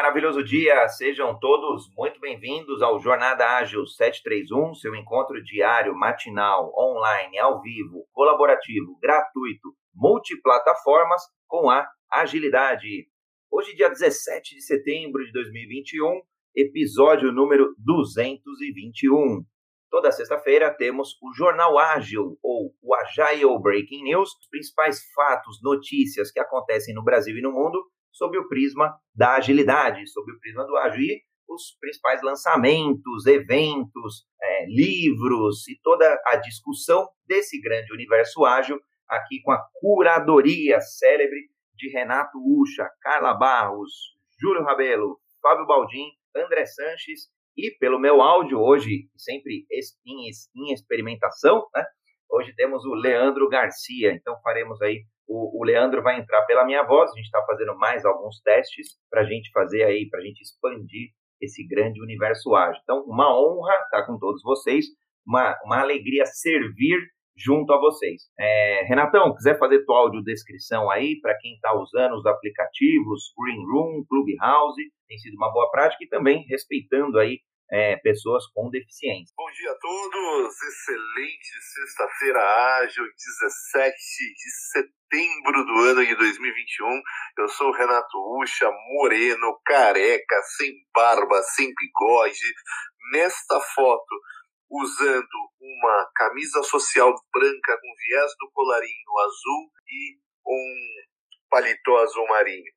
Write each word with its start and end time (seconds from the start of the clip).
maravilhoso 0.00 0.42
dia! 0.42 0.88
Sejam 0.88 1.38
todos 1.38 1.92
muito 1.94 2.18
bem-vindos 2.20 2.80
ao 2.80 2.98
Jornada 2.98 3.58
Ágil 3.58 3.86
731, 3.86 4.74
seu 4.74 4.94
encontro 4.94 5.44
diário, 5.44 5.94
matinal, 5.94 6.72
online, 6.74 7.38
ao 7.38 7.60
vivo, 7.60 8.08
colaborativo, 8.10 8.98
gratuito, 8.98 9.76
multiplataformas 9.94 11.20
com 11.46 11.68
a 11.68 11.86
agilidade. 12.10 13.08
Hoje, 13.50 13.76
dia 13.76 13.90
17 13.90 14.54
de 14.54 14.62
setembro 14.62 15.22
de 15.22 15.32
2021, 15.32 16.22
episódio 16.56 17.30
número 17.30 17.74
221. 17.76 19.44
Toda 19.90 20.10
sexta-feira 20.10 20.74
temos 20.74 21.10
o 21.20 21.30
Jornal 21.34 21.78
Ágil, 21.78 22.38
ou 22.42 22.74
o 22.80 22.94
Agile 22.94 23.60
Breaking 23.60 24.04
News, 24.04 24.30
os 24.30 24.48
principais 24.48 25.02
fatos, 25.14 25.60
notícias 25.62 26.32
que 26.32 26.40
acontecem 26.40 26.94
no 26.94 27.04
Brasil 27.04 27.36
e 27.36 27.42
no 27.42 27.52
mundo 27.52 27.78
sob 28.12 28.38
o 28.38 28.48
prisma 28.48 28.94
da 29.14 29.36
agilidade, 29.36 30.06
sob 30.08 30.30
o 30.32 30.38
prisma 30.38 30.64
do 30.66 30.76
ágil. 30.76 31.00
E 31.00 31.22
os 31.48 31.76
principais 31.80 32.22
lançamentos, 32.22 33.26
eventos, 33.26 34.24
é, 34.40 34.66
livros 34.66 35.66
e 35.68 35.78
toda 35.82 36.20
a 36.26 36.36
discussão 36.36 37.08
desse 37.26 37.60
grande 37.60 37.92
universo 37.92 38.44
ágil, 38.44 38.80
aqui 39.08 39.40
com 39.42 39.50
a 39.50 39.60
curadoria 39.80 40.80
célebre 40.80 41.40
de 41.74 41.90
Renato 41.90 42.38
Ucha, 42.38 42.88
Carla 43.00 43.34
Barros, 43.34 43.90
Júlio 44.40 44.62
Rabelo, 44.62 45.18
Fábio 45.42 45.66
Baldim, 45.66 46.06
André 46.36 46.66
Sanches 46.66 47.28
e 47.56 47.70
pelo 47.78 47.98
meu 47.98 48.22
áudio 48.22 48.60
hoje, 48.60 49.08
sempre 49.16 49.66
em, 50.06 50.30
em 50.56 50.72
experimentação, 50.72 51.66
né? 51.74 51.84
Hoje 52.30 52.54
temos 52.54 52.84
o 52.84 52.94
Leandro 52.94 53.48
Garcia, 53.48 54.12
então 54.12 54.40
faremos 54.42 54.80
aí 54.80 55.04
o, 55.30 55.60
o 55.60 55.64
Leandro 55.64 56.02
vai 56.02 56.18
entrar 56.18 56.42
pela 56.42 56.64
minha 56.64 56.82
voz, 56.82 57.10
a 57.10 57.14
gente 57.14 57.26
está 57.26 57.40
fazendo 57.46 57.76
mais 57.78 58.04
alguns 58.04 58.40
testes 58.42 58.98
para 59.08 59.20
a 59.20 59.24
gente 59.24 59.48
fazer 59.52 59.84
aí, 59.84 60.08
para 60.10 60.18
a 60.18 60.22
gente 60.24 60.40
expandir 60.40 61.10
esse 61.40 61.64
grande 61.66 62.02
universo 62.02 62.54
ágil. 62.54 62.80
Então, 62.82 63.04
uma 63.04 63.32
honra 63.32 63.72
estar 63.84 64.04
com 64.06 64.18
todos 64.18 64.42
vocês, 64.42 64.86
uma, 65.24 65.56
uma 65.64 65.80
alegria 65.80 66.26
servir 66.26 66.98
junto 67.36 67.72
a 67.72 67.78
vocês. 67.78 68.24
É, 68.38 68.84
Renatão, 68.88 69.32
quiser 69.34 69.56
fazer 69.56 69.84
tua 69.84 70.00
audiodescrição 70.00 70.90
aí 70.90 71.18
para 71.22 71.38
quem 71.38 71.54
está 71.54 71.74
usando 71.78 72.16
os 72.16 72.26
aplicativos, 72.26 73.32
Green 73.38 73.64
Room, 73.64 74.04
Clubhouse, 74.08 74.82
tem 75.08 75.16
sido 75.16 75.36
uma 75.36 75.52
boa 75.52 75.70
prática 75.70 76.04
e 76.04 76.08
também 76.08 76.44
respeitando 76.48 77.18
aí 77.18 77.38
é, 77.72 77.96
pessoas 77.98 78.46
com 78.48 78.68
deficiência. 78.68 79.32
Bom 79.36 79.50
dia 79.52 79.70
a 79.70 79.78
todos, 79.78 80.62
excelente 80.62 81.62
sexta-feira 81.74 82.40
ágil, 82.78 83.04
17 83.04 83.94
de 83.96 84.50
setembro 84.72 85.64
do 85.64 85.78
ano 85.84 86.04
de 86.04 86.14
2021. 86.16 87.02
Eu 87.38 87.48
sou 87.48 87.68
o 87.68 87.76
Renato 87.76 88.40
Ucha, 88.40 88.70
moreno, 88.94 89.60
careca, 89.64 90.42
sem 90.56 90.72
barba, 90.92 91.42
sem 91.42 91.72
bigode. 91.74 92.54
Nesta 93.12 93.60
foto, 93.60 94.20
usando 94.70 95.50
uma 95.60 96.10
camisa 96.14 96.62
social 96.62 97.14
branca 97.32 97.78
com 97.80 97.94
viés 98.06 98.32
do 98.38 98.50
colarinho 98.52 99.18
azul 99.24 99.70
e 99.88 100.18
um 100.46 101.10
paletó 101.48 101.98
azul 101.98 102.26
marinho. 102.28 102.72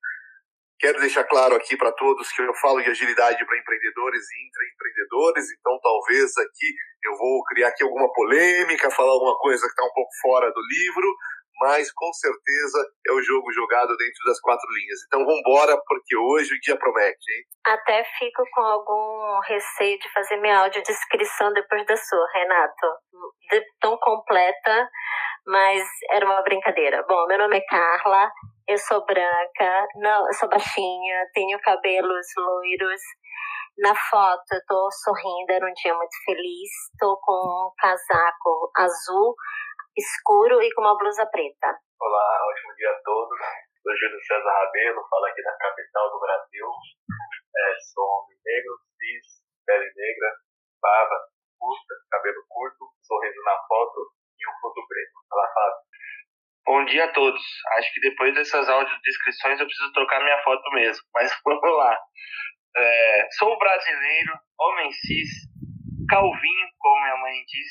Quero 0.84 1.00
deixar 1.00 1.24
claro 1.24 1.56
aqui 1.56 1.78
para 1.78 1.94
todos 1.94 2.30
que 2.34 2.42
eu 2.42 2.54
falo 2.56 2.82
de 2.84 2.90
agilidade 2.90 3.46
para 3.46 3.58
empreendedores 3.58 4.20
e 4.20 4.48
intraempreendedores, 4.48 5.46
então 5.58 5.80
talvez 5.82 6.38
aqui 6.38 6.76
eu 7.06 7.16
vou 7.16 7.42
criar 7.46 7.70
aqui 7.70 7.84
alguma 7.84 8.12
polêmica, 8.12 8.92
falar 8.92 9.14
alguma 9.14 9.38
coisa 9.38 9.62
que 9.64 9.72
está 9.72 9.82
um 9.86 9.94
pouco 9.94 10.12
fora 10.22 10.52
do 10.52 10.60
livro, 10.60 11.08
mas 11.62 11.90
com 11.94 12.12
certeza 12.12 12.86
é 13.08 13.14
o 13.14 13.24
jogo 13.24 13.50
jogado 13.54 13.96
dentro 13.96 14.26
das 14.26 14.42
quatro 14.42 14.68
linhas. 14.74 15.00
Então 15.08 15.24
vamos 15.24 15.40
embora, 15.40 15.82
porque 15.88 16.18
hoje 16.18 16.54
o 16.54 16.60
dia 16.60 16.76
promete, 16.76 17.32
hein? 17.32 17.44
Até 17.66 18.04
fico 18.20 18.44
com 18.52 18.62
algum 18.62 19.40
receio 19.40 19.98
de 19.98 20.12
fazer 20.12 20.36
minha 20.42 20.58
audiodescrição 20.58 21.54
depois 21.54 21.86
da 21.86 21.96
sua, 21.96 22.28
Renato. 22.34 22.88
De 23.50 23.64
tão 23.80 23.98
completa, 24.00 24.90
mas 25.48 25.82
era 26.12 26.26
uma 26.26 26.42
brincadeira. 26.42 27.06
Bom, 27.08 27.26
meu 27.28 27.38
nome 27.38 27.56
é 27.56 27.66
Carla, 27.70 28.30
eu 28.68 28.78
sou 28.78 29.06
branca, 29.06 29.88
não, 29.96 30.28
eu 30.28 30.34
sou 30.34 30.50
baixinha, 30.50 31.28
tenho 31.34 31.60
cabelos 31.60 32.28
loiros. 32.38 33.02
Na 33.78 33.94
foto 33.96 34.44
eu 34.54 34.62
tô 34.68 34.90
sorrindo, 34.92 35.52
era 35.52 35.66
um 35.66 35.74
dia 35.74 35.94
muito 35.96 36.16
feliz. 36.26 36.70
Tô 37.00 37.20
com 37.22 37.34
um 37.34 37.72
casaco 37.78 38.72
azul 38.78 39.36
escuro 39.98 40.62
e 40.62 40.74
com 40.74 40.82
uma 40.82 40.98
blusa 40.98 41.26
preta. 41.26 41.70
Olá, 42.00 42.28
ótimo 42.50 42.76
dia 42.76 42.90
a 42.90 43.02
todos. 43.04 43.40
Sou 43.82 43.94
Júlio 43.98 44.20
César 44.26 44.50
Rabelo, 44.50 45.08
falo 45.10 45.26
aqui 45.26 45.44
da 45.44 45.58
capital 45.58 46.10
do 46.10 46.20
Brasil. 46.20 46.68
É, 47.56 47.76
sou 47.94 48.04
homem 48.04 48.38
negro, 48.46 48.74
cis, 48.98 49.44
pele 49.66 49.86
negra, 49.86 50.30
barba 50.82 51.16
curta, 51.60 51.94
cabelo 52.10 52.44
curto, 52.50 52.90
sorriso 53.02 53.42
na 53.44 53.58
foto 53.68 54.12
e 54.40 54.50
um 54.50 54.56
fundo 54.62 54.88
preto. 54.88 55.14
Olá, 55.32 55.48
Fábio. 55.54 55.93
Bom 56.66 56.86
dia 56.86 57.04
a 57.04 57.12
todos. 57.12 57.42
Acho 57.78 57.94
que 57.94 58.00
depois 58.00 58.34
dessas 58.34 58.70
audiodescrições 58.70 59.60
eu 59.60 59.66
preciso 59.66 59.92
trocar 59.92 60.24
minha 60.24 60.42
foto 60.44 60.64
mesmo. 60.72 61.04
Mas 61.14 61.32
vamos 61.44 61.78
lá. 61.78 61.98
É, 62.76 63.28
sou 63.38 63.58
brasileiro, 63.60 64.34
homem 64.60 64.92
cis, 64.92 65.30
calvinho, 66.10 66.68
como 66.80 67.02
minha 67.02 67.18
mãe 67.18 67.44
diz, 67.46 67.68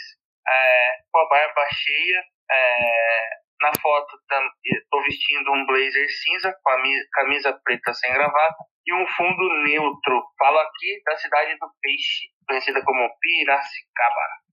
é, 0.47 0.93
com 1.11 1.19
a 1.21 1.29
barba 1.29 1.67
cheia. 1.73 2.23
É, 2.51 3.31
na 3.63 3.73
foto 3.81 4.19
estou 4.65 5.03
vestindo 5.05 5.53
um 5.53 5.65
blazer 5.67 6.09
cinza 6.11 6.53
com 6.63 6.71
a 6.71 6.83
camisa 7.13 7.61
preta 7.65 7.95
sem 7.95 8.13
gravata 8.13 8.65
e 8.85 8.93
um 8.93 9.07
fundo 9.07 9.63
neutro. 9.63 10.23
Falo 10.39 10.59
aqui 10.59 11.01
da 11.07 11.17
cidade 11.17 11.57
do 11.59 11.69
Peixe, 11.81 12.29
conhecida 12.47 12.83
como 12.85 13.09
Piracicaba. 13.21 14.52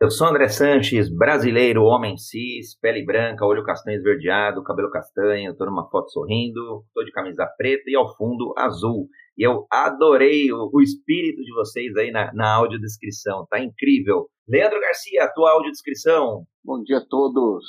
Eu 0.00 0.12
sou 0.12 0.28
André 0.28 0.46
Sanches, 0.46 1.12
brasileiro, 1.12 1.82
homem 1.82 2.16
cis, 2.16 2.78
pele 2.80 3.04
branca, 3.04 3.44
olho 3.44 3.64
castanho 3.64 3.96
esverdeado, 3.96 4.62
cabelo 4.62 4.88
castanho, 4.92 5.50
estou 5.50 5.66
numa 5.66 5.90
foto 5.90 6.12
sorrindo, 6.12 6.84
estou 6.86 7.04
de 7.04 7.10
camisa 7.10 7.44
preta 7.56 7.82
e 7.88 7.96
ao 7.96 8.14
fundo 8.16 8.54
azul. 8.56 9.08
E 9.36 9.44
eu 9.44 9.66
adorei 9.68 10.52
o, 10.52 10.70
o 10.72 10.80
espírito 10.80 11.42
de 11.42 11.52
vocês 11.52 11.96
aí 11.96 12.12
na, 12.12 12.32
na 12.32 12.54
audiodescrição, 12.58 13.44
tá 13.50 13.58
incrível. 13.58 14.28
Leandro 14.48 14.80
Garcia, 14.80 15.24
a 15.24 15.32
tua 15.32 15.50
audiodescrição. 15.50 16.46
Bom 16.64 16.80
dia 16.84 16.98
a 16.98 17.04
todos. 17.04 17.64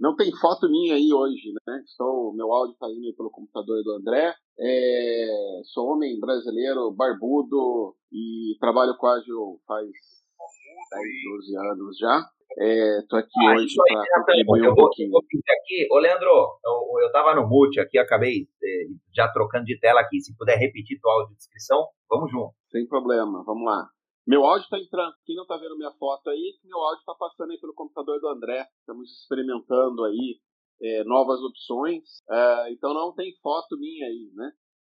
Não 0.00 0.16
tem 0.16 0.32
foto 0.32 0.68
minha 0.68 0.96
aí 0.96 1.12
hoje, 1.12 1.52
né? 1.64 1.80
Estou, 1.84 2.34
meu 2.34 2.52
áudio 2.52 2.72
está 2.72 2.88
indo 2.88 3.14
pelo 3.16 3.30
computador 3.30 3.84
do 3.84 3.92
André. 3.92 4.34
É, 4.58 5.60
sou 5.72 5.92
homem 5.92 6.18
brasileiro, 6.18 6.90
barbudo 6.90 7.94
e 8.12 8.56
trabalho 8.58 8.96
com 8.98 9.06
ágil 9.06 9.60
faz 9.64 9.86
10, 10.90 11.04
12 11.30 11.56
anos 11.56 11.98
já. 11.98 12.24
Estou 13.00 13.18
é, 13.18 13.22
aqui 13.22 13.46
ah, 13.46 13.54
hoje 13.54 13.74
para 13.76 14.24
contribuir 14.24 14.68
um 14.70 14.74
pouquinho. 14.74 15.10
Vou, 15.10 15.20
aqui. 15.20 15.86
Ô, 15.92 15.98
Leandro, 15.98 16.28
eu, 16.28 17.02
eu 17.02 17.12
tava 17.12 17.34
no 17.34 17.46
mute 17.46 17.78
aqui, 17.78 17.98
acabei 17.98 18.48
é, 18.62 18.84
já 19.14 19.28
trocando 19.28 19.64
de 19.64 19.78
tela 19.78 20.00
aqui. 20.00 20.20
Se 20.20 20.36
puder 20.36 20.56
repetir 20.58 20.98
tua 21.00 21.12
audiodescrição, 21.12 21.86
vamos 22.08 22.30
junto. 22.30 22.54
Sem 22.70 22.86
problema, 22.86 23.44
vamos 23.44 23.64
lá. 23.64 23.88
Meu 24.26 24.44
áudio 24.44 24.64
está 24.64 24.78
entrando. 24.78 25.14
Quem 25.24 25.36
não 25.36 25.44
está 25.44 25.56
vendo 25.56 25.76
minha 25.76 25.92
foto 25.92 26.28
aí, 26.30 26.58
meu 26.64 26.78
áudio 26.78 27.00
está 27.00 27.14
passando 27.14 27.50
aí 27.50 27.60
pelo 27.60 27.74
computador 27.74 28.20
do 28.20 28.28
André. 28.28 28.66
Estamos 28.80 29.10
experimentando 29.22 30.04
aí 30.04 30.38
é, 30.82 31.04
novas 31.04 31.40
opções. 31.40 32.02
É, 32.30 32.72
então 32.72 32.92
não 32.92 33.14
tem 33.14 33.32
foto 33.42 33.78
minha 33.78 34.06
aí, 34.06 34.30
né? 34.34 34.50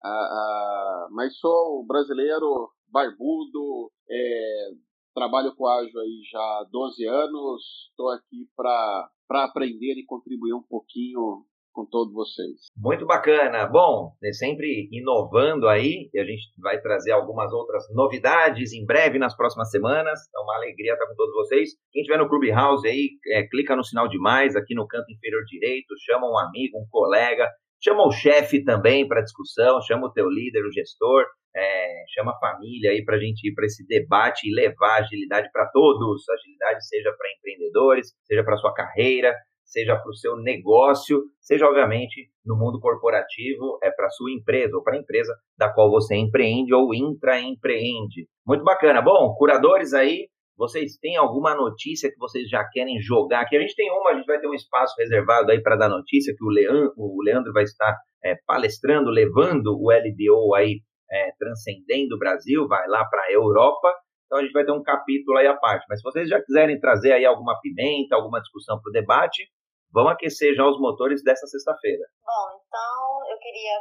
Ah, 0.03 0.09
ah, 0.09 1.09
mas 1.11 1.37
sou 1.39 1.85
brasileiro, 1.85 2.71
barbudo, 2.89 3.91
é, 4.09 4.71
trabalho 5.19 5.53
com 5.57 5.67
ágil 5.67 6.01
aí 6.01 6.23
já 6.31 6.39
há 6.39 6.67
12 6.71 7.05
anos, 7.07 7.63
estou 7.91 8.09
aqui 8.11 8.49
para 8.57 9.11
aprender 9.31 9.95
e 9.99 10.07
contribuir 10.07 10.55
um 10.55 10.63
pouquinho 10.63 11.45
com 11.73 11.85
todos 11.87 12.13
vocês. 12.15 12.67
Muito 12.77 13.05
bacana. 13.05 13.67
Bom, 13.67 14.13
é 14.23 14.33
sempre 14.33 14.89
inovando 14.93 15.69
aí, 15.69 16.09
e 16.13 16.21
a 16.21 16.25
gente 16.25 16.43
vai 16.59 16.81
trazer 16.81 17.13
algumas 17.13 17.53
outras 17.53 17.85
novidades 17.95 18.73
em 18.73 18.85
breve 18.85 19.19
nas 19.19 19.37
próximas 19.37 19.71
semanas. 19.71 20.21
É 20.35 20.39
uma 20.41 20.57
alegria 20.57 20.93
estar 20.93 21.07
com 21.07 21.15
todos 21.15 21.35
vocês. 21.35 21.71
Quem 21.93 22.03
estiver 22.03 22.19
no 22.19 22.29
Clubhouse 22.29 22.87
aí, 22.87 23.11
é, 23.33 23.47
clica 23.47 23.77
no 23.77 23.85
sinal 23.85 24.09
de 24.09 24.19
mais 24.19 24.57
aqui 24.57 24.75
no 24.75 24.87
canto 24.87 25.13
inferior 25.13 25.45
direito, 25.45 25.95
chama 26.05 26.29
um 26.29 26.39
amigo, 26.39 26.79
um 26.79 26.87
colega, 26.91 27.49
chama 27.83 28.07
o 28.07 28.11
chefe 28.11 28.65
também 28.65 29.07
para 29.07 29.23
discussão, 29.23 29.81
chama 29.83 30.07
o 30.07 30.13
teu 30.13 30.29
líder, 30.29 30.65
o 30.65 30.73
gestor 30.73 31.25
é, 31.55 32.05
chama 32.15 32.33
a 32.33 32.39
família 32.39 32.91
aí 32.91 33.05
para 33.05 33.17
a 33.17 33.21
gente 33.21 33.49
ir 33.49 33.55
para 33.55 33.67
esse 33.67 33.87
debate 33.87 34.49
e 34.49 34.55
levar 34.55 35.01
agilidade 35.01 35.51
para 35.53 35.67
todos. 35.67 36.29
Agilidade 36.29 36.87
seja 36.87 37.13
para 37.17 37.33
empreendedores, 37.37 38.13
seja 38.25 38.45
para 38.45 38.57
sua 38.57 38.73
carreira, 38.73 39.35
seja 39.65 39.97
para 39.97 40.11
o 40.11 40.15
seu 40.15 40.37
negócio, 40.37 41.25
seja 41.41 41.67
obviamente 41.67 42.31
no 42.45 42.57
mundo 42.57 42.81
corporativo, 42.81 43.79
é 43.83 43.91
para 43.91 44.09
sua 44.11 44.33
empresa 44.33 44.77
ou 44.77 44.83
para 44.83 44.97
a 44.97 44.99
empresa 44.99 45.35
da 45.57 45.69
qual 45.73 45.91
você 45.91 46.17
empreende 46.17 46.73
ou 46.73 46.95
intraempreende. 46.95 48.27
Muito 48.47 48.65
bacana. 48.65 49.03
Bom, 49.03 49.35
curadores 49.35 49.93
aí, 49.93 50.29
vocês 50.59 50.97
têm 50.97 51.17
alguma 51.17 51.55
notícia 51.55 52.11
que 52.11 52.19
vocês 52.19 52.49
já 52.49 52.65
querem 52.65 53.01
jogar 53.01 53.43
aqui? 53.43 53.57
A 53.57 53.61
gente 53.61 53.77
tem 53.77 53.89
uma, 53.93 54.11
a 54.11 54.15
gente 54.15 54.27
vai 54.27 54.41
ter 54.41 54.49
um 54.49 54.55
espaço 54.55 54.93
reservado 54.99 55.53
aí 55.53 55.63
para 55.63 55.77
dar 55.77 55.89
notícia 55.89 56.35
que 56.37 56.45
o 56.45 56.49
Leandro, 56.49 56.93
o 56.97 57.23
Leandro 57.23 57.53
vai 57.53 57.63
estar 57.63 57.97
é, 58.25 58.35
palestrando, 58.45 59.09
levando 59.09 59.69
o 59.69 59.91
LDO 59.93 60.55
aí 60.57 60.81
é, 61.11 61.31
transcendendo 61.39 62.17
o 62.17 62.19
Brasil, 62.19 62.67
vai 62.67 62.87
lá 62.89 63.05
para 63.05 63.23
a 63.23 63.33
Europa. 63.33 63.95
Então 64.27 64.39
a 64.39 64.43
gente 64.43 64.53
vai 64.53 64.65
ter 64.65 64.73
um 64.73 64.83
capítulo 64.83 65.39
aí 65.39 65.47
à 65.47 65.57
parte. 65.57 65.87
Mas 65.89 66.01
se 66.01 66.03
vocês 66.03 66.29
já 66.29 66.43
quiserem 66.43 66.79
trazer 66.81 67.13
aí 67.13 67.25
alguma 67.25 67.59
pimenta, 67.61 68.17
alguma 68.17 68.41
discussão 68.41 68.81
para 68.83 68.91
o 68.91 68.93
debate, 68.93 69.49
vamos 69.93 70.13
aquecer 70.13 70.55
já 70.55 70.67
os 70.67 70.79
motores 70.81 71.23
dessa 71.23 71.47
sexta-feira. 71.47 72.05
Bom, 72.27 72.61
então 72.67 73.31
eu 73.31 73.39
queria 73.39 73.79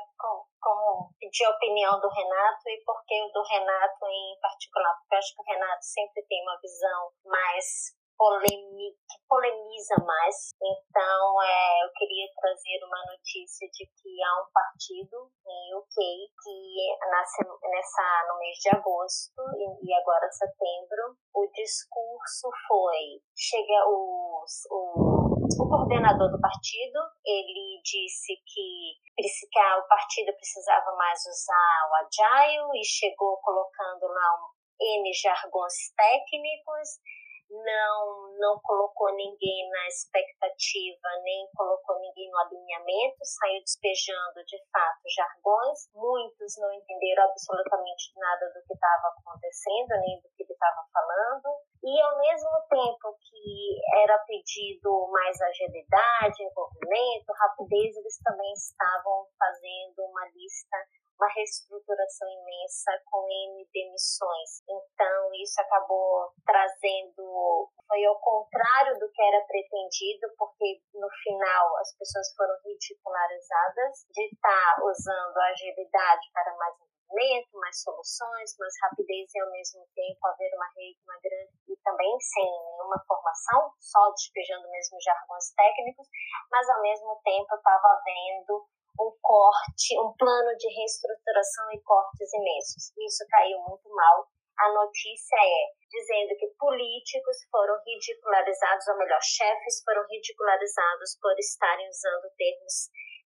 como 0.68 1.16
pedir 1.18 1.46
a 1.46 1.56
opinião 1.56 1.98
do 2.02 2.10
Renato 2.10 2.68
e 2.68 2.84
por 2.84 3.00
que 3.08 3.16
o 3.24 3.32
do 3.32 3.42
Renato 3.44 4.06
em 4.06 4.38
particular, 4.42 4.98
porque 5.00 5.16
eu 5.16 5.20
acho 5.20 5.34
que 5.34 5.42
o 5.42 5.46
Renato 5.48 5.86
sempre 5.86 6.26
tem 6.28 6.44
uma 6.44 6.60
visão 6.60 7.12
mais 7.24 7.96
polêmica, 8.18 9.16
polemiza 9.30 9.96
mais. 10.04 10.50
Então, 10.60 11.42
é, 11.42 11.86
eu 11.86 11.90
queria 11.96 12.28
trazer 12.36 12.84
uma 12.84 13.00
notícia 13.14 13.70
de 13.72 13.86
que 13.86 14.12
há 14.24 14.42
um 14.42 14.52
partido 14.52 15.32
em 15.48 15.76
UK 15.78 15.96
que 16.44 17.08
nasce 17.08 17.44
nessa, 17.70 18.28
no 18.28 18.40
mês 18.40 18.58
de 18.58 18.70
agosto 18.76 19.42
e, 19.56 19.88
e 19.88 19.94
agora 19.94 20.28
setembro, 20.32 21.16
o 21.34 21.48
discurso 21.54 22.50
foi, 22.68 23.22
chega 23.38 23.88
os, 23.88 24.66
o, 24.72 25.27
o 25.56 25.70
coordenador 25.70 26.32
do 26.32 26.40
partido, 26.42 27.00
ele 27.26 27.82
disse 27.84 28.36
que 28.46 29.00
que 29.18 29.60
o 29.60 29.88
partido 29.88 30.32
precisava 30.36 30.96
mais 30.96 31.20
usar 31.26 31.90
o 31.90 31.96
agile 32.06 32.80
e 32.80 32.86
chegou 32.86 33.38
colocando 33.38 34.06
lá 34.08 34.30
um 34.44 34.58
N 34.80 35.12
jargões 35.14 35.74
técnicos 35.96 37.02
não 37.50 38.28
não 38.38 38.60
colocou 38.62 39.16
ninguém 39.16 39.70
na 39.70 39.88
expectativa, 39.88 41.10
nem 41.24 41.48
colocou 41.56 42.00
ninguém 42.00 42.30
no 42.30 42.38
alinhamento, 42.38 43.18
saiu 43.24 43.62
despejando 43.64 44.44
de 44.46 44.58
fato 44.72 45.02
jargões. 45.16 45.90
Muitos 45.96 46.58
não 46.58 46.72
entenderam 46.74 47.24
absolutamente 47.24 48.14
nada 48.16 48.46
do 48.54 48.62
que 48.68 48.74
estava 48.74 49.08
acontecendo, 49.08 49.90
nem 50.02 50.22
do 50.22 50.30
que 50.36 50.44
ele 50.44 50.54
estava 50.54 50.86
falando. 50.94 51.57
E 51.84 52.02
ao 52.02 52.18
mesmo 52.18 52.52
tempo 52.70 53.18
que 53.22 53.80
era 54.04 54.18
pedido 54.20 55.08
mais 55.12 55.40
agilidade, 55.42 56.44
envolvimento, 56.44 57.32
rapidez, 57.34 57.96
eles 57.96 58.18
também 58.24 58.52
estavam 58.54 59.28
fazendo 59.38 60.04
uma 60.04 60.26
lista 60.30 60.78
uma 61.18 61.28
reestruturação 61.34 62.30
imensa 62.30 62.92
com 63.10 63.26
N 63.28 63.68
demissões. 63.74 64.62
Então, 64.70 65.34
isso 65.42 65.60
acabou 65.60 66.32
trazendo, 66.46 67.70
foi 67.88 68.06
ao 68.06 68.20
contrário 68.22 68.98
do 69.00 69.12
que 69.12 69.22
era 69.22 69.44
pretendido, 69.46 70.30
porque 70.38 70.82
no 70.94 71.10
final 71.24 71.78
as 71.78 71.96
pessoas 71.98 72.34
foram 72.36 72.56
ridicularizadas 72.64 74.06
de 74.14 74.26
estar 74.30 74.78
usando 74.84 75.38
a 75.38 75.50
agilidade 75.50 76.30
para 76.32 76.56
mais 76.56 76.78
movimento, 77.08 77.58
mais 77.58 77.82
soluções, 77.82 78.56
mais 78.60 78.74
rapidez 78.84 79.32
e 79.34 79.40
ao 79.40 79.52
mesmo 79.52 79.88
tempo 79.96 80.28
haver 80.28 80.52
uma 80.54 80.68
rede, 80.76 81.00
uma 81.04 81.20
grande 81.20 81.52
e 81.68 81.76
também 81.84 82.20
sem 82.20 82.44
nenhuma 82.44 83.02
formação, 83.08 83.72
só 83.80 84.12
despejando 84.12 84.70
mesmo 84.70 85.02
jargões 85.02 85.52
técnicos, 85.56 86.08
mas 86.52 86.70
ao 86.70 86.82
mesmo 86.82 87.20
tempo 87.24 87.56
estava 87.56 87.88
havendo 87.88 88.68
um 89.00 89.12
corte, 89.22 90.00
um 90.00 90.14
plano 90.18 90.56
de 90.58 90.68
reestruturação 90.68 91.72
e 91.72 91.82
cortes 91.82 92.34
imensos. 92.34 92.92
Isso 92.98 93.26
caiu 93.30 93.60
muito 93.60 93.88
mal. 93.94 94.28
A 94.58 94.74
notícia 94.74 95.38
é 95.38 95.78
dizendo 95.88 96.36
que 96.36 96.48
políticos 96.58 97.38
foram 97.52 97.78
ridicularizados, 97.86 98.88
ou 98.88 98.98
melhor, 98.98 99.22
chefes 99.22 99.84
foram 99.86 100.04
ridicularizados 100.10 101.18
por 101.22 101.38
estarem 101.38 101.88
usando 101.88 102.28
termos 102.36 102.90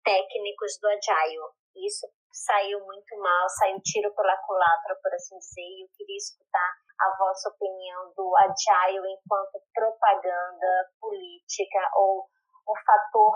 técnicos 0.02 0.78
do 0.80 0.88
agile. 0.88 1.52
Isso 1.76 2.08
saiu 2.32 2.84
muito 2.84 3.16
mal, 3.18 3.48
saiu 3.48 3.80
tiro 3.82 4.14
pela 4.14 4.36
culatra, 4.38 4.96
por 5.02 5.12
assim 5.14 5.38
dizer, 5.38 5.62
e 5.62 5.84
eu 5.84 5.88
queria 5.96 6.16
escutar 6.16 6.72
a 7.00 7.16
vossa 7.16 7.48
opinião 7.48 8.12
do 8.16 8.36
agile 8.36 9.12
enquanto 9.12 9.60
propaganda 9.74 10.90
política 11.00 11.90
ou 11.96 12.28
o 12.66 12.74
fator 12.84 13.34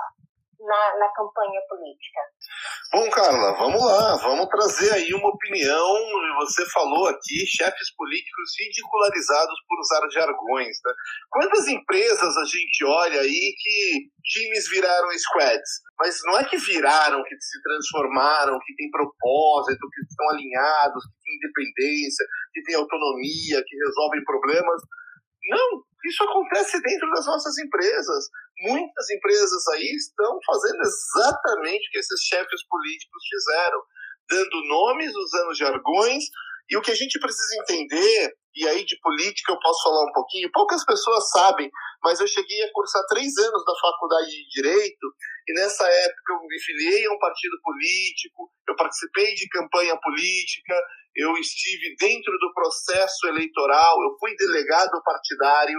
na, 0.64 0.98
na 0.98 1.08
campanha 1.12 1.60
política. 1.68 2.20
Bom, 2.92 3.10
Carla, 3.10 3.52
vamos 3.58 3.84
lá, 3.84 4.16
vamos 4.16 4.48
trazer 4.48 4.92
aí 4.92 5.14
uma 5.14 5.28
opinião. 5.28 5.94
Você 6.40 6.64
falou 6.70 7.06
aqui, 7.08 7.46
chefes 7.46 7.94
políticos 7.96 8.50
ridicularizados 8.58 9.54
por 9.68 9.80
usar 9.80 10.10
jargões. 10.10 10.76
Né? 10.84 10.92
Quantas 11.30 11.68
empresas 11.68 12.36
a 12.36 12.44
gente 12.44 12.84
olha 12.84 13.20
aí 13.20 13.54
que 13.58 14.08
times 14.24 14.68
viraram 14.70 15.08
squads? 15.18 15.84
Mas 15.98 16.18
não 16.24 16.38
é 16.38 16.44
que 16.44 16.56
viraram, 16.56 17.22
que 17.22 17.36
se 17.40 17.62
transformaram, 17.62 18.58
que 18.64 18.74
tem 18.74 18.90
propósito, 18.90 19.88
que 19.92 20.00
estão 20.02 20.30
alinhados, 20.30 21.04
que 21.04 21.24
têm 21.24 21.36
independência, 21.36 22.26
que 22.52 22.62
têm 22.62 22.74
autonomia, 22.74 23.62
que 23.66 23.76
resolvem 23.76 24.24
problemas. 24.24 24.80
Não, 25.46 25.84
isso 26.04 26.22
acontece 26.24 26.80
dentro 26.80 27.10
das 27.10 27.26
nossas 27.26 27.56
empresas. 27.58 28.24
Muitas 28.60 29.10
empresas 29.10 29.68
aí 29.68 29.94
estão 29.96 30.38
fazendo 30.46 30.80
exatamente 30.80 31.88
o 31.88 31.90
que 31.92 31.98
esses 31.98 32.20
chefes 32.22 32.66
políticos 32.68 33.22
fizeram, 33.28 33.82
dando 34.30 34.68
nomes, 34.68 35.12
usando 35.14 35.54
jargões, 35.54 36.24
e 36.70 36.76
o 36.76 36.82
que 36.82 36.92
a 36.92 36.94
gente 36.94 37.18
precisa 37.18 37.56
entender, 37.60 38.34
e 38.56 38.68
aí 38.68 38.84
de 38.84 38.98
política 39.00 39.52
eu 39.52 39.58
posso 39.58 39.82
falar 39.82 40.04
um 40.04 40.12
pouquinho, 40.12 40.50
poucas 40.52 40.84
pessoas 40.84 41.28
sabem, 41.30 41.70
mas 42.02 42.20
eu 42.20 42.26
cheguei 42.26 42.62
a 42.62 42.72
cursar 42.72 43.02
três 43.08 43.36
anos 43.36 43.64
da 43.64 43.74
faculdade 43.80 44.30
de 44.30 44.48
Direito, 44.48 45.06
e 45.46 45.52
nessa 45.54 45.86
época 45.86 46.32
eu 46.32 46.40
me 46.46 46.60
filiei 46.60 47.06
a 47.06 47.12
um 47.12 47.18
partido 47.18 47.56
político, 47.62 48.50
eu 48.68 48.76
participei 48.76 49.34
de 49.34 49.48
campanha 49.48 49.96
política, 50.00 50.74
eu 51.14 51.36
estive 51.36 51.94
dentro 51.98 52.32
do 52.38 52.52
processo 52.54 53.26
eleitoral, 53.28 54.02
eu 54.02 54.16
fui 54.18 54.34
delegado 54.36 55.02
partidário, 55.04 55.78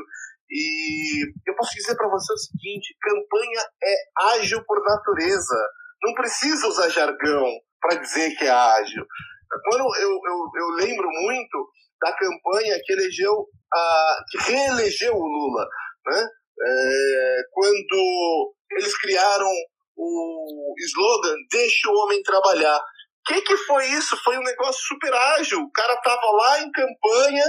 e 0.49 1.33
eu 1.47 1.55
posso 1.55 1.73
dizer 1.73 1.95
para 1.95 2.09
você 2.09 2.31
o 2.31 2.37
seguinte: 2.37 2.95
campanha 3.01 3.61
é 3.83 3.95
ágil 4.35 4.63
por 4.65 4.81
natureza. 4.83 5.55
Não 6.03 6.13
precisa 6.13 6.67
usar 6.67 6.89
jargão 6.89 7.45
para 7.81 7.99
dizer 7.99 8.35
que 8.35 8.45
é 8.45 8.49
ágil. 8.49 9.05
Quando 9.63 9.95
eu, 9.95 10.09
eu, 10.09 10.51
eu 10.55 10.67
lembro 10.75 11.07
muito 11.09 11.69
da 12.01 12.13
campanha 12.13 12.79
que 12.83 12.93
elegeu, 12.93 13.47
a, 13.73 14.17
que 14.29 14.37
reelegeu 14.51 15.15
o 15.15 15.25
Lula, 15.25 15.67
né? 16.07 16.27
É, 16.61 17.41
quando 17.51 18.53
eles 18.71 18.97
criaram 18.97 19.51
o 19.97 20.73
slogan 20.77 21.35
Deixa 21.51 21.89
o 21.89 21.95
homem 21.95 22.21
trabalhar. 22.23 22.77
O 22.77 23.33
que, 23.33 23.41
que 23.41 23.57
foi 23.57 23.85
isso? 23.87 24.15
Foi 24.23 24.37
um 24.37 24.43
negócio 24.43 24.81
super 24.87 25.13
ágil. 25.13 25.59
O 25.59 25.71
cara 25.71 25.95
tava 26.01 26.31
lá 26.31 26.59
em 26.59 26.71
campanha 26.71 27.43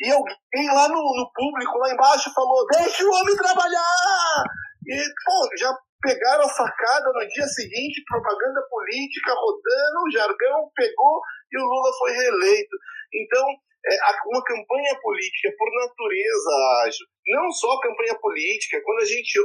e 0.00 0.10
alguém 0.10 0.66
lá 0.74 0.88
no, 0.88 0.94
no 0.94 1.30
público, 1.32 1.78
lá 1.78 1.92
embaixo, 1.92 2.34
falou: 2.34 2.66
Deixa 2.66 3.04
o 3.04 3.10
homem 3.10 3.36
trabalhar! 3.36 4.44
E, 4.86 5.02
pô, 5.24 5.48
já 5.56 5.72
pegaram 6.02 6.44
a 6.44 6.48
sacada 6.48 7.10
no 7.14 7.26
dia 7.28 7.46
seguinte, 7.46 8.04
propaganda 8.06 8.60
política 8.68 9.32
rodando, 9.32 10.02
o 10.04 10.10
jargão 10.12 10.70
pegou 10.74 11.20
e 11.50 11.58
o 11.58 11.64
Lula 11.64 11.90
foi 11.98 12.12
reeleito. 12.12 12.76
Então, 13.14 13.46
uma 13.84 14.42
campanha 14.42 14.96
política, 15.00 15.52
por 15.58 15.68
natureza, 15.74 16.50
acho, 16.86 17.04
não 17.28 17.50
só 17.52 17.78
campanha 17.80 18.16
política, 18.18 18.80
quando 18.82 19.00
a 19.00 19.04
gente 19.04 19.38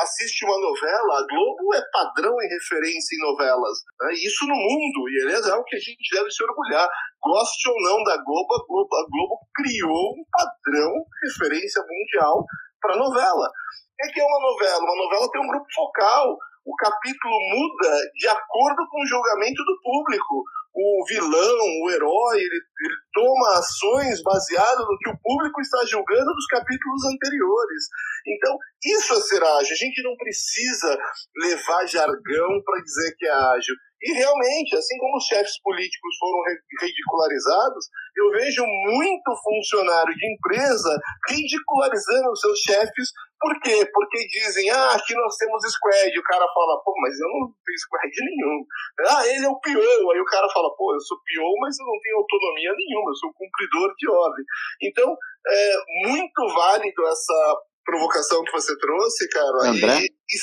assiste 0.00 0.44
uma 0.44 0.58
novela, 0.58 1.20
a 1.20 1.26
Globo 1.28 1.74
é 1.74 1.82
padrão 1.92 2.32
em 2.32 2.48
referência 2.48 3.16
em 3.16 3.20
novelas. 3.20 3.78
Né? 4.00 4.12
Isso 4.14 4.46
no 4.46 4.56
mundo, 4.56 5.08
e 5.08 5.22
aliás 5.22 5.46
é 5.46 5.54
o 5.54 5.64
que 5.64 5.76
a 5.76 5.78
gente 5.78 6.08
deve 6.10 6.30
se 6.30 6.42
orgulhar. 6.42 6.88
Goste 7.22 7.68
ou 7.68 7.76
não 7.82 8.02
da 8.02 8.16
Globo, 8.16 8.54
a 8.54 8.64
Globo, 8.66 8.96
a 8.96 9.04
Globo 9.04 9.36
criou 9.54 10.16
um 10.16 10.24
padrão, 10.32 10.92
referência 11.28 11.82
mundial, 11.84 12.44
para 12.80 12.96
novela. 12.96 13.46
O 13.46 14.12
que 14.12 14.20
é 14.20 14.24
uma 14.24 14.40
novela? 14.40 14.82
Uma 14.82 15.04
novela 15.04 15.30
tem 15.30 15.40
um 15.40 15.48
grupo 15.48 15.66
focal. 15.74 16.36
O 16.64 16.74
capítulo 16.76 17.34
muda 17.54 17.92
de 18.14 18.28
acordo 18.28 18.82
com 18.88 19.02
o 19.02 19.06
julgamento 19.06 19.62
do 19.64 19.78
público 19.82 20.44
o 20.74 21.04
vilão, 21.06 21.58
o 21.84 21.90
herói, 21.90 22.38
ele, 22.38 22.60
ele 22.80 22.96
toma 23.12 23.58
ações 23.58 24.22
baseadas 24.22 24.86
no 24.86 24.98
que 24.98 25.10
o 25.10 25.18
público 25.22 25.60
está 25.60 25.84
julgando 25.84 26.32
dos 26.32 26.46
capítulos 26.46 27.04
anteriores. 27.12 27.82
Então, 28.26 28.56
isso 28.84 29.14
é 29.14 29.20
ser 29.20 29.42
ágil. 29.42 29.72
A 29.72 29.84
gente 29.84 30.02
não 30.02 30.16
precisa 30.16 30.98
levar 31.36 31.86
jargão 31.86 32.62
para 32.64 32.82
dizer 32.82 33.14
que 33.18 33.26
é 33.26 33.32
ágil. 33.32 33.74
E 34.02 34.12
realmente, 34.14 34.74
assim 34.74 34.98
como 34.98 35.16
os 35.16 35.24
chefes 35.26 35.60
políticos 35.62 36.16
foram 36.18 36.42
ridicularizados, 36.80 37.86
eu 38.16 38.30
vejo 38.32 38.64
muito 38.66 39.30
funcionário 39.44 40.12
de 40.12 40.34
empresa 40.34 41.00
ridicularizando 41.28 42.30
os 42.32 42.40
seus 42.40 42.58
chefes. 42.60 43.08
Por 43.42 43.58
quê? 43.58 43.84
Porque 43.92 44.18
dizem, 44.28 44.70
ah, 44.70 44.94
aqui 44.94 45.14
nós 45.16 45.34
temos 45.36 45.60
squad. 45.66 46.16
O 46.16 46.22
cara 46.22 46.46
fala, 46.54 46.78
pô, 46.84 46.94
mas 47.02 47.18
eu 47.18 47.26
não 47.26 47.50
tenho 47.66 47.78
squad 47.82 48.06
nenhum. 48.22 48.64
Ah, 49.08 49.26
ele 49.26 49.44
é 49.44 49.48
o 49.48 49.58
PO. 49.58 50.10
Aí 50.12 50.20
o 50.20 50.30
cara 50.30 50.48
fala, 50.54 50.70
pô, 50.76 50.94
eu 50.94 51.00
sou 51.00 51.18
PO, 51.18 51.60
mas 51.60 51.74
eu 51.76 51.86
não 51.86 51.98
tenho 51.98 52.18
autonomia 52.18 52.70
nenhuma, 52.70 53.10
eu 53.10 53.16
sou 53.16 53.30
um 53.30 53.34
cumpridor 53.34 53.92
de 53.98 54.08
ordem. 54.08 54.44
Então, 54.80 55.10
é 55.10 55.74
muito 56.06 56.54
válido 56.54 57.06
essa 57.08 57.56
provocação 57.84 58.44
que 58.44 58.52
você 58.52 58.78
trouxe, 58.78 59.28
cara. 59.28 59.70
André? 59.74 60.06
E, 60.06 60.36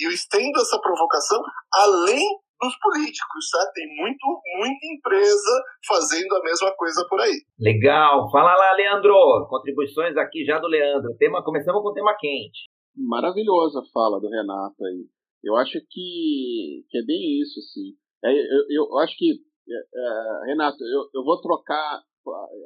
e 0.00 0.06
eu 0.06 0.10
estendo 0.10 0.58
essa 0.60 0.80
provocação 0.80 1.42
além 1.74 2.24
dos 2.60 2.76
políticos, 2.78 3.50
tá? 3.50 3.72
Tem 3.74 3.86
muito, 3.96 4.26
muita 4.58 4.86
empresa 4.86 5.64
fazendo 5.86 6.36
a 6.36 6.42
mesma 6.42 6.72
coisa 6.76 7.06
por 7.08 7.20
aí. 7.20 7.42
Legal. 7.58 8.30
Fala 8.30 8.54
lá, 8.54 8.72
Leandro. 8.74 9.46
Contribuições 9.48 10.16
aqui 10.16 10.44
já 10.44 10.58
do 10.58 10.68
Leandro. 10.68 11.16
Tema, 11.18 11.42
começamos 11.42 11.82
com 11.82 11.88
o 11.88 11.94
tema 11.94 12.14
quente. 12.18 12.68
Maravilhosa 12.96 13.82
fala 13.92 14.20
do 14.20 14.28
Renato 14.28 14.84
aí. 14.84 15.06
Eu 15.42 15.56
acho 15.56 15.80
que, 15.88 16.84
que 16.90 16.98
é 16.98 17.02
bem 17.02 17.40
isso, 17.40 17.58
assim. 17.60 17.96
É, 18.22 18.30
eu, 18.30 18.84
eu 18.84 18.98
acho 18.98 19.16
que, 19.16 19.32
é, 19.32 19.74
é, 19.74 20.46
Renato, 20.46 20.84
eu, 20.84 21.08
eu 21.14 21.24
vou 21.24 21.40
trocar 21.40 22.02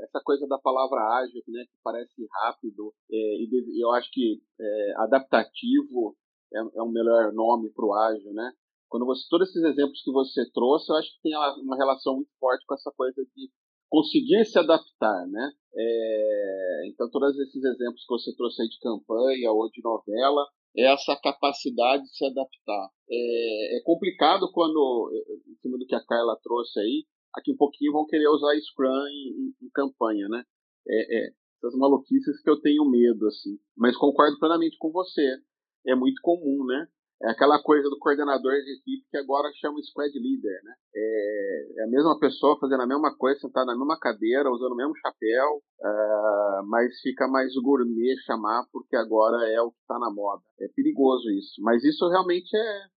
essa 0.03 0.21
coisa 0.25 0.47
da 0.49 0.59
palavra 0.59 0.99
ágil, 1.21 1.41
né, 1.47 1.65
que 1.65 1.79
parece 1.83 2.27
rápido, 2.43 2.93
é, 3.11 3.17
e 3.17 3.83
eu 3.83 3.93
acho 3.93 4.11
que 4.11 4.43
é, 4.61 4.95
adaptativo 4.97 6.17
é, 6.53 6.59
é 6.59 6.83
um 6.83 6.91
melhor 6.91 7.33
nome 7.33 7.71
para 7.71 7.85
o 7.85 7.95
ágil, 7.95 8.33
né? 8.33 8.53
Quando 8.95 9.07
você 9.07 9.27
todos 9.29 9.49
esses 9.49 9.65
exemplos 9.65 10.01
que 10.05 10.13
você 10.13 10.49
trouxe, 10.53 10.89
eu 10.89 10.95
acho 10.95 11.11
que 11.17 11.23
tem 11.23 11.37
uma 11.37 11.75
relação 11.75 12.15
muito 12.15 12.31
forte 12.39 12.65
com 12.65 12.75
essa 12.75 12.93
coisa 12.97 13.27
de 13.35 13.51
conseguir 13.91 14.45
se 14.45 14.57
adaptar, 14.57 15.27
né? 15.27 15.51
É, 15.75 16.89
então 16.89 17.11
todos 17.11 17.37
esses 17.37 17.57
exemplos 17.57 18.07
que 18.07 18.15
você 18.15 18.33
trouxe 18.37 18.63
aí 18.63 18.69
de 18.69 18.79
campanha 18.79 19.51
ou 19.51 19.69
de 19.69 19.83
novela, 19.83 20.47
é 20.77 20.93
essa 20.93 21.19
capacidade 21.21 22.05
de 22.05 22.17
se 22.17 22.25
adaptar. 22.25 22.89
É, 23.11 23.79
é 23.79 23.83
complicado 23.83 24.49
quando, 24.53 25.11
em 25.49 25.57
cima 25.57 25.77
do 25.77 25.87
que 25.87 25.97
a 25.97 26.07
Carla 26.07 26.39
trouxe 26.41 26.79
aí, 26.79 27.05
aqui 27.35 27.51
um 27.51 27.57
pouquinho 27.57 27.91
vão 27.91 28.07
querer 28.07 28.29
usar 28.29 28.57
Scrum 28.61 29.09
em, 29.09 29.29
em, 29.29 29.67
em 29.67 29.71
campanha, 29.75 30.29
né? 30.29 30.45
É, 30.87 31.19
é, 31.19 31.31
essas 31.59 31.77
maluquices 31.77 32.41
que 32.41 32.49
eu 32.49 32.61
tenho 32.61 32.89
medo, 32.89 33.27
assim. 33.27 33.59
Mas 33.77 33.97
concordo 33.97 34.39
plenamente 34.39 34.77
com 34.79 34.93
você. 34.93 35.37
É 35.85 35.97
muito 35.97 36.23
comum, 36.23 36.65
né? 36.65 36.87
É 37.25 37.31
aquela 37.31 37.59
coisa 37.63 37.89
do 37.89 37.99
coordenador 37.99 38.53
de 38.53 38.73
equipe 38.77 39.09
que 39.11 39.17
agora 39.17 39.51
chama 39.55 39.81
squad 39.83 40.13
leader, 40.13 40.61
né? 40.63 40.75
É, 40.95 41.81
é 41.81 41.85
a 41.85 41.89
mesma 41.89 42.19
pessoa 42.19 42.59
fazendo 42.61 42.83
a 42.83 42.87
mesma 42.87 43.17
coisa, 43.17 43.41
sentada 43.41 43.73
na 43.73 43.79
mesma 43.79 43.99
cadeira, 43.99 44.51
usando 44.51 44.73
o 44.73 44.77
mesmo 44.77 44.95
chapéu, 44.97 45.57
uh, 45.57 46.69
mas 46.69 47.01
fica 47.01 47.27
mais 47.27 47.55
gourmet 47.55 48.15
chamar 48.27 48.67
porque 48.71 48.95
agora 48.95 49.49
é 49.49 49.59
o 49.63 49.71
que 49.71 49.81
está 49.81 49.99
na 49.99 50.11
moda. 50.13 50.43
É 50.61 50.69
perigoso 50.77 51.31
isso, 51.31 51.63
mas 51.63 51.83
isso 51.83 52.07
realmente 52.11 52.55
é 52.55 52.95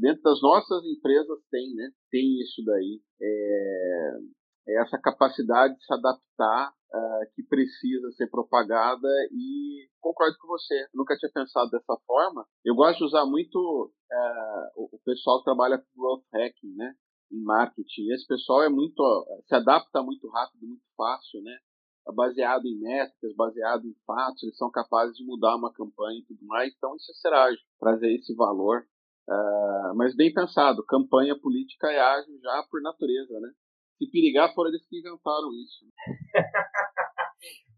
dentro 0.00 0.22
das 0.22 0.40
nossas 0.40 0.82
empresas 0.86 1.38
tem, 1.50 1.74
né? 1.74 1.90
Tem 2.10 2.40
isso 2.40 2.62
daí. 2.64 3.00
É, 3.20 4.10
é 4.68 4.82
essa 4.82 4.98
capacidade 4.98 5.74
de 5.76 5.84
se 5.84 5.92
adaptar 5.92 6.72
uh, 6.96 7.34
que 7.34 7.42
precisa 7.42 8.10
ser 8.12 8.28
propagada 8.28 9.08
e 9.32 9.88
concordo 10.00 10.36
com 10.38 10.48
você. 10.48 10.86
Nunca 10.94 11.16
tinha 11.16 11.30
pensado 11.32 11.70
dessa 11.70 11.96
forma. 12.06 12.46
Eu 12.64 12.74
gosto 12.74 12.98
de 12.98 13.04
usar 13.04 13.26
muito 13.26 13.56
uh, 13.56 14.84
o 14.94 14.98
pessoal 15.04 15.38
que 15.38 15.44
trabalha 15.44 15.78
com 15.78 16.00
growth 16.00 16.24
hacking, 16.32 16.74
né? 16.74 16.94
Em 17.30 17.42
marketing. 17.42 18.10
Esse 18.12 18.26
pessoal 18.26 18.62
é 18.62 18.68
muito 18.68 19.02
se 19.46 19.54
adapta 19.54 20.02
muito 20.02 20.28
rápido, 20.28 20.66
muito 20.66 20.84
fácil, 20.96 21.42
né? 21.42 21.58
Baseado 22.14 22.66
em 22.66 22.78
métricas, 22.78 23.34
baseado 23.34 23.84
em 23.84 23.94
fatos, 24.06 24.44
eles 24.44 24.56
são 24.56 24.70
capazes 24.70 25.16
de 25.16 25.24
mudar 25.24 25.56
uma 25.56 25.72
campanha 25.72 26.20
e 26.20 26.24
tudo 26.24 26.46
mais. 26.46 26.72
Então 26.76 26.94
isso 26.94 27.10
é 27.10 27.14
ser 27.14 27.34
ágil, 27.34 27.60
trazer 27.80 28.14
esse 28.14 28.34
valor. 28.34 28.86
Uh, 29.28 29.96
mas 29.96 30.14
bem 30.14 30.32
pensado, 30.32 30.86
campanha 30.86 31.36
política 31.36 31.88
é 31.88 31.98
ágil 31.98 32.38
já 32.40 32.64
por 32.70 32.80
natureza, 32.80 33.40
né? 33.40 33.50
Se 33.98 34.10
perigar, 34.10 34.52
foram 34.54 34.70
eles 34.70 34.86
que 34.86 34.98
inventaram 34.98 35.52
isso. 35.54 35.86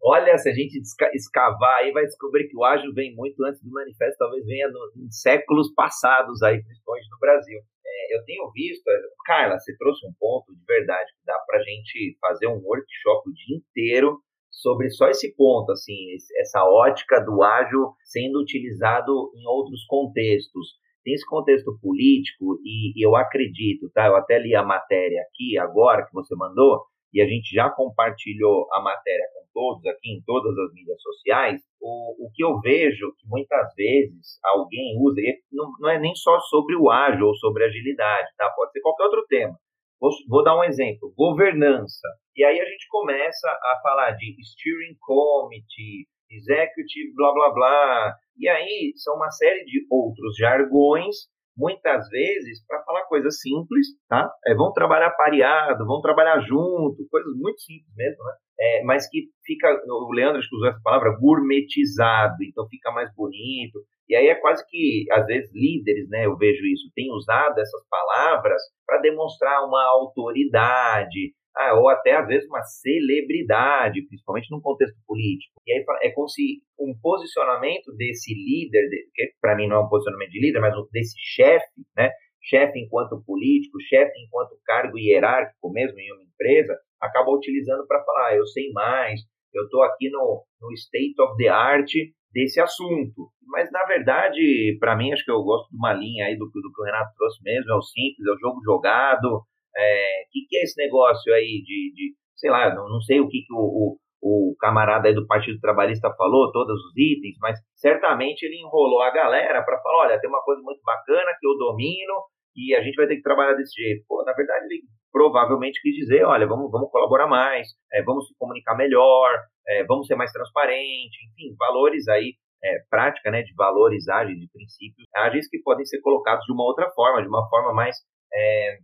Olha, 0.02 0.36
se 0.38 0.48
a 0.48 0.54
gente 0.54 0.80
escavar 1.14 1.78
aí, 1.78 1.92
vai 1.92 2.04
descobrir 2.04 2.48
que 2.48 2.56
o 2.56 2.64
ágil 2.64 2.92
vem 2.94 3.14
muito 3.14 3.44
antes 3.44 3.62
do 3.62 3.70
manifesto, 3.70 4.16
talvez 4.18 4.44
venha 4.46 4.68
no, 4.68 4.92
em 4.96 5.10
séculos 5.10 5.72
passados 5.74 6.42
aí, 6.42 6.62
principalmente 6.62 7.08
no 7.10 7.18
Brasil. 7.18 7.58
É, 7.84 8.16
eu 8.16 8.24
tenho 8.24 8.50
visto, 8.52 8.84
Carla, 9.26 9.58
você 9.58 9.76
trouxe 9.76 10.06
um 10.06 10.12
ponto 10.18 10.54
de 10.54 10.64
verdade, 10.64 11.10
que 11.12 11.26
dá 11.26 11.38
pra 11.46 11.62
gente 11.62 12.16
fazer 12.20 12.46
um 12.46 12.60
workshop 12.62 13.28
o 13.28 13.32
dia 13.32 13.56
inteiro 13.56 14.18
sobre 14.50 14.90
só 14.90 15.08
esse 15.08 15.34
ponto, 15.34 15.72
assim, 15.72 15.94
essa 16.38 16.64
ótica 16.64 17.20
do 17.20 17.42
ágil 17.42 17.92
sendo 18.04 18.40
utilizado 18.40 19.30
em 19.36 19.46
outros 19.46 19.84
contextos 19.86 20.78
tem 21.08 21.14
esse 21.14 21.26
contexto 21.26 21.78
político 21.80 22.60
e, 22.62 22.92
e 22.94 23.06
eu 23.06 23.16
acredito, 23.16 23.90
tá? 23.94 24.06
Eu 24.06 24.16
até 24.16 24.38
li 24.38 24.54
a 24.54 24.62
matéria 24.62 25.22
aqui 25.22 25.58
agora 25.58 26.04
que 26.04 26.12
você 26.12 26.34
mandou 26.36 26.82
e 27.12 27.22
a 27.22 27.26
gente 27.26 27.54
já 27.54 27.70
compartilhou 27.70 28.66
a 28.72 28.82
matéria 28.82 29.24
com 29.34 29.46
todos 29.52 29.86
aqui 29.86 30.10
em 30.10 30.22
todas 30.24 30.56
as 30.58 30.72
mídias 30.72 31.00
sociais. 31.00 31.60
O, 31.80 32.26
o 32.26 32.30
que 32.34 32.44
eu 32.44 32.60
vejo 32.60 33.12
que 33.18 33.26
muitas 33.26 33.74
vezes 33.74 34.38
alguém 34.44 34.96
usa, 35.00 35.20
e 35.20 35.42
não, 35.52 35.70
não 35.80 35.90
é 35.90 35.98
nem 35.98 36.14
só 36.14 36.38
sobre 36.40 36.76
o 36.76 36.90
ágil 36.90 37.26
ou 37.26 37.36
sobre 37.36 37.64
agilidade, 37.64 38.28
tá? 38.36 38.50
Pode 38.50 38.72
ser 38.72 38.80
qualquer 38.80 39.04
outro 39.04 39.26
tema. 39.28 39.56
Vou, 40.00 40.10
vou, 40.28 40.44
dar 40.44 40.56
um 40.56 40.64
exemplo: 40.64 41.12
governança. 41.16 42.06
E 42.36 42.44
aí 42.44 42.60
a 42.60 42.64
gente 42.64 42.86
começa 42.88 43.48
a 43.48 43.80
falar 43.82 44.12
de 44.12 44.36
steering 44.44 44.96
committee, 45.00 46.06
executive, 46.30 47.14
blá 47.16 47.32
blá 47.32 47.50
blá, 47.52 48.14
e 48.36 48.48
aí 48.48 48.92
são 48.96 49.16
uma 49.16 49.30
série 49.30 49.64
de 49.64 49.84
outros 49.90 50.36
jargões, 50.36 51.16
muitas 51.58 52.08
vezes 52.08 52.64
para 52.66 52.82
falar 52.84 53.04
coisas 53.06 53.40
simples, 53.40 53.88
tá? 54.08 54.30
É, 54.46 54.54
vão 54.54 54.72
trabalhar 54.72 55.10
pareado, 55.10 55.84
vão 55.84 56.00
trabalhar 56.00 56.38
junto, 56.40 57.06
coisas 57.10 57.34
muito 57.34 57.60
simples 57.60 57.92
mesmo, 57.96 58.24
né? 58.24 58.32
É, 58.60 58.84
mas 58.84 59.08
que 59.08 59.28
fica, 59.44 59.68
o 59.86 60.12
Leandro 60.12 60.38
acho 60.38 60.48
que 60.48 60.56
usou 60.56 60.68
essa 60.68 60.80
palavra, 60.82 61.16
gourmetizado, 61.20 62.36
então 62.42 62.66
fica 62.68 62.90
mais 62.92 63.12
bonito. 63.14 63.80
E 64.08 64.16
aí 64.16 64.28
é 64.28 64.34
quase 64.36 64.64
que, 64.66 65.04
às 65.12 65.26
vezes, 65.26 65.50
líderes, 65.52 66.08
né, 66.08 66.24
eu 66.24 66.36
vejo 66.36 66.64
isso, 66.64 66.90
têm 66.94 67.12
usado 67.12 67.58
essas 67.58 67.86
palavras 67.90 68.60
para 68.86 69.00
demonstrar 69.00 69.64
uma 69.64 69.84
autoridade, 69.84 71.34
ah, 71.58 71.74
ou 71.74 71.88
até 71.88 72.14
às 72.14 72.26
vezes 72.28 72.48
uma 72.48 72.62
celebridade, 72.62 74.06
principalmente 74.06 74.48
num 74.50 74.60
contexto 74.60 74.96
político. 75.04 75.60
E 75.66 75.72
aí 75.72 75.84
é 76.02 76.10
como 76.10 76.28
se 76.28 76.62
um 76.78 76.94
posicionamento 77.02 77.92
desse 77.96 78.32
líder, 78.32 78.88
que 79.12 79.32
para 79.40 79.56
mim 79.56 79.66
não 79.66 79.76
é 79.76 79.80
um 79.80 79.88
posicionamento 79.88 80.30
de 80.30 80.40
líder, 80.40 80.60
mas 80.60 80.74
desse 80.92 81.16
chefe, 81.18 81.66
né? 81.96 82.10
Chefe 82.40 82.78
enquanto 82.78 83.22
político, 83.26 83.80
chefe 83.80 84.12
enquanto 84.24 84.56
cargo 84.64 84.96
hierárquico 84.96 85.72
mesmo 85.72 85.98
em 85.98 86.12
uma 86.12 86.22
empresa, 86.22 86.78
acaba 87.00 87.30
utilizando 87.30 87.84
para 87.86 88.04
falar, 88.04 88.28
ah, 88.28 88.36
eu 88.36 88.46
sei 88.46 88.70
mais, 88.70 89.20
eu 89.52 89.64
estou 89.64 89.82
aqui 89.82 90.08
no, 90.10 90.44
no 90.60 90.72
state 90.74 91.20
of 91.20 91.36
the 91.36 91.48
art 91.48 91.90
desse 92.32 92.60
assunto. 92.60 93.30
Mas, 93.46 93.70
na 93.72 93.84
verdade, 93.84 94.76
para 94.78 94.94
mim, 94.94 95.12
acho 95.12 95.24
que 95.24 95.30
eu 95.30 95.42
gosto 95.42 95.70
de 95.70 95.76
uma 95.76 95.92
linha 95.92 96.26
aí 96.26 96.36
do, 96.36 96.44
do 96.46 96.72
que 96.72 96.82
o 96.82 96.84
Renato 96.84 97.12
trouxe 97.16 97.42
mesmo, 97.42 97.72
é 97.72 97.74
o 97.74 97.82
simples, 97.82 98.26
é 98.26 98.30
o 98.30 98.38
jogo 98.38 98.60
jogado, 98.62 99.42
é, 99.76 100.24
que, 100.30 100.46
que 100.48 100.56
é 100.56 100.62
esse 100.62 100.80
negócio 100.82 101.32
aí 101.32 101.62
de, 101.64 101.92
de 101.94 102.14
sei 102.36 102.50
lá, 102.50 102.74
não, 102.74 102.88
não 102.88 103.00
sei 103.00 103.20
o 103.20 103.28
que, 103.28 103.42
que 103.42 103.52
o, 103.52 103.58
o, 103.58 103.98
o, 104.22 104.56
camarada 104.58 105.08
aí 105.08 105.14
do 105.14 105.26
Partido 105.26 105.60
Trabalhista 105.60 106.12
falou, 106.16 106.52
todos 106.52 106.74
os 106.74 106.96
itens, 106.96 107.36
mas 107.40 107.58
certamente 107.74 108.44
ele 108.44 108.60
enrolou 108.60 109.02
a 109.02 109.10
galera 109.10 109.62
para 109.62 109.80
falar, 109.80 110.06
olha, 110.06 110.20
tem 110.20 110.30
uma 110.30 110.42
coisa 110.42 110.62
muito 110.62 110.80
bacana 110.84 111.36
que 111.38 111.46
eu 111.46 111.56
domino 111.56 112.14
e 112.56 112.74
a 112.74 112.82
gente 112.82 112.96
vai 112.96 113.06
ter 113.06 113.16
que 113.16 113.22
trabalhar 113.22 113.54
desse 113.54 113.74
jeito. 113.80 114.04
Pô, 114.08 114.24
na 114.24 114.32
verdade, 114.32 114.66
ele 114.66 114.82
provavelmente 115.12 115.80
quis 115.80 115.94
dizer, 115.94 116.24
olha, 116.24 116.46
vamos, 116.46 116.70
vamos 116.70 116.90
colaborar 116.90 117.26
mais, 117.26 117.68
é, 117.92 118.02
vamos 118.02 118.26
se 118.26 118.34
comunicar 118.38 118.76
melhor, 118.76 119.30
é, 119.66 119.84
vamos 119.84 120.06
ser 120.06 120.16
mais 120.16 120.32
transparente, 120.32 121.16
enfim, 121.30 121.54
valores 121.58 122.08
aí, 122.08 122.34
é, 122.62 122.78
prática, 122.90 123.30
né, 123.30 123.42
de 123.42 123.54
valores 123.54 124.08
ágeis, 124.08 124.38
de 124.38 124.48
princípios 124.52 125.06
ágeis 125.14 125.48
que 125.48 125.60
podem 125.62 125.84
ser 125.84 126.00
colocados 126.00 126.44
de 126.44 126.52
uma 126.52 126.64
outra 126.64 126.90
forma, 126.90 127.22
de 127.22 127.28
uma 127.28 127.48
forma 127.48 127.72
mais 127.72 127.96
é, 128.32 128.78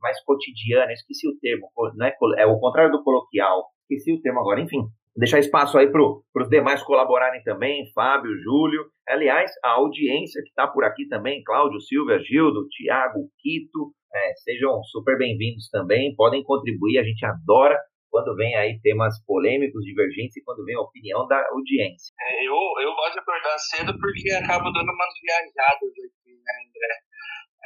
mais 0.00 0.22
cotidiana, 0.24 0.92
esqueci 0.92 1.28
o 1.28 1.38
termo, 1.38 1.68
não 1.94 2.06
é, 2.06 2.14
é 2.38 2.46
o 2.46 2.58
contrário 2.58 2.92
do 2.92 3.02
coloquial, 3.02 3.66
esqueci 3.82 4.12
o 4.12 4.20
termo 4.20 4.40
agora, 4.40 4.60
enfim. 4.60 4.86
Deixar 5.16 5.38
espaço 5.38 5.78
aí 5.78 5.90
para 5.90 6.02
os 6.02 6.48
demais 6.50 6.82
colaborarem 6.82 7.42
também, 7.42 7.90
Fábio, 7.94 8.36
Júlio. 8.42 8.84
Aliás, 9.08 9.50
a 9.64 9.70
audiência 9.70 10.42
que 10.42 10.50
está 10.50 10.66
por 10.66 10.84
aqui 10.84 11.08
também, 11.08 11.42
Cláudio, 11.42 11.80
Silvia, 11.80 12.18
Gildo, 12.18 12.68
Tiago, 12.68 13.20
Quito, 13.38 13.94
é, 14.14 14.34
sejam 14.44 14.82
super 14.84 15.16
bem-vindos 15.16 15.70
também, 15.70 16.14
podem 16.14 16.42
contribuir, 16.42 16.98
a 16.98 17.02
gente 17.02 17.24
adora 17.24 17.78
quando 18.10 18.34
vem 18.34 18.54
aí 18.56 18.80
temas 18.80 19.22
polêmicos, 19.26 19.84
divergentes 19.84 20.36
e 20.36 20.42
quando 20.42 20.64
vem 20.64 20.74
a 20.74 20.80
opinião 20.80 21.26
da 21.26 21.36
audiência. 21.50 22.14
É, 22.20 22.46
eu, 22.46 22.54
eu 22.80 22.94
gosto 22.94 23.12
de 23.12 23.18
acordar 23.18 23.58
cedo 23.58 23.98
porque 23.98 24.30
acabo 24.32 24.70
dando 24.70 24.90
umas 24.90 25.14
viajadas 25.20 25.90
aqui, 25.90 26.32
né, 26.32 26.52
André? 26.64 27.05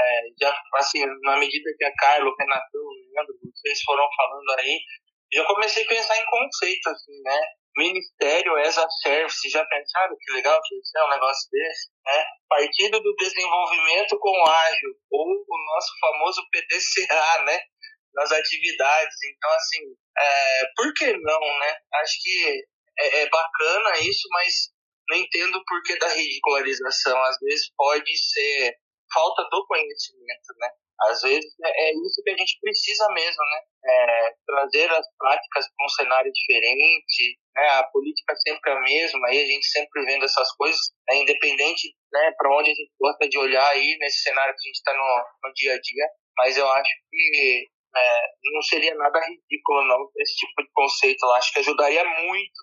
É, 0.00 0.22
já, 0.40 0.56
assim, 0.74 1.04
na 1.22 1.36
medida 1.36 1.70
que 1.76 1.84
a 1.84 1.94
Carla, 1.96 2.30
o 2.30 2.36
Renato, 2.38 2.66
o 2.74 2.90
Leandro, 3.14 3.34
vocês 3.54 3.82
foram 3.82 4.08
falando 4.16 4.58
aí, 4.58 4.80
já 5.32 5.44
comecei 5.44 5.84
a 5.84 5.88
pensar 5.88 6.16
em 6.16 6.26
conceito, 6.26 6.88
assim, 6.88 7.22
né? 7.24 7.40
Ministério 7.76 8.56
as 8.56 8.76
a 8.78 8.86
Service, 9.02 9.48
já 9.48 9.64
pensaram 9.64 10.16
que 10.20 10.32
legal 10.32 10.60
que 10.64 10.74
isso 10.74 10.98
é 10.98 11.04
um 11.04 11.10
negócio 11.10 11.48
desse? 11.52 11.88
Né? 12.04 12.24
Partido 12.48 13.00
do 13.00 13.14
Desenvolvimento 13.14 14.18
com 14.18 14.46
Ágil, 14.48 14.94
ou 15.10 15.44
o 15.48 15.64
nosso 15.72 15.88
famoso 16.00 16.42
PDCA, 16.50 17.44
né? 17.44 17.60
Nas 18.14 18.32
atividades. 18.32 19.16
Então, 19.24 19.50
assim, 19.52 19.80
é, 20.18 20.62
por 20.76 20.92
que 20.94 21.12
não, 21.12 21.58
né? 21.60 21.76
Acho 21.94 22.14
que 22.22 22.64
é, 22.98 23.20
é 23.22 23.28
bacana 23.28 23.98
isso, 24.00 24.26
mas 24.32 24.70
não 25.08 25.16
entendo 25.16 25.56
o 25.56 25.64
porquê 25.64 25.96
da 25.98 26.08
ridicularização. 26.08 27.22
Às 27.22 27.38
vezes 27.40 27.70
pode 27.76 28.16
ser 28.16 28.76
falta 29.12 29.42
do 29.50 29.66
conhecimento, 29.66 30.50
né? 30.58 30.70
Às 31.08 31.22
vezes 31.22 31.54
é, 31.64 31.88
é 31.88 31.92
isso 31.92 32.22
que 32.22 32.30
a 32.30 32.36
gente 32.36 32.58
precisa 32.60 33.08
mesmo, 33.12 33.42
né? 33.42 33.60
É, 33.84 34.34
trazer 34.46 34.90
as 34.92 35.06
práticas 35.16 35.64
para 35.74 35.86
um 35.86 35.88
cenário 35.88 36.30
diferente, 36.32 37.38
né? 37.56 37.68
A 37.68 37.84
política 37.84 38.34
sempre 38.36 38.70
é 38.70 38.74
a 38.74 38.80
mesma, 38.80 39.28
aí 39.28 39.42
a 39.42 39.46
gente 39.46 39.66
sempre 39.66 40.04
vendo 40.04 40.24
essas 40.24 40.54
coisas, 40.56 40.80
né? 41.08 41.16
independente, 41.16 41.94
né? 42.12 42.32
Para 42.36 42.54
onde 42.54 42.70
a 42.70 42.74
gente 42.74 42.92
gosta 43.00 43.28
de 43.28 43.38
olhar 43.38 43.68
aí 43.68 43.96
nesse 43.98 44.22
cenário 44.22 44.54
que 44.54 44.60
a 44.60 44.68
gente 44.68 44.76
está 44.76 44.92
no, 44.92 45.48
no 45.48 45.54
dia 45.54 45.74
a 45.74 45.80
dia, 45.80 46.06
mas 46.36 46.56
eu 46.56 46.68
acho 46.68 46.90
que 47.10 47.66
é, 47.96 48.22
não 48.52 48.62
seria 48.62 48.94
nada 48.94 49.20
ridículo 49.20 49.84
não 49.86 50.08
esse 50.18 50.36
tipo 50.36 50.62
de 50.62 50.68
conceito. 50.72 51.24
Eu 51.24 51.32
acho 51.32 51.52
que 51.52 51.60
ajudaria 51.60 52.04
muito, 52.04 52.60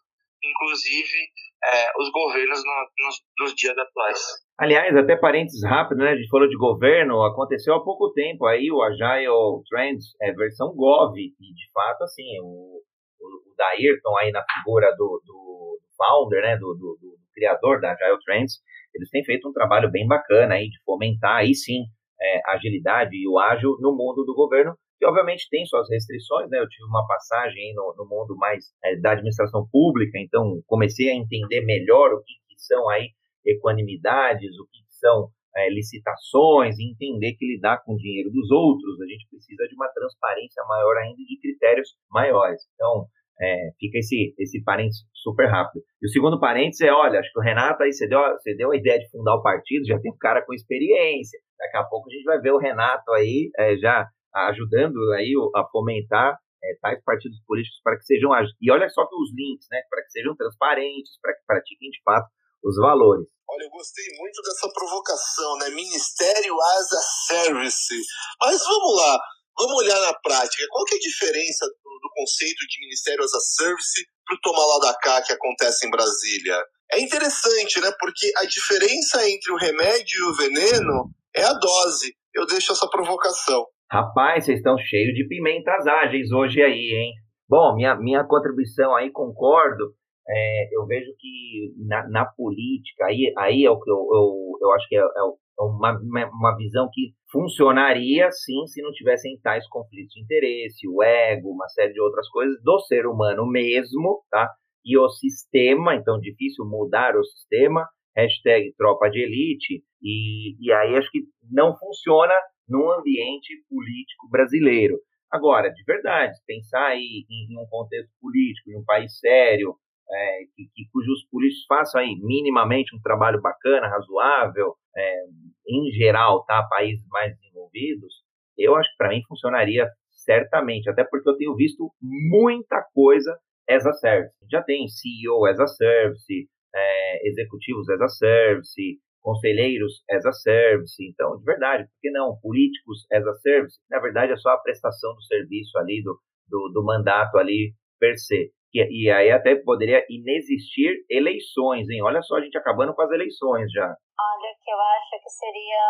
inclusive, 0.49 1.17
é, 1.63 1.91
os 1.99 2.11
governos 2.11 2.61
no, 2.63 3.05
nos, 3.05 3.15
nos, 3.39 3.53
dias 3.55 3.77
atuais. 3.77 4.19
Aliás, 4.59 4.95
até 4.95 5.15
parênteses 5.15 5.63
rápido, 5.63 5.99
né? 5.99 6.11
A 6.11 6.15
gente 6.15 6.29
falou 6.29 6.47
de 6.47 6.57
governo, 6.57 7.23
aconteceu 7.23 7.75
há 7.75 7.83
pouco 7.83 8.11
tempo 8.13 8.45
aí 8.45 8.71
o 8.71 8.81
Agile 8.81 9.63
Trends 9.69 10.05
é, 10.21 10.31
versão 10.33 10.73
Gov, 10.75 11.15
e 11.17 11.29
de 11.29 11.71
fato, 11.73 12.03
assim, 12.03 12.39
o, 12.41 12.81
o, 13.19 13.51
o 13.51 13.55
Dairton 13.57 14.17
aí 14.19 14.31
na 14.31 14.43
figura 14.53 14.91
do, 14.91 15.21
do 15.25 15.79
founder, 15.97 16.41
né, 16.41 16.57
do, 16.57 16.73
do, 16.73 16.97
do, 17.01 17.17
criador 17.33 17.79
da 17.79 17.91
Agile 17.91 18.17
Trends, 18.25 18.53
eles 18.95 19.09
têm 19.11 19.23
feito 19.23 19.47
um 19.47 19.53
trabalho 19.53 19.91
bem 19.91 20.07
bacana 20.07 20.55
aí 20.55 20.69
de 20.69 20.83
fomentar 20.83 21.37
aí 21.37 21.53
sim 21.53 21.83
é, 22.19 22.41
agilidade 22.51 23.15
e 23.15 23.27
o 23.27 23.37
ágil 23.37 23.77
no 23.79 23.91
mundo 23.95 24.23
do 24.25 24.33
governo, 24.33 24.75
que 24.97 25.05
obviamente 25.05 25.47
tem 25.49 25.65
suas 25.65 25.87
restrições, 25.89 26.49
né? 26.49 26.59
Eu 26.59 26.67
tive 26.67 26.85
uma 26.87 27.05
passagem 27.07 27.73
no, 27.75 27.93
no 27.97 28.05
mundo 28.05 28.35
mais 28.35 28.65
é, 28.83 28.95
da 28.97 29.11
administração 29.11 29.67
pública, 29.71 30.17
então 30.19 30.61
comecei 30.65 31.09
a 31.09 31.15
entender 31.15 31.61
melhor 31.61 32.13
o 32.13 32.23
que, 32.23 32.33
que 32.47 32.59
são 32.59 32.89
aí 32.89 33.09
equanimidades, 33.45 34.57
o 34.59 34.65
que, 34.65 34.79
que 34.79 34.95
são 34.99 35.29
é, 35.55 35.69
licitações, 35.69 36.79
entender 36.79 37.33
que 37.33 37.45
lidar 37.45 37.83
com 37.83 37.93
o 37.93 37.97
dinheiro 37.97 38.29
dos 38.31 38.51
outros, 38.51 39.01
a 39.01 39.05
gente 39.05 39.27
precisa 39.29 39.67
de 39.67 39.75
uma 39.75 39.87
transparência 39.89 40.63
maior 40.65 40.97
ainda 40.97 41.17
de 41.17 41.39
critérios 41.39 41.89
maiores. 42.11 42.61
Então, 42.75 43.07
é, 43.39 43.69
fica 43.79 43.99
esse, 43.99 44.33
esse 44.37 44.63
parênteses 44.63 45.03
super 45.13 45.47
rápido. 45.47 45.83
E 46.01 46.07
o 46.07 46.09
segundo 46.09 46.39
parênteses 46.39 46.81
é, 46.81 46.91
olha, 46.91 47.19
acho 47.19 47.31
que 47.31 47.39
o 47.39 47.43
Renato 47.43 47.83
aí, 47.83 47.93
você 47.93 48.07
deu, 48.07 48.19
você 48.19 48.55
deu 48.55 48.71
a 48.71 48.77
ideia 48.77 48.99
de 48.99 49.09
fundar 49.09 49.35
o 49.35 49.43
partido, 49.43 49.85
já 49.85 49.99
tem 49.99 50.11
um 50.11 50.17
cara 50.17 50.43
com 50.45 50.53
experiência. 50.53 51.39
Daqui 51.57 51.77
a 51.77 51.83
pouco 51.83 52.09
a 52.09 52.13
gente 52.13 52.23
vai 52.23 52.39
ver 52.39 52.51
o 52.51 52.59
Renato 52.59 53.11
aí 53.13 53.49
é, 53.57 53.77
já 53.77 54.07
ajudando 54.49 54.97
aí 55.13 55.33
a 55.55 55.65
fomentar 55.71 56.37
é, 56.63 56.77
tais 56.81 57.03
partidos 57.03 57.39
políticos 57.45 57.79
para 57.83 57.97
que 57.97 58.05
sejam 58.05 58.31
e 58.61 58.71
olha 58.71 58.89
só 58.89 59.03
os 59.03 59.31
links, 59.35 59.67
né, 59.71 59.81
para 59.89 60.03
que 60.03 60.11
sejam 60.11 60.35
transparentes, 60.35 61.17
para 61.21 61.33
que 61.33 61.45
pratiquem 61.45 61.89
de 61.89 62.01
fato 62.03 62.27
os 62.63 62.75
valores. 62.77 63.27
Olha, 63.49 63.63
eu 63.63 63.69
gostei 63.69 64.05
muito 64.17 64.41
dessa 64.41 64.67
provocação, 64.73 65.57
né? 65.59 65.69
Ministério 65.69 66.61
as 66.61 66.91
a 66.91 67.01
Service. 67.27 67.95
Mas 68.41 68.61
vamos 68.61 68.97
lá, 68.97 69.19
vamos 69.57 69.75
olhar 69.77 70.01
na 70.01 70.13
prática. 70.19 70.65
Qual 70.69 70.83
que 70.83 70.95
é 70.95 70.97
a 70.97 71.01
diferença 71.01 71.65
do, 71.65 71.99
do 72.01 72.09
conceito 72.13 72.67
de 72.67 72.81
Ministério 72.81 73.23
as 73.23 73.33
a 73.33 73.39
Service 73.39 74.05
para 74.25 74.35
o 74.35 74.41
tomar 74.41 74.65
lá 74.65 74.79
da 74.79 74.97
cá 74.99 75.21
que 75.21 75.31
acontece 75.31 75.87
em 75.87 75.89
Brasília? 75.89 76.61
É 76.91 76.99
interessante, 76.99 77.79
né? 77.79 77.91
Porque 77.97 78.31
a 78.37 78.45
diferença 78.45 79.29
entre 79.29 79.51
o 79.51 79.57
remédio 79.57 80.19
e 80.19 80.23
o 80.23 80.35
veneno 80.35 81.09
é 81.33 81.43
a 81.43 81.53
dose. 81.53 82.13
Eu 82.33 82.45
deixo 82.45 82.73
essa 82.73 82.89
provocação. 82.89 83.65
Rapaz, 83.89 84.43
vocês 84.43 84.57
estão 84.57 84.77
cheios 84.77 85.13
de 85.13 85.25
pimentas 85.27 85.87
ágeis 85.87 86.29
hoje 86.31 86.61
aí, 86.61 86.91
hein? 86.93 87.13
Bom, 87.47 87.73
minha, 87.73 87.95
minha 87.95 88.21
contribuição 88.25 88.93
aí, 88.93 89.09
concordo. 89.09 89.93
É, 90.27 90.67
eu 90.77 90.85
vejo 90.85 91.09
que 91.17 91.73
na, 91.87 92.05
na, 92.09 92.25
política, 92.25 93.05
aí, 93.05 93.31
aí 93.37 93.63
é 93.63 93.71
o 93.71 93.79
que 93.79 93.89
eu, 93.89 93.95
eu, 93.95 94.57
eu 94.61 94.71
acho 94.73 94.89
que 94.89 94.97
é, 94.97 94.99
é 94.99 95.63
uma, 95.63 95.97
uma 96.33 96.57
visão 96.57 96.89
que 96.91 97.13
funcionaria 97.31 98.29
sim 98.29 98.67
se 98.67 98.81
não 98.81 98.91
tivessem 98.91 99.39
tais 99.41 99.65
conflitos 99.69 100.13
de 100.13 100.21
interesse, 100.21 100.85
o 100.85 101.01
ego, 101.01 101.49
uma 101.49 101.69
série 101.69 101.93
de 101.93 102.01
outras 102.01 102.27
coisas 102.29 102.61
do 102.61 102.79
ser 102.81 103.07
humano 103.07 103.49
mesmo, 103.49 104.21
tá? 104.29 104.49
E 104.83 104.97
o 104.97 105.07
sistema, 105.07 105.95
então 105.95 106.19
difícil 106.19 106.65
mudar 106.65 107.15
o 107.15 107.23
sistema, 107.23 107.87
hashtag 108.17 108.73
tropa 108.77 109.09
de 109.09 109.19
elite, 109.19 109.81
e, 110.01 110.57
e 110.59 110.73
aí 110.73 110.97
acho 110.97 111.09
que 111.09 111.21
não 111.49 111.73
funciona 111.77 112.33
num 112.67 112.91
ambiente 112.91 113.53
político 113.69 114.29
brasileiro. 114.29 114.99
Agora, 115.31 115.69
de 115.69 115.83
verdade, 115.83 116.33
pensar 116.45 116.87
aí 116.87 117.25
em, 117.29 117.53
em 117.53 117.59
um 117.59 117.67
contexto 117.69 118.11
político, 118.21 118.71
em 118.71 118.77
um 118.77 118.85
país 118.85 119.17
sério, 119.19 119.75
é, 120.09 120.39
que, 120.55 120.69
que, 120.73 120.89
cujos 120.91 121.25
políticos 121.29 121.65
façam 121.67 122.01
aí 122.01 122.15
minimamente 122.15 122.95
um 122.95 123.01
trabalho 123.01 123.41
bacana, 123.41 123.89
razoável, 123.89 124.73
é, 124.95 125.23
em 125.67 125.91
geral, 125.91 126.45
tá, 126.45 126.63
países 126.69 127.05
mais 127.09 127.35
desenvolvidos, 127.35 128.23
eu 128.57 128.75
acho 128.75 128.89
que 128.91 128.97
para 128.97 129.09
mim 129.09 129.21
funcionaria 129.27 129.87
certamente, 130.11 130.89
até 130.89 131.03
porque 131.03 131.29
eu 131.29 131.37
tenho 131.37 131.55
visto 131.55 131.91
muita 132.01 132.81
coisa 132.93 133.37
as 133.69 133.85
a 133.85 133.93
service. 133.93 134.33
Já 134.49 134.63
tem 134.63 134.87
CEO 134.87 135.45
as 135.45 135.59
a 135.59 135.67
service, 135.67 136.49
é, 136.73 137.27
executivos 137.27 137.89
as 137.89 138.01
a 138.01 138.07
service, 138.07 138.99
conselheiros 139.27 139.91
as 140.09 140.25
a 140.25 140.31
service. 140.31 140.95
Então, 141.03 141.35
de 141.35 141.43
verdade, 141.43 141.83
por 141.83 141.99
que 141.99 142.09
não? 142.11 142.39
Políticos 142.39 143.03
as 143.11 143.27
a 143.27 143.33
service, 143.43 143.75
na 143.91 143.99
verdade, 143.99 144.31
é 144.31 144.37
só 144.37 144.51
a 144.51 144.61
prestação 144.63 145.13
do 145.13 145.21
serviço 145.23 145.77
ali, 145.77 146.01
do, 146.01 146.15
do, 146.47 146.71
do 146.71 146.85
mandato 146.85 147.37
ali 147.37 147.75
per 147.99 148.15
se. 148.17 148.55
E, 148.73 148.79
e, 148.79 149.11
aí 149.11 149.31
até 149.31 149.55
poderia 149.55 150.05
inexistir 150.09 151.03
eleições, 151.09 151.89
hein? 151.89 152.01
Olha 152.03 152.21
só 152.21 152.37
a 152.37 152.41
gente 152.41 152.57
acabando 152.57 152.95
com 152.95 153.01
as 153.01 153.11
eleições 153.11 153.69
já. 153.71 153.87
Olha, 153.87 154.49
que 154.63 154.71
eu 154.71 154.79
acho 154.79 155.23
que 155.23 155.29
seria. 155.29 155.83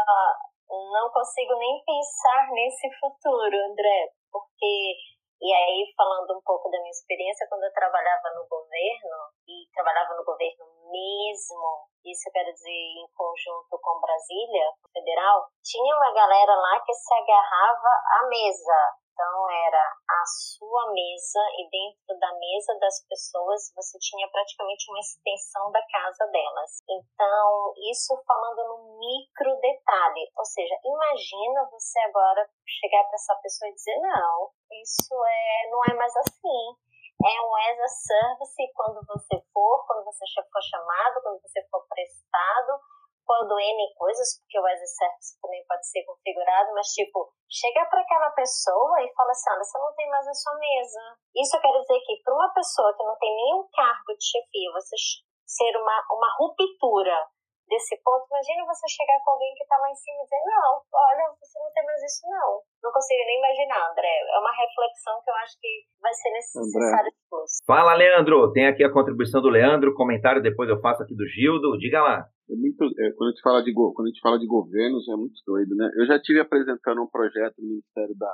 Não 0.67 1.09
consigo 1.13 1.53
nem 1.59 1.81
pensar 1.85 2.49
nesse 2.53 2.89
futuro, 2.99 3.55
André, 3.69 4.09
porque 4.31 4.93
e 5.39 5.53
aí, 5.53 5.93
falando 5.95 6.33
um 6.33 6.41
pouco 6.41 6.69
da 6.69 6.79
minha 6.79 6.89
experiência, 6.89 7.45
quando 7.47 7.63
eu 7.63 7.71
trabalhava 7.71 8.33
no 8.33 8.47
governo, 8.49 9.17
e 9.47 9.69
trabalhava 9.71 10.17
no 10.17 10.25
governo 10.25 10.65
mesmo, 10.89 11.86
isso 12.11 12.29
eu 12.29 12.33
quero 12.33 12.53
dizer 12.53 12.71
em 12.71 13.07
conjunto 13.15 13.79
com 13.81 14.01
Brasília, 14.01 14.71
federal, 14.93 15.47
tinha 15.63 15.95
uma 15.95 16.13
galera 16.13 16.55
lá 16.55 16.79
que 16.81 16.93
se 16.93 17.13
agarrava 17.13 17.89
à 18.19 18.27
mesa, 18.27 18.97
então 19.17 19.49
era 19.49 19.81
a 19.81 20.23
sua 20.25 20.93
mesa 20.93 21.41
e 21.57 21.65
dentro 21.73 22.19
da 22.19 22.31
mesa 22.37 22.77
das 22.79 23.03
pessoas 23.09 23.73
você 23.75 23.97
tinha 23.97 24.29
praticamente 24.29 24.85
uma 24.91 24.99
extensão 24.99 25.71
da 25.71 25.81
casa 25.89 26.27
delas. 26.27 26.83
Então, 26.87 27.73
isso 27.89 28.13
falando 28.27 28.61
no 28.69 28.99
micro 28.99 29.59
detalhe, 29.59 30.29
ou 30.37 30.45
seja, 30.45 30.75
imagina 30.85 31.67
você 31.71 31.99
agora 32.01 32.47
chegar 32.67 33.03
para 33.05 33.15
essa 33.15 33.35
pessoa 33.41 33.69
e 33.69 33.73
dizer: 33.73 33.97
"Não, 34.01 34.51
isso 34.83 35.15
é 35.25 35.69
não 35.71 35.81
é 35.89 35.93
mais 35.95 36.15
assim". 36.17 36.86
É 37.17 37.35
um 37.41 37.55
as 37.55 37.79
a 37.79 37.87
service 37.87 38.73
quando 38.75 39.01
você 39.07 39.41
for, 39.51 39.85
quando 39.87 40.05
você 40.05 40.25
for 40.37 40.61
chamado, 40.61 41.21
quando 41.23 41.41
você 41.41 41.65
for 41.69 41.81
prestado, 41.89 42.77
quando 43.25 43.59
N 43.59 43.93
coisas, 43.97 44.39
porque 44.39 44.59
o 44.59 44.65
as 44.65 44.79
a 44.79 44.85
service 44.85 45.39
também 45.41 45.65
pode 45.67 45.85
ser 45.89 46.05
configurado, 46.05 46.73
mas 46.73 46.87
tipo, 46.93 47.33
chega 47.49 47.85
para 47.89 48.01
aquela 48.01 48.29
pessoa 48.31 49.01
e 49.01 49.11
fala 49.13 49.31
assim: 49.31 49.49
olha, 49.49 49.63
você 49.63 49.77
não 49.79 49.93
tem 49.95 50.09
mais 50.09 50.27
a 50.27 50.33
sua 50.33 50.55
mesa. 50.55 51.01
Isso 51.35 51.57
eu 51.57 51.61
quero 51.61 51.81
dizer 51.81 51.99
que 52.05 52.21
para 52.23 52.35
uma 52.35 52.53
pessoa 52.53 52.95
que 52.95 53.03
não 53.03 53.17
tem 53.17 53.35
nenhum 53.35 53.67
cargo 53.73 54.13
de 54.13 54.23
chefia, 54.23 54.71
você 54.73 54.95
ser 55.47 55.75
uma, 55.75 55.97
uma 56.11 56.29
ruptura 56.37 57.17
desse 57.67 57.99
ponto, 58.01 58.27
imagina 58.31 58.65
você 58.65 58.87
chegar 58.87 59.19
com 59.23 59.31
alguém 59.31 59.53
que 59.53 59.63
está 59.63 59.77
lá 59.77 59.91
em 59.91 59.95
cima 59.95 60.19
e 60.19 60.23
dizer: 60.23 60.43
não, 60.47 60.69
olha, 60.79 61.25
você 61.35 61.59
não 61.59 61.71
tem 61.71 61.83
mais 61.85 62.01
isso, 62.03 62.23
não. 62.27 62.49
Não 62.83 62.91
consigo 62.91 63.23
nem 63.27 63.37
imaginar, 63.39 63.91
André. 63.91 64.15
É 64.31 64.39
uma 64.39 64.55
reflexão 64.55 65.19
que 65.23 65.29
eu 65.29 65.35
acho 65.35 65.55
que 65.59 65.71
vai 66.01 66.13
ser 66.13 66.31
necessária 66.31 67.11
depois. 67.11 67.51
Fala, 67.65 67.93
Leandro. 67.93 68.51
Tem 68.53 68.67
aqui 68.67 68.83
a 68.83 68.91
contribuição 68.91 69.41
do 69.41 69.49
Leandro, 69.49 69.93
comentário 69.93 70.41
depois 70.41 70.69
eu 70.69 70.79
faço 70.79 71.03
aqui 71.03 71.15
do 71.15 71.27
Gildo. 71.27 71.77
Diga 71.77 72.01
lá. 72.01 72.25
É 72.49 72.55
muito, 72.55 72.79
é, 72.79 73.11
quando, 73.11 73.27
a 73.27 73.31
gente 73.31 73.41
fala 73.43 73.61
de, 73.61 73.73
quando 73.73 74.07
a 74.07 74.09
gente 74.09 74.21
fala 74.21 74.39
de 74.39 74.47
governos, 74.47 75.07
é 75.09 75.15
muito 75.15 75.35
doido, 75.45 75.75
né? 75.75 75.91
Eu 75.99 76.05
já 76.07 76.17
tive 76.19 76.39
apresentando 76.39 77.03
um 77.03 77.09
projeto 77.11 77.59
no 77.59 77.67
Ministério 77.67 78.15
da 78.17 78.31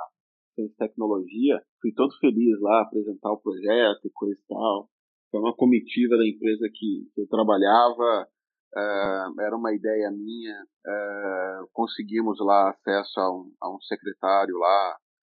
Ciência 0.54 0.72
e 0.72 0.88
Tecnologia, 0.88 1.60
fui 1.82 1.92
todo 1.92 2.14
feliz 2.20 2.60
lá 2.60 2.82
apresentar 2.82 3.32
o 3.32 3.40
projeto 3.40 4.06
e 4.06 4.10
coisa 4.14 4.38
e 4.38 4.46
tal. 4.46 4.88
Foi 5.32 5.40
uma 5.40 5.56
comitiva 5.56 6.16
da 6.16 6.24
empresa 6.24 6.70
que, 6.72 7.10
que 7.12 7.22
eu 7.22 7.26
trabalhava, 7.26 8.28
uh, 8.76 9.40
era 9.40 9.56
uma 9.56 9.72
ideia 9.74 10.10
minha, 10.10 10.62
uh, 10.62 11.68
conseguimos 11.72 12.38
lá 12.40 12.70
acesso 12.70 13.20
a 13.20 13.30
um, 13.30 13.52
a 13.60 13.74
um 13.74 13.80
secretário 13.80 14.56
lá, 14.58 14.96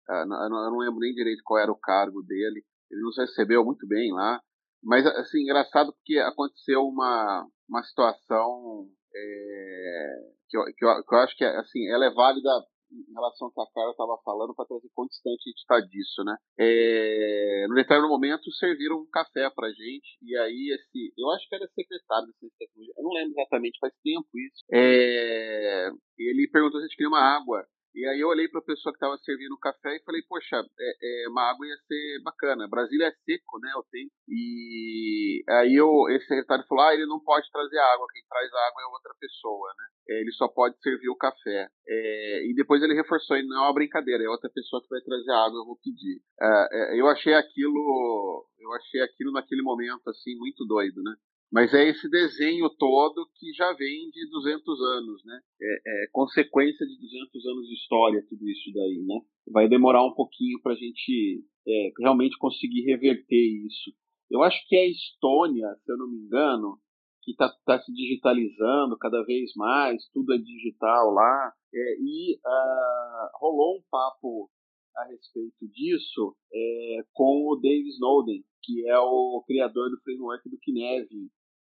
uh, 0.09 0.33
eu 0.33 0.49
não 0.49 0.77
lembro 0.77 0.99
nem 0.99 1.13
direito 1.13 1.41
qual 1.43 1.59
era 1.61 1.71
o 1.71 1.79
cargo 1.79 2.21
dele, 2.23 2.63
ele 2.91 3.01
nos 3.01 3.17
recebeu 3.17 3.63
muito 3.63 3.87
bem 3.87 4.11
lá, 4.13 4.41
mas, 4.83 5.05
assim, 5.05 5.41
engraçado 5.41 5.91
porque 5.93 6.17
aconteceu 6.19 6.81
uma, 6.81 7.45
uma 7.67 7.83
situação 7.83 8.87
é, 9.13 10.17
que, 10.49 10.57
eu, 10.57 10.63
que, 10.65 10.85
eu, 10.85 11.03
que 11.03 11.15
eu 11.15 11.19
acho 11.19 11.35
que, 11.35 11.43
assim, 11.43 11.87
ela 11.89 12.05
é 12.05 12.13
válida 12.13 12.49
em 12.91 13.13
relação 13.13 13.47
ao 13.47 13.53
que 13.53 13.61
a 13.61 13.73
Carla 13.73 13.91
estava 13.91 14.17
falando 14.23 14.53
para 14.55 14.65
trazer 14.65 14.89
quão 14.93 15.07
distante 15.07 15.41
a 15.45 15.49
gente 15.49 15.59
está 15.59 15.79
disso, 15.81 16.23
né? 16.23 16.35
É, 16.59 17.65
no 17.69 17.75
determinado 17.75 18.09
momento 18.09 18.51
serviram 18.51 18.99
um 18.99 19.09
café 19.11 19.49
para 19.49 19.69
gente 19.69 20.17
e 20.21 20.35
aí 20.37 20.73
esse, 20.73 21.13
eu 21.17 21.29
acho 21.31 21.47
que 21.47 21.55
era 21.55 21.67
secretário 21.67 22.27
dessa 22.27 22.53
tecnologia, 22.57 22.93
eu 22.97 23.03
não 23.03 23.11
lembro 23.11 23.31
exatamente, 23.31 23.79
faz 23.79 23.93
tempo 24.03 24.27
isso. 24.33 24.63
É, 24.71 25.89
ele 26.17 26.49
perguntou 26.51 26.79
se 26.79 26.85
a 26.85 26.87
gente 26.87 26.97
queria 26.97 27.09
uma 27.09 27.21
água 27.21 27.65
E 27.97 28.05
aí 28.05 28.19
eu 28.19 28.27
olhei 28.27 28.47
para 28.47 28.59
a 28.59 28.63
pessoa 28.63 28.93
que 28.93 28.97
estava 28.97 29.17
servindo 29.17 29.53
o 29.53 29.59
café 29.59 29.95
e 29.95 30.03
falei, 30.05 30.21
poxa, 30.29 30.61
é, 30.79 31.25
é, 31.25 31.29
uma 31.29 31.49
água 31.49 31.65
ia 31.65 31.75
ser 31.87 32.21
bacana. 32.21 32.67
Brasília 32.69 33.07
é 33.07 33.11
seco, 33.25 33.57
né, 33.57 33.73
o 33.75 33.81
tempo. 33.89 34.13
E 34.29 35.43
aí 35.49 35.73
eu, 35.73 35.89
esse 36.11 36.27
secretário 36.27 36.63
falou, 36.67 36.85
ah, 36.85 36.93
ele 36.93 37.07
não 37.07 37.19
pode 37.19 37.49
trazer 37.51 37.79
água, 37.79 38.05
quem 38.13 38.21
traz 38.29 38.53
água 38.53 38.83
é 38.83 38.93
outra 38.93 39.15
pessoa, 39.19 39.73
né? 39.75 39.85
É, 40.09 40.21
ele 40.21 40.31
só 40.33 40.47
pode 40.47 40.79
servir 40.79 41.09
o 41.09 41.17
café. 41.17 41.69
É, 41.87 42.45
e 42.45 42.53
depois 42.53 42.83
ele 42.83 42.93
reforçou, 42.93 43.35
não 43.41 43.57
é 43.57 43.61
uma 43.61 43.73
brincadeira, 43.73 44.23
é 44.23 44.29
outra 44.29 44.51
pessoa 44.53 44.79
que 44.83 44.89
vai 44.89 45.01
trazer 45.01 45.31
água, 45.31 45.57
eu 45.57 45.65
vou 45.65 45.79
pedir. 45.83 46.21
É, 46.39 46.67
é, 46.71 47.01
eu 47.01 47.07
achei 47.07 47.33
aquilo, 47.33 48.47
eu 48.59 48.73
achei 48.73 49.01
aquilo 49.01 49.31
naquele 49.31 49.63
momento, 49.63 50.07
assim, 50.07 50.37
muito 50.37 50.63
doido, 50.65 51.01
né? 51.01 51.15
Mas 51.51 51.73
é 51.73 51.89
esse 51.89 52.09
desenho 52.09 52.69
todo 52.77 53.29
que 53.35 53.53
já 53.53 53.71
vem 53.73 54.09
de 54.09 54.29
200 54.29 54.81
anos, 54.81 55.25
né? 55.25 55.39
É, 55.61 55.75
é, 55.85 56.07
consequência 56.11 56.85
de 56.85 56.99
200 56.99 57.45
anos 57.45 57.67
de 57.67 57.73
história, 57.73 58.25
tudo 58.27 58.47
isso 58.49 58.71
daí, 58.73 59.03
né? 59.05 59.21
Vai 59.51 59.69
demorar 59.69 60.05
um 60.05 60.13
pouquinho 60.13 60.61
para 60.61 60.73
a 60.73 60.75
gente 60.75 61.43
é, 61.65 61.91
realmente 61.99 62.37
conseguir 62.37 62.81
reverter 62.81 63.65
isso. 63.65 63.93
Eu 64.29 64.43
acho 64.43 64.57
que 64.67 64.75
a 64.75 64.87
Estônia, 64.87 65.73
se 65.85 65.91
eu 65.91 65.97
não 65.97 66.09
me 66.09 66.17
engano, 66.17 66.77
que 67.23 67.31
está 67.31 67.49
tá 67.65 67.79
se 67.81 67.93
digitalizando 67.93 68.97
cada 68.97 69.23
vez 69.23 69.51
mais, 69.55 70.05
tudo 70.13 70.33
é 70.33 70.37
digital 70.37 71.11
lá, 71.11 71.53
é, 71.73 71.97
e 71.99 72.35
uh, 72.35 73.39
rolou 73.39 73.77
um 73.77 73.83
papo 73.89 74.49
a 74.95 75.05
respeito 75.05 75.67
disso 75.67 76.35
é, 76.51 77.03
com 77.13 77.47
o 77.51 77.55
Dave 77.57 77.87
Snowden, 77.89 78.43
que 78.63 78.87
é 78.87 78.97
o 78.97 79.43
criador 79.45 79.89
do 79.89 80.01
framework 80.01 80.49
do 80.49 80.57
Kinevin. 80.57 81.29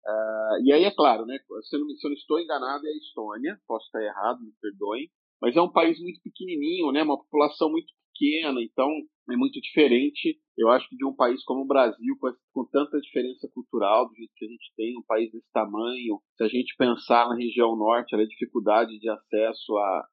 Uh, 0.06 0.60
e 0.64 0.72
aí, 0.72 0.84
é 0.84 0.90
claro, 0.90 1.24
né, 1.24 1.38
se, 1.62 1.76
eu 1.76 1.80
não, 1.80 1.88
se 1.88 2.06
eu 2.06 2.10
não 2.10 2.16
estou 2.16 2.38
enganado, 2.38 2.86
é 2.86 2.90
a 2.90 2.96
Estônia, 2.96 3.58
posso 3.66 3.86
estar 3.86 4.02
errado, 4.02 4.40
me 4.40 4.52
perdoem, 4.60 5.08
mas 5.40 5.56
é 5.56 5.62
um 5.62 5.72
país 5.72 5.98
muito 5.98 6.20
pequenininho, 6.22 6.92
né, 6.92 7.02
uma 7.02 7.16
população 7.16 7.70
muito 7.70 7.90
pequena, 8.12 8.62
então 8.62 8.88
é 9.30 9.36
muito 9.36 9.58
diferente, 9.60 10.38
eu 10.58 10.68
acho 10.68 10.86
de 10.94 11.06
um 11.06 11.14
país 11.14 11.42
como 11.44 11.62
o 11.62 11.66
Brasil, 11.66 12.16
com, 12.20 12.30
com 12.52 12.64
tanta 12.70 13.00
diferença 13.00 13.48
cultural 13.54 14.08
do 14.08 14.14
jeito 14.14 14.32
que 14.36 14.44
a 14.44 14.48
gente 14.48 14.72
tem, 14.76 14.98
um 14.98 15.04
país 15.06 15.32
desse 15.32 15.50
tamanho, 15.52 16.20
se 16.36 16.44
a 16.44 16.48
gente 16.48 16.76
pensar 16.76 17.28
na 17.28 17.36
região 17.36 17.74
norte, 17.74 18.14
a 18.14 18.24
dificuldade 18.26 18.98
de 18.98 19.08
acesso 19.08 19.76
à, 19.78 20.06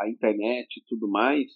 à 0.00 0.10
internet 0.10 0.76
e 0.76 0.84
tudo 0.88 1.08
mais, 1.08 1.52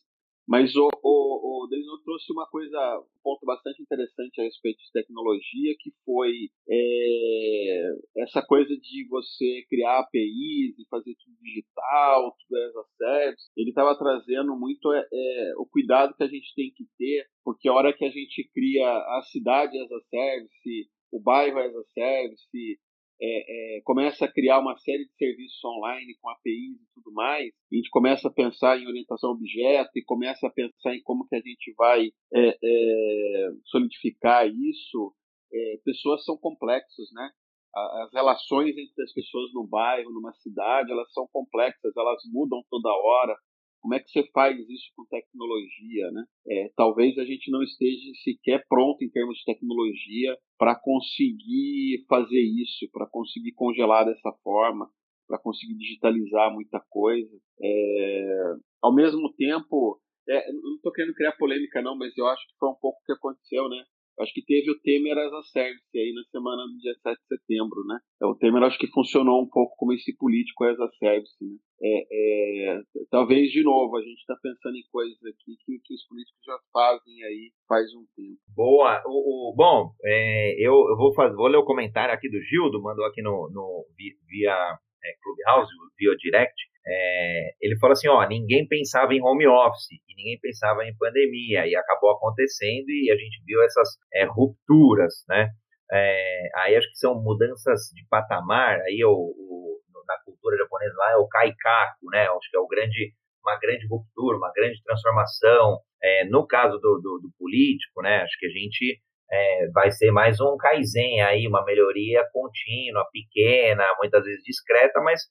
mas 0.50 0.74
o, 0.74 0.88
o, 1.04 1.64
o 1.64 1.68
Denison 1.68 2.02
trouxe 2.02 2.32
uma 2.32 2.44
coisa, 2.44 2.76
um 2.98 3.22
ponto 3.22 3.46
bastante 3.46 3.80
interessante 3.80 4.40
a 4.40 4.44
respeito 4.44 4.78
de 4.78 4.90
tecnologia, 4.92 5.76
que 5.78 5.92
foi 6.04 6.50
é, 6.68 7.92
essa 8.16 8.42
coisa 8.42 8.76
de 8.76 9.06
você 9.08 9.64
criar 9.68 10.00
APIs 10.00 10.76
e 10.76 10.88
fazer 10.90 11.14
tudo 11.22 11.36
digital, 11.40 12.34
tudo 12.36 12.58
as 12.58 12.76
a 12.76 12.84
service. 12.96 13.50
Ele 13.56 13.70
estava 13.70 13.96
trazendo 13.96 14.56
muito 14.58 14.92
é, 14.92 15.06
é, 15.12 15.52
o 15.56 15.64
cuidado 15.66 16.16
que 16.16 16.24
a 16.24 16.28
gente 16.28 16.52
tem 16.56 16.72
que 16.74 16.84
ter, 16.98 17.26
porque 17.44 17.68
a 17.68 17.72
hora 17.72 17.96
que 17.96 18.04
a 18.04 18.10
gente 18.10 18.50
cria 18.52 18.88
a 18.88 19.22
cidade 19.30 19.78
as 19.78 19.92
a 19.92 20.00
service, 20.10 20.90
o 21.12 21.22
bairro 21.22 21.60
as 21.60 21.76
a 21.76 21.84
service, 21.94 22.80
é, 23.22 23.76
é, 23.76 23.80
começa 23.82 24.24
a 24.24 24.32
criar 24.32 24.58
uma 24.58 24.76
série 24.78 25.04
de 25.04 25.14
serviços 25.14 25.62
online 25.64 26.16
com 26.20 26.30
APIs 26.30 26.80
e 26.80 26.94
tudo 26.94 27.12
mais, 27.12 27.52
a 27.70 27.76
gente 27.76 27.90
começa 27.90 28.28
a 28.28 28.32
pensar 28.32 28.78
em 28.78 28.86
orientação 28.86 29.30
objeto 29.32 29.90
e 29.94 30.04
começa 30.04 30.46
a 30.46 30.50
pensar 30.50 30.94
em 30.94 31.02
como 31.02 31.26
que 31.28 31.36
a 31.36 31.40
gente 31.40 31.74
vai 31.76 32.06
é, 32.34 32.58
é 32.62 33.50
solidificar 33.66 34.46
isso. 34.48 35.14
É, 35.52 35.76
pessoas 35.84 36.24
são 36.24 36.36
complexas, 36.38 37.08
né? 37.12 37.30
As 37.74 38.12
relações 38.12 38.76
entre 38.76 39.02
as 39.04 39.12
pessoas 39.12 39.52
no 39.54 39.64
bairro, 39.64 40.10
numa 40.10 40.32
cidade, 40.34 40.90
elas 40.90 41.12
são 41.12 41.28
complexas, 41.32 41.96
elas 41.96 42.20
mudam 42.32 42.60
toda 42.68 42.88
hora. 42.88 43.36
Como 43.80 43.94
é 43.94 44.00
que 44.00 44.10
você 44.10 44.22
faz 44.32 44.58
isso 44.58 44.90
com 44.94 45.04
tecnologia, 45.06 46.10
né? 46.12 46.24
É, 46.48 46.70
talvez 46.76 47.16
a 47.18 47.24
gente 47.24 47.50
não 47.50 47.62
esteja 47.62 48.12
sequer 48.22 48.64
pronto 48.68 49.02
em 49.02 49.10
termos 49.10 49.38
de 49.38 49.44
tecnologia 49.44 50.36
para 50.58 50.78
conseguir 50.78 52.04
fazer 52.08 52.40
isso, 52.40 52.88
para 52.92 53.06
conseguir 53.06 53.52
congelar 53.52 54.04
dessa 54.04 54.32
forma, 54.42 54.88
para 55.26 55.38
conseguir 55.38 55.76
digitalizar 55.76 56.52
muita 56.52 56.80
coisa. 56.90 57.30
É, 57.62 58.54
ao 58.82 58.94
mesmo 58.94 59.32
tempo, 59.34 60.00
é, 60.28 60.52
não 60.52 60.74
estou 60.76 60.92
querendo 60.92 61.14
criar 61.14 61.32
polêmica 61.32 61.80
não, 61.80 61.96
mas 61.96 62.16
eu 62.16 62.26
acho 62.26 62.46
que 62.46 62.56
foi 62.58 62.68
um 62.68 62.74
pouco 62.74 62.98
o 63.00 63.04
que 63.04 63.12
aconteceu, 63.12 63.68
né? 63.68 63.82
Acho 64.20 64.32
que 64.32 64.44
teve 64.44 64.70
o 64.70 64.78
Temer 64.80 65.16
as 65.18 65.32
a 65.32 65.42
service 65.42 65.96
aí 65.96 66.12
na 66.14 66.22
semana 66.30 66.62
do 66.66 66.78
dia 66.78 66.94
7 67.02 67.18
de 67.18 67.26
setembro, 67.26 67.84
né? 67.86 67.98
É, 68.22 68.26
o 68.26 68.34
Temer 68.34 68.62
acho 68.62 68.78
que 68.78 68.86
funcionou 68.88 69.42
um 69.42 69.48
pouco 69.48 69.74
como 69.76 69.92
esse 69.92 70.16
político 70.16 70.64
as 70.64 70.78
a 70.78 70.88
service, 70.98 71.36
né? 71.40 71.56
É, 71.82 72.06
é, 72.12 72.82
talvez, 73.10 73.50
de 73.50 73.62
novo, 73.62 73.96
a 73.96 74.02
gente 74.02 74.18
está 74.18 74.36
pensando 74.42 74.76
em 74.76 74.84
coisas 74.92 75.16
aqui 75.24 75.56
que, 75.64 75.78
que, 75.82 75.94
os 75.94 76.06
políticos 76.06 76.40
já 76.44 76.58
fazem 76.70 77.24
aí 77.24 77.50
faz 77.66 77.86
um 77.94 78.04
tempo. 78.14 78.38
Boa. 78.54 79.02
O, 79.06 79.50
o 79.50 79.54
bom, 79.56 79.92
é, 80.04 80.56
eu, 80.58 80.74
eu 80.90 80.96
vou, 80.98 81.14
fazer, 81.14 81.34
vou 81.34 81.48
ler 81.48 81.56
o 81.56 81.64
comentário 81.64 82.12
aqui 82.12 82.28
do 82.28 82.40
Gildo, 82.42 82.82
mandou 82.82 83.06
aqui 83.06 83.22
no, 83.22 83.48
no 83.50 83.86
via 84.28 84.78
é, 85.04 85.14
Clubhouse, 85.22 85.70
via 85.98 86.16
Direct. 86.16 86.54
É, 86.86 87.50
ele 87.60 87.78
falou 87.78 87.92
assim, 87.92 88.08
ó, 88.08 88.26
ninguém 88.26 88.66
pensava 88.66 89.12
em 89.14 89.22
home 89.22 89.46
office 89.46 89.90
e 90.08 90.14
ninguém 90.16 90.38
pensava 90.40 90.84
em 90.84 90.96
pandemia 90.96 91.66
e 91.66 91.76
acabou 91.76 92.10
acontecendo 92.10 92.88
e 92.88 93.10
a 93.10 93.16
gente 93.16 93.42
viu 93.44 93.62
essas 93.62 93.88
é, 94.14 94.24
rupturas, 94.24 95.24
né? 95.28 95.50
É, 95.92 96.48
aí 96.54 96.76
acho 96.76 96.88
que 96.88 96.98
são 96.98 97.20
mudanças 97.20 97.90
de 97.94 98.06
patamar, 98.08 98.80
aí 98.82 99.04
o, 99.04 99.10
o, 99.12 99.80
na 100.06 100.16
cultura 100.24 100.56
japonesa 100.56 100.94
lá 100.96 101.12
é 101.12 101.16
o 101.16 101.28
kaikaku, 101.28 102.06
né? 102.10 102.28
Acho 102.28 102.50
que 102.50 102.56
é 102.56 102.60
o 102.60 102.68
grande, 102.68 103.12
uma 103.44 103.58
grande 103.58 103.86
ruptura, 103.86 104.36
uma 104.36 104.52
grande 104.54 104.82
transformação. 104.82 105.80
É, 106.02 106.24
no 106.24 106.46
caso 106.46 106.78
do, 106.78 107.00
do, 107.02 107.20
do, 107.22 107.30
político, 107.38 108.00
né? 108.02 108.22
Acho 108.22 108.38
que 108.38 108.46
a 108.46 108.50
gente 108.50 109.00
é, 109.30 109.68
vai 109.72 109.90
ser 109.90 110.10
mais 110.10 110.40
um 110.40 110.56
kaizen 110.56 111.22
aí, 111.22 111.46
uma 111.46 111.64
melhoria 111.64 112.26
contínua, 112.32 113.06
pequena, 113.12 113.84
muitas 113.98 114.24
vezes 114.24 114.42
discreta, 114.44 115.00
mas 115.00 115.22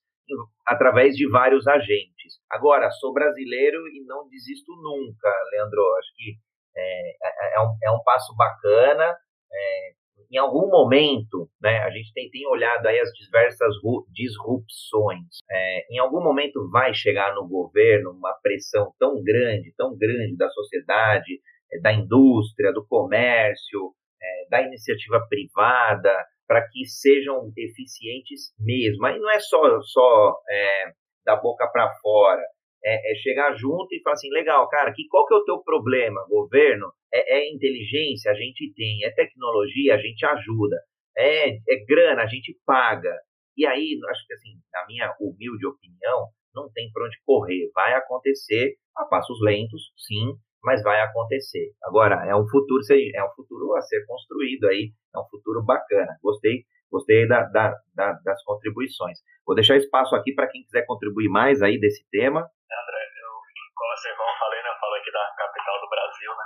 através 0.66 1.16
de 1.16 1.28
vários 1.30 1.68
agentes. 1.68 2.40
Agora, 2.50 2.90
sou 2.92 3.14
brasileiro 3.14 3.88
e 3.88 4.06
não 4.06 4.28
desisto 4.30 4.72
nunca, 4.76 5.30
Leandro. 5.52 5.82
Acho 5.98 6.14
que 6.16 6.36
é, 6.78 7.10
é, 7.10 7.56
é 7.56 7.62
um, 7.62 7.76
é 7.84 7.92
um 7.92 8.04
passo 8.04 8.36
bacana. 8.36 9.16
É, 9.52 9.92
em 10.32 10.38
algum 10.38 10.70
momento, 10.70 11.50
né, 11.60 11.80
a 11.80 11.90
gente 11.90 12.14
tem, 12.14 12.30
tem 12.30 12.48
olhado 12.48 12.86
aí 12.86 13.00
as 13.00 13.10
diversas 13.10 13.74
disrupções. 14.14 15.40
É, 15.50 15.94
em 15.96 15.98
algum 15.98 16.24
momento 16.24 16.70
vai 16.70 16.94
chegar 16.94 17.34
no 17.34 17.48
governo 17.48 18.12
uma 18.12 18.34
pressão 18.44 18.94
tão 19.00 19.24
grande, 19.24 19.74
tão 19.76 19.98
grande 19.98 20.38
da 20.38 20.48
sociedade, 20.50 21.42
da 21.82 21.94
indústria, 21.94 22.74
do 22.74 22.86
comércio, 22.88 23.94
é, 24.22 24.50
da 24.50 24.62
iniciativa 24.62 25.26
privada, 25.30 26.26
para 26.48 26.68
que 26.68 26.86
sejam 26.86 27.52
eficientes 27.56 28.54
mesmo. 28.60 29.06
Aí 29.06 29.20
não 29.20 29.30
é 29.30 29.40
só, 29.40 29.82
só 29.82 30.36
é, 30.50 30.92
da 31.26 31.36
boca 31.36 31.68
para 31.72 31.94
fora, 32.02 32.42
é, 32.84 33.12
é, 33.12 33.16
chegar 33.16 33.54
junto 33.56 33.94
e 33.94 34.02
falar 34.02 34.16
assim, 34.16 34.32
legal, 34.32 34.68
cara, 34.70 34.94
que, 34.94 35.08
qual 35.08 35.28
que 35.28 35.34
é 35.34 35.38
o 35.38 35.44
teu 35.44 35.60
problema, 35.60 36.26
governo? 36.28 36.92
É, 37.14 37.40
é 37.40 37.54
inteligência, 37.54 38.32
a 38.32 38.36
gente 38.36 38.74
tem, 38.74 39.04
é 39.04 39.12
tecnologia, 39.12 39.96
a 39.96 39.98
gente 39.98 40.26
ajuda, 40.26 40.78
é, 41.18 41.50
é 41.50 41.86
grana, 41.88 42.24
a 42.24 42.28
gente 42.28 42.58
paga. 42.66 43.14
E 43.56 43.66
aí, 43.66 44.00
acho 44.10 44.26
que 44.26 44.34
assim, 44.34 44.54
na 44.72 44.86
minha 44.88 45.14
humilde 45.20 45.68
opinião, 45.68 46.30
não 46.56 46.70
tem 46.72 46.90
para 46.92 47.06
onde 47.06 47.18
correr. 47.26 47.70
Vai 47.74 47.94
acontecer 47.94 48.76
a 48.96 49.06
passos 49.06 49.40
lentos, 49.42 49.92
sim, 49.98 50.34
mas 50.64 50.84
vai 50.84 51.00
acontecer. 51.02 51.72
Agora, 51.84 52.26
é 52.28 52.36
um 52.36 52.48
futuro, 52.48 52.82
é 52.92 53.24
um 53.24 53.34
futuro 53.36 53.76
a 53.76 53.82
ser 53.82 54.06
construído 54.06 54.68
aí, 54.68 54.92
é 55.16 55.20
um 55.20 55.28
futuro 55.30 55.64
bacana. 55.64 56.18
Gostei, 56.22 56.66
gostei 56.92 57.28
da, 57.28 57.44
da, 57.44 57.76
da, 57.96 58.14
das 58.24 58.44
contribuições. 58.44 59.20
Vou 59.46 59.56
deixar 59.56 59.78
espaço 59.78 60.16
aqui 60.16 60.34
para 60.34 60.48
quem 60.48 60.64
quiser 60.64 60.86
contribuir 60.86 61.30
mais 61.30 61.62
aí 61.62 61.80
desse 61.80 62.04
tema. 62.12 62.42
André, 62.42 63.02
eu, 63.24 63.34
como 63.76 63.96
vocês 63.96 64.16
vão 64.18 64.28
falei, 64.40 64.62
né, 64.64 64.70
eu 64.70 64.80
falo 64.80 64.96
aqui 64.96 65.12
da 65.12 65.26
capital 65.38 65.82
do 65.82 65.90
Brasil, 65.90 66.32
né, 66.32 66.46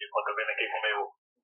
e 0.00 0.08
contribuindo 0.10 0.50
aqui 0.52 0.66
com 0.68 0.78
o 0.78 0.82
meu 0.82 1.00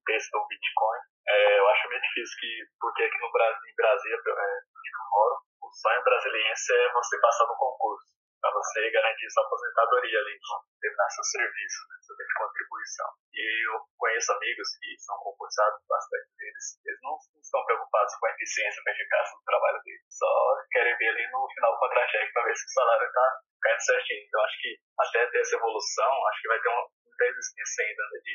texto 0.06 0.30
do 0.32 0.46
Bitcoin, 0.48 1.00
é, 1.28 1.58
eu 1.58 1.68
acho 1.68 1.88
meio 1.88 2.00
difícil 2.00 2.36
que, 2.40 2.50
porque 2.80 3.02
aqui 3.02 3.18
no 3.20 3.32
Brasil, 3.32 3.60
em 3.68 3.76
Brasília, 3.76 4.16
é, 4.16 4.48
onde 4.72 4.88
eu 4.88 5.04
moro, 5.12 5.34
o 5.60 5.68
sonho 5.72 6.04
brasiliense 6.04 6.72
é 6.72 6.92
você 6.92 7.20
passar 7.20 7.44
no 7.44 7.56
concurso 7.56 8.18
para 8.40 8.52
você 8.54 8.90
garantir 8.90 9.30
sua 9.30 9.44
aposentadoria 9.44 10.18
ali, 10.18 10.34
terminar 10.80 11.08
seu 11.10 11.24
serviço, 11.24 11.80
né, 11.90 11.94
seu 12.02 12.16
tempo 12.16 12.28
de 12.28 12.38
contribuição. 12.38 13.08
E 13.34 13.42
eu 13.66 13.74
conheço 13.98 14.32
amigos 14.32 14.68
que 14.78 14.88
são 14.98 15.16
concursados, 15.18 15.82
bastante 15.88 16.28
deles, 16.38 16.64
eles 16.86 17.00
não, 17.02 17.14
estão 17.42 17.64
preocupados 17.66 18.14
com 18.18 18.26
a 18.26 18.30
eficiência, 18.30 18.82
com 18.82 18.90
a 18.90 18.94
eficácia 18.94 19.34
do 19.34 19.44
trabalho 19.44 19.80
deles, 19.82 20.06
só 20.08 20.30
querem 20.70 20.96
ver 20.96 21.08
ali 21.08 21.24
no 21.30 21.48
final 21.54 21.72
do 21.72 21.78
contra-cheque 21.78 22.32
para 22.32 22.44
ver 22.44 22.56
se 22.56 22.66
o 22.66 22.74
salário 22.74 23.06
está 23.06 23.26
caindo 23.62 23.82
certinho. 23.82 24.22
Então 24.26 24.44
acho 24.44 24.58
que 24.62 24.70
até 25.00 25.26
ter 25.26 25.40
essa 25.40 25.56
evolução, 25.56 26.12
acho 26.28 26.42
que 26.42 26.48
vai 26.48 26.60
ter 26.60 26.68
uma, 26.68 26.84
muita 27.06 27.24
resistência 27.24 27.84
ainda 27.84 28.02
né, 28.12 28.18
de 28.22 28.34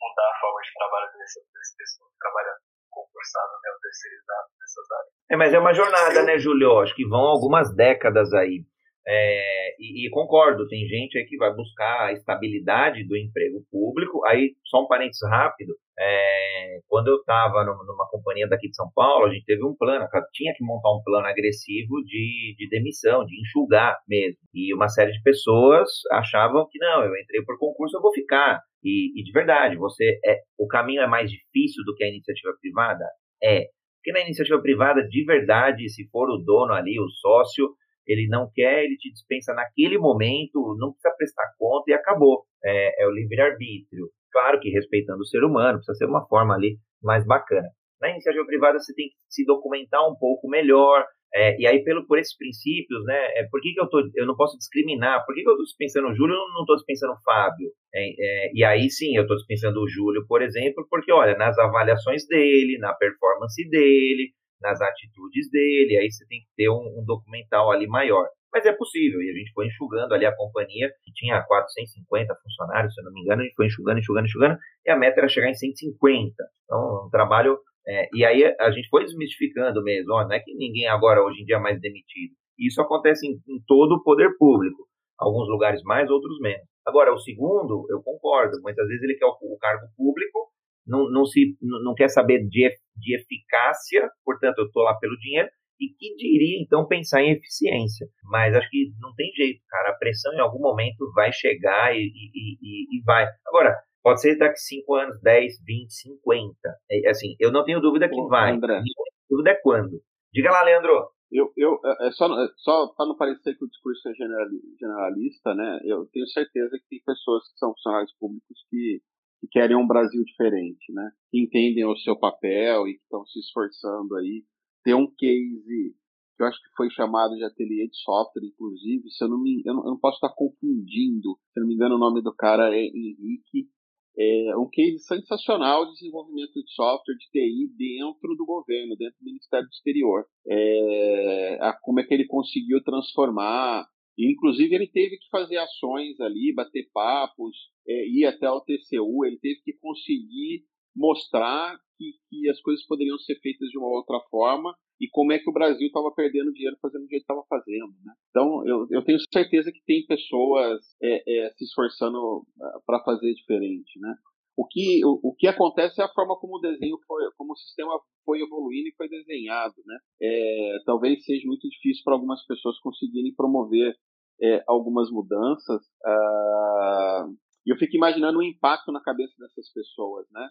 mudar 0.00 0.28
a 0.28 0.40
forma 0.40 0.60
de 0.60 0.72
trabalho 0.74 1.08
desse 1.14 1.76
pessoal 1.76 2.10
que 2.10 2.18
trabalha 2.18 2.54
concursado, 2.90 3.52
né, 3.62 3.70
ou 3.70 3.80
terceirizado 3.80 4.48
nessas 4.58 4.86
áreas. 4.90 5.14
É, 5.30 5.36
mas 5.36 5.54
é 5.54 5.58
uma 5.58 5.74
jornada, 5.74 6.22
né, 6.22 6.38
Julio? 6.38 6.78
Acho 6.78 6.94
que 6.94 7.06
vão 7.06 7.26
algumas 7.26 7.74
décadas 7.74 8.32
aí. 8.32 8.64
É, 9.06 9.74
e, 9.78 10.06
e, 10.06 10.10
concordo, 10.10 10.66
tem 10.66 10.86
gente 10.86 11.18
aí 11.18 11.26
que 11.26 11.36
vai 11.36 11.54
buscar 11.54 12.06
a 12.06 12.12
estabilidade 12.12 13.06
do 13.06 13.16
emprego 13.16 13.62
público. 13.70 14.24
Aí, 14.26 14.54
só 14.64 14.82
um 14.82 14.88
parênteses 14.88 15.20
rápido: 15.28 15.74
é, 15.98 16.78
quando 16.88 17.08
eu 17.08 17.16
estava 17.16 17.64
numa 17.64 18.08
companhia 18.10 18.48
daqui 18.48 18.68
de 18.68 18.74
São 18.74 18.90
Paulo, 18.94 19.26
a 19.26 19.34
gente 19.34 19.44
teve 19.44 19.62
um 19.62 19.76
plano, 19.76 20.06
tinha 20.32 20.54
que 20.54 20.64
montar 20.64 20.90
um 20.90 21.02
plano 21.04 21.26
agressivo 21.26 22.02
de, 22.04 22.54
de 22.56 22.68
demissão, 22.70 23.26
de 23.26 23.38
enxugar 23.40 23.98
mesmo. 24.08 24.38
E 24.54 24.74
uma 24.74 24.88
série 24.88 25.12
de 25.12 25.22
pessoas 25.22 25.90
achavam 26.12 26.66
que 26.70 26.78
não, 26.78 27.04
eu 27.04 27.14
entrei 27.16 27.44
por 27.44 27.58
concurso, 27.58 27.98
eu 27.98 28.02
vou 28.02 28.12
ficar. 28.12 28.60
E, 28.82 29.20
e 29.20 29.22
de 29.22 29.32
verdade, 29.32 29.76
você 29.76 30.18
é, 30.24 30.40
o 30.58 30.66
caminho 30.66 31.02
é 31.02 31.06
mais 31.06 31.30
difícil 31.30 31.84
do 31.84 31.94
que 31.94 32.04
a 32.04 32.08
iniciativa 32.08 32.54
privada? 32.60 33.04
É. 33.42 33.66
Porque 33.98 34.12
na 34.12 34.24
iniciativa 34.24 34.60
privada, 34.60 35.02
de 35.02 35.24
verdade, 35.24 35.88
se 35.88 36.06
for 36.10 36.28
o 36.28 36.36
dono 36.36 36.74
ali, 36.74 37.00
o 37.00 37.08
sócio, 37.08 37.70
ele 38.06 38.28
não 38.28 38.50
quer, 38.54 38.84
ele 38.84 38.96
te 38.96 39.10
dispensa 39.10 39.54
naquele 39.54 39.98
momento, 39.98 40.76
não 40.78 40.92
precisa 40.92 41.14
prestar 41.16 41.54
conta 41.58 41.90
e 41.90 41.94
acabou. 41.94 42.44
É, 42.64 43.04
é 43.04 43.06
o 43.06 43.12
livre-arbítrio. 43.12 44.08
Claro 44.32 44.58
que 44.60 44.70
respeitando 44.70 45.20
o 45.20 45.26
ser 45.26 45.44
humano, 45.44 45.78
precisa 45.78 45.98
ser 45.98 46.06
uma 46.06 46.26
forma 46.26 46.54
ali 46.54 46.78
mais 47.02 47.24
bacana. 47.26 47.68
Na 48.00 48.10
iniciativa 48.10 48.44
privada 48.44 48.78
você 48.78 48.94
tem 48.94 49.08
que 49.08 49.14
se 49.28 49.44
documentar 49.44 50.06
um 50.08 50.16
pouco 50.18 50.48
melhor, 50.48 51.04
é, 51.34 51.60
e 51.60 51.66
aí, 51.66 51.82
pelo, 51.82 52.06
por 52.06 52.16
esses 52.16 52.36
princípios, 52.36 53.04
né, 53.04 53.18
é, 53.34 53.48
por 53.50 53.60
que, 53.60 53.72
que 53.72 53.80
eu, 53.80 53.88
tô, 53.88 54.00
eu 54.14 54.24
não 54.24 54.36
posso 54.36 54.56
discriminar? 54.56 55.26
Por 55.26 55.34
que, 55.34 55.42
que 55.42 55.48
eu 55.48 55.54
estou 55.54 55.64
dispensando 55.64 56.06
o 56.06 56.14
Júlio 56.14 56.32
e 56.32 56.54
não 56.54 56.60
estou 56.60 56.76
dispensando 56.76 57.12
o 57.12 57.22
Fábio? 57.24 57.70
É, 57.92 58.46
é, 58.46 58.50
e 58.54 58.62
aí 58.62 58.88
sim, 58.88 59.16
eu 59.16 59.22
estou 59.22 59.36
dispensando 59.36 59.80
o 59.80 59.88
Júlio, 59.88 60.24
por 60.28 60.42
exemplo, 60.42 60.86
porque, 60.88 61.10
olha, 61.10 61.36
nas 61.36 61.58
avaliações 61.58 62.24
dele, 62.28 62.78
na 62.78 62.94
performance 62.94 63.68
dele, 63.68 64.30
nas 64.60 64.80
atitudes 64.80 65.50
dele, 65.50 65.98
aí 65.98 66.10
você 66.10 66.26
tem 66.26 66.40
que 66.40 66.48
ter 66.56 66.68
um, 66.68 67.00
um 67.00 67.04
documental 67.04 67.70
ali 67.70 67.86
maior. 67.86 68.26
Mas 68.54 68.64
é 68.66 68.72
possível, 68.72 69.20
e 69.20 69.30
a 69.30 69.32
gente 69.32 69.52
foi 69.52 69.66
enxugando 69.66 70.14
ali 70.14 70.24
a 70.24 70.36
companhia, 70.36 70.88
que 71.02 71.12
tinha 71.12 71.42
450 71.42 72.34
funcionários, 72.40 72.94
se 72.94 73.00
eu 73.00 73.04
não 73.04 73.12
me 73.12 73.20
engano, 73.20 73.42
a 73.42 73.44
gente 73.44 73.56
foi 73.56 73.66
enxugando, 73.66 73.98
enxugando, 73.98 74.26
enxugando, 74.26 74.56
e 74.86 74.90
a 74.90 74.96
meta 74.96 75.20
era 75.20 75.28
chegar 75.28 75.50
em 75.50 75.54
150. 75.54 76.32
Então, 76.64 77.06
um 77.06 77.10
trabalho. 77.10 77.58
É, 77.86 78.08
e 78.14 78.24
aí 78.24 78.44
a 78.60 78.70
gente 78.70 78.88
foi 78.88 79.04
desmistificando 79.04 79.82
mesmo, 79.82 80.14
ó, 80.14 80.22
não 80.22 80.32
é 80.32 80.40
que 80.40 80.54
ninguém 80.54 80.86
agora, 80.86 81.22
hoje 81.22 81.42
em 81.42 81.44
dia, 81.44 81.56
é 81.56 81.60
mais 81.60 81.80
demitido. 81.80 82.32
Isso 82.56 82.80
acontece 82.80 83.26
em, 83.26 83.32
em 83.32 83.60
todo 83.66 83.96
o 83.96 84.02
poder 84.02 84.30
público. 84.38 84.86
Alguns 85.18 85.48
lugares 85.48 85.82
mais, 85.82 86.08
outros 86.08 86.38
menos. 86.40 86.64
Agora, 86.86 87.12
o 87.12 87.18
segundo, 87.18 87.86
eu 87.90 88.02
concordo, 88.02 88.60
muitas 88.62 88.86
vezes 88.86 89.02
ele 89.02 89.16
quer 89.16 89.26
o, 89.26 89.30
o 89.30 89.58
cargo 89.58 89.86
público, 89.96 90.50
não, 90.86 91.10
não, 91.10 91.24
se, 91.24 91.56
não 91.60 91.94
quer 91.94 92.08
saber 92.08 92.46
de, 92.46 92.70
de 93.04 93.16
eficácia, 93.16 94.08
portanto, 94.24 94.58
eu 94.58 94.66
estou 94.66 94.82
lá 94.82 94.94
pelo 94.98 95.16
dinheiro, 95.18 95.48
e 95.80 95.88
que 95.88 96.14
diria 96.16 96.62
então 96.62 96.86
pensar 96.86 97.22
em 97.22 97.32
eficiência. 97.32 98.06
Mas 98.24 98.54
acho 98.54 98.68
que 98.70 98.92
não 99.00 99.14
tem 99.14 99.30
jeito, 99.32 99.60
cara. 99.68 99.90
A 99.90 99.98
pressão 99.98 100.32
em 100.32 100.40
algum 100.40 100.60
momento 100.60 101.10
vai 101.14 101.32
chegar 101.32 101.94
e, 101.94 101.98
e, 101.98 102.58
e, 102.62 102.98
e 102.98 103.02
vai. 103.04 103.26
Agora, 103.46 103.76
pode 104.02 104.20
ser 104.20 104.36
daqui 104.36 104.58
5 104.58 104.94
anos, 104.94 105.20
10, 105.22 105.64
20, 105.64 105.92
50. 105.92 106.54
É, 106.90 107.10
assim, 107.10 107.34
eu 107.38 107.50
não 107.50 107.64
tenho 107.64 107.80
dúvida 107.80 108.08
que 108.08 108.14
Pô, 108.14 108.28
vai. 108.28 108.52
André. 108.52 108.80
Dúvida 109.28 109.50
é 109.50 109.60
quando. 109.62 110.00
Diga 110.32 110.50
lá, 110.50 110.62
Leandro. 110.62 111.12
Eu, 111.32 111.52
eu, 111.56 111.80
é, 111.84 112.08
é 112.08 112.10
só, 112.12 112.26
é 112.26 112.48
só 112.58 112.86
para 112.96 113.06
não 113.06 113.16
parecer 113.16 113.56
que 113.56 113.64
o 113.64 113.68
discurso 113.68 114.08
é 114.08 114.12
generalista, 114.14 115.52
né? 115.54 115.80
Eu 115.84 116.06
tenho 116.12 116.26
certeza 116.28 116.78
que 116.78 116.88
tem 116.88 117.00
pessoas 117.04 117.42
que 117.50 117.58
são 117.58 117.72
funcionários 117.72 118.14
públicos 118.20 118.56
que 118.70 119.00
que 119.44 119.48
querem 119.50 119.76
um 119.76 119.86
Brasil 119.86 120.22
diferente, 120.24 120.92
né? 120.92 121.10
Que 121.30 121.40
entendem 121.40 121.84
o 121.84 121.96
seu 121.96 122.16
papel 122.18 122.88
e 122.88 122.94
que 122.94 123.02
estão 123.02 123.24
se 123.26 123.38
esforçando 123.40 124.16
aí. 124.16 124.44
Tem 124.82 124.94
um 124.94 125.06
case 125.06 125.94
que 126.36 126.42
eu 126.42 126.46
acho 126.46 126.60
que 126.60 126.76
foi 126.76 126.90
chamado 126.90 127.36
de 127.36 127.44
ateliê 127.44 127.86
de 127.86 127.96
software, 127.96 128.44
inclusive, 128.44 129.08
se 129.10 129.22
eu 129.22 129.28
não 129.28 129.40
me, 129.40 129.62
eu 129.64 129.72
não, 129.72 129.84
eu 129.84 129.90
não 129.90 129.98
posso 129.98 130.16
estar 130.16 130.34
confundindo, 130.34 131.38
se 131.52 131.60
eu 131.60 131.62
não 131.62 131.68
me 131.68 131.74
engano 131.74 131.94
o 131.94 131.98
nome 131.98 132.20
do 132.22 132.34
cara 132.34 132.74
é 132.74 132.86
Henrique, 132.86 133.68
é 134.16 134.56
um 134.56 134.68
case 134.68 134.98
sensacional 135.00 135.86
de 135.86 135.92
desenvolvimento 135.92 136.54
de 136.54 136.72
software 136.72 137.16
de 137.16 137.30
TI 137.30 137.68
dentro 137.76 138.34
do 138.36 138.44
governo, 138.44 138.96
dentro 138.96 139.16
do 139.20 139.24
Ministério 139.24 139.66
do 139.66 139.72
Exterior. 139.72 140.24
É, 140.46 141.58
a, 141.60 141.72
como 141.80 142.00
é 142.00 142.04
que 142.04 142.14
ele 142.14 142.26
conseguiu 142.26 142.82
transformar 142.82 143.86
inclusive, 144.18 144.74
ele 144.74 144.86
teve 144.86 145.16
que 145.18 145.28
fazer 145.30 145.56
ações 145.56 146.20
ali, 146.20 146.52
bater 146.54 146.88
papos, 146.92 147.56
é, 147.86 148.08
ir 148.08 148.24
até 148.26 148.50
o 148.50 148.60
TCU, 148.60 149.24
ele 149.24 149.38
teve 149.38 149.60
que 149.62 149.72
conseguir 149.74 150.64
mostrar 150.94 151.76
que, 151.98 152.12
que 152.28 152.48
as 152.48 152.60
coisas 152.60 152.86
poderiam 152.86 153.18
ser 153.18 153.38
feitas 153.40 153.68
de 153.68 153.78
uma 153.78 153.88
outra 153.88 154.20
forma 154.30 154.74
e 155.00 155.08
como 155.08 155.32
é 155.32 155.38
que 155.38 155.50
o 155.50 155.52
Brasil 155.52 155.86
estava 155.86 156.12
perdendo 156.14 156.52
dinheiro 156.52 156.76
fazendo 156.80 157.04
o 157.04 157.08
que 157.08 157.16
ele 157.16 157.22
estava 157.22 157.42
fazendo. 157.48 157.92
Né? 158.04 158.12
Então, 158.30 158.66
eu, 158.66 158.86
eu, 158.90 159.04
tenho 159.04 159.18
certeza 159.32 159.72
que 159.72 159.82
tem 159.84 160.06
pessoas 160.06 160.80
é, 161.02 161.46
é, 161.46 161.50
se 161.50 161.64
esforçando 161.64 162.46
ah, 162.60 162.80
para 162.86 163.02
fazer 163.02 163.34
diferente. 163.34 163.98
Né? 163.98 164.14
O 164.56 164.66
que, 164.66 165.04
o, 165.04 165.20
o, 165.22 165.34
que 165.34 165.48
acontece 165.48 166.00
é 166.00 166.04
a 166.04 166.12
forma 166.12 166.38
como 166.38 166.56
o 166.56 166.60
desenho 166.60 166.96
foi, 167.06 167.24
como 167.36 167.52
o 167.52 167.56
sistema 167.56 167.98
foi 168.24 168.40
evoluindo 168.40 168.88
e 168.88 168.94
foi 168.96 169.08
desenhado, 169.08 169.74
né? 169.84 169.98
É, 170.22 170.78
talvez 170.86 171.24
seja 171.24 171.46
muito 171.46 171.68
difícil 171.68 172.02
para 172.04 172.14
algumas 172.14 172.44
pessoas 172.46 172.78
conseguirem 172.78 173.34
promover 173.34 173.96
é, 174.40 174.62
algumas 174.66 175.10
mudanças. 175.10 175.82
Ah, 176.04 177.26
e 177.66 177.72
eu 177.72 177.76
fico 177.78 177.96
imaginando 177.96 178.38
o 178.38 178.42
impacto 178.42 178.92
na 178.92 179.00
cabeça 179.00 179.32
dessas 179.38 179.72
pessoas, 179.72 180.26
né? 180.30 180.48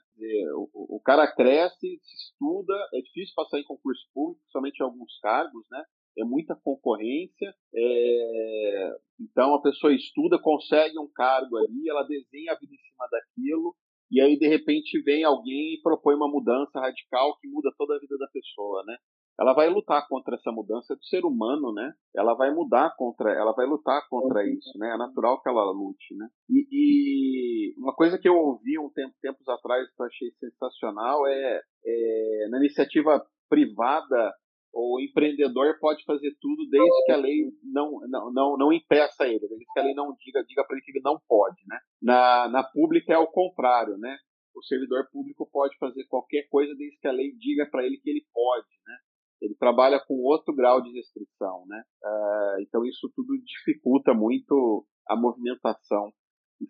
O, 0.56 0.98
o, 0.98 1.00
cara 1.00 1.32
cresce, 1.32 2.00
se 2.02 2.16
estuda, 2.16 2.74
é 2.94 3.02
difícil 3.02 3.34
passar 3.36 3.60
em 3.60 3.64
concurso 3.64 4.02
público, 4.14 4.42
somente 4.50 4.80
em 4.80 4.84
alguns 4.84 5.20
cargos, 5.20 5.64
né? 5.70 5.84
É 6.18 6.24
muita 6.24 6.56
concorrência, 6.56 7.54
é... 7.74 8.98
então 9.20 9.56
a 9.56 9.62
pessoa 9.62 9.94
estuda, 9.94 10.40
consegue 10.40 11.00
um 11.00 11.10
cargo 11.12 11.58
ali, 11.58 11.90
ela 11.90 12.04
desenha 12.04 12.52
a 12.52 12.60
vida 12.60 12.72
em 12.72 12.78
cima 12.78 13.08
daquilo, 13.10 13.76
e 14.14 14.22
aí 14.22 14.38
de 14.38 14.48
repente 14.48 15.02
vem 15.02 15.24
alguém 15.24 15.74
e 15.74 15.82
propõe 15.82 16.14
uma 16.14 16.30
mudança 16.30 16.80
radical 16.80 17.36
que 17.40 17.48
muda 17.48 17.74
toda 17.76 17.96
a 17.96 18.00
vida 18.00 18.16
da 18.20 18.28
pessoa, 18.28 18.84
né? 18.86 18.96
Ela 19.40 19.54
vai 19.54 19.68
lutar 19.68 20.08
contra 20.08 20.36
essa 20.36 20.52
mudança 20.52 20.96
do 20.96 21.04
ser 21.06 21.26
humano, 21.26 21.74
né? 21.74 21.92
Ela 22.16 22.36
vai 22.36 22.54
mudar 22.54 22.96
contra, 22.96 23.32
ela 23.32 23.52
vai 23.54 23.66
lutar 23.66 24.08
contra 24.08 24.48
isso, 24.48 24.78
né? 24.78 24.94
É 24.94 24.98
natural 24.98 25.42
que 25.42 25.50
ela 25.50 25.72
lute, 25.72 26.16
né? 26.16 26.28
E, 26.48 26.68
e 26.72 27.74
uma 27.80 27.96
coisa 27.96 28.20
que 28.20 28.30
eu 28.30 28.36
ouvi 28.36 28.78
um 28.78 28.92
tempo 28.92 29.16
tempos 29.20 29.48
atrás 29.48 29.90
que 29.90 30.00
eu 30.00 30.06
achei 30.06 30.30
sensacional 30.40 31.26
é, 31.26 31.62
é 31.84 32.48
na 32.52 32.60
iniciativa 32.60 33.26
privada 33.50 34.32
o 34.74 35.00
empreendedor 35.00 35.78
pode 35.80 36.04
fazer 36.04 36.36
tudo 36.42 36.68
desde 36.68 37.06
que 37.06 37.12
a 37.12 37.18
lei 37.18 37.52
não, 37.64 38.00
não, 38.10 38.34
não, 38.34 38.58
não 38.58 38.74
impeça 38.74 39.28
ele, 39.28 39.48
desde 39.48 39.66
que 39.72 39.80
a 39.80 39.84
lei 39.84 39.94
não 39.94 40.16
diga, 40.20 40.44
diga 40.44 40.66
para 40.66 40.76
ele 40.76 40.84
que 40.84 40.92
ele 40.92 41.04
não 41.04 41.20
pode. 41.28 41.62
Né? 41.68 41.80
Na, 42.02 42.50
na 42.50 42.64
pública 42.64 43.14
é 43.14 43.18
o 43.18 43.28
contrário, 43.28 43.98
né? 43.98 44.18
O 44.56 44.64
servidor 44.64 45.08
público 45.12 45.48
pode 45.52 45.78
fazer 45.78 46.06
qualquer 46.06 46.48
coisa 46.50 46.74
desde 46.76 46.98
que 47.00 47.08
a 47.08 47.12
lei 47.12 47.32
diga 47.38 47.68
para 47.70 47.86
ele 47.86 47.98
que 47.98 48.10
ele 48.10 48.26
pode, 48.34 48.68
né? 48.86 48.98
Ele 49.42 49.56
trabalha 49.56 50.00
com 50.00 50.16
outro 50.24 50.56
grau 50.56 50.82
de 50.82 50.92
restrição, 50.92 51.66
né? 51.68 51.84
Uh, 52.04 52.62
então 52.62 52.86
isso 52.86 53.12
tudo 53.16 53.34
dificulta 53.44 54.14
muito 54.14 54.86
a 55.08 55.16
movimentação. 55.16 56.12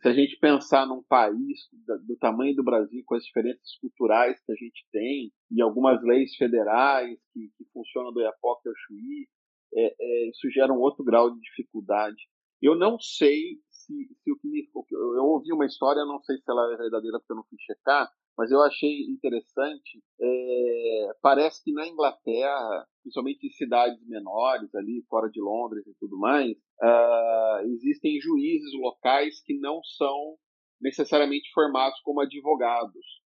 Se 0.01 0.07
a 0.07 0.13
gente 0.13 0.37
pensar 0.39 0.87
num 0.87 1.03
país 1.03 1.67
do 2.05 2.17
tamanho 2.17 2.55
do 2.55 2.63
Brasil, 2.63 3.03
com 3.05 3.15
as 3.15 3.23
diferenças 3.23 3.77
culturais 3.79 4.39
que 4.45 4.51
a 4.51 4.55
gente 4.55 4.85
tem, 4.91 5.31
e 5.51 5.61
algumas 5.61 6.01
leis 6.03 6.35
federais 6.35 7.17
que, 7.33 7.49
que 7.57 7.65
funcionam 7.73 8.11
do 8.11 8.21
Iapoque 8.21 8.67
ao 8.67 8.75
Chuí, 8.75 9.27
é, 9.75 9.95
é, 9.99 10.29
isso 10.29 10.49
gera 10.51 10.71
um 10.71 10.79
outro 10.79 11.03
grau 11.03 11.31
de 11.31 11.39
dificuldade. 11.41 12.17
Eu 12.61 12.75
não 12.75 12.99
sei 12.99 13.59
se, 13.69 14.07
se 14.23 14.31
o 14.31 14.37
que 14.37 14.47
me. 14.47 14.69
Eu 14.91 15.25
ouvi 15.25 15.51
uma 15.51 15.65
história, 15.65 16.05
não 16.05 16.21
sei 16.21 16.37
se 16.37 16.43
ela 16.47 16.73
é 16.73 16.77
verdadeira 16.77 17.19
porque 17.19 17.33
eu 17.33 17.37
não 17.37 17.43
fui 17.43 17.57
checar, 17.59 18.09
mas 18.37 18.51
eu 18.51 18.61
achei 18.61 19.03
interessante. 19.09 20.01
É, 20.19 21.11
parece 21.21 21.63
que 21.63 21.71
na 21.71 21.87
Inglaterra, 21.87 22.85
principalmente 23.01 23.47
em 23.47 23.51
cidades 23.51 24.05
menores, 24.07 24.73
ali 24.75 25.03
fora 25.09 25.29
de 25.29 25.41
Londres 25.41 25.85
e 25.87 25.93
tudo 25.99 26.17
mais, 26.17 26.51
uh, 26.51 27.67
existem 27.73 28.19
juízes 28.19 28.73
locais 28.73 29.41
que 29.43 29.57
não 29.59 29.81
são 29.97 30.35
necessariamente 30.81 31.49
formados 31.53 31.99
como 32.01 32.21
advogados. 32.21 33.23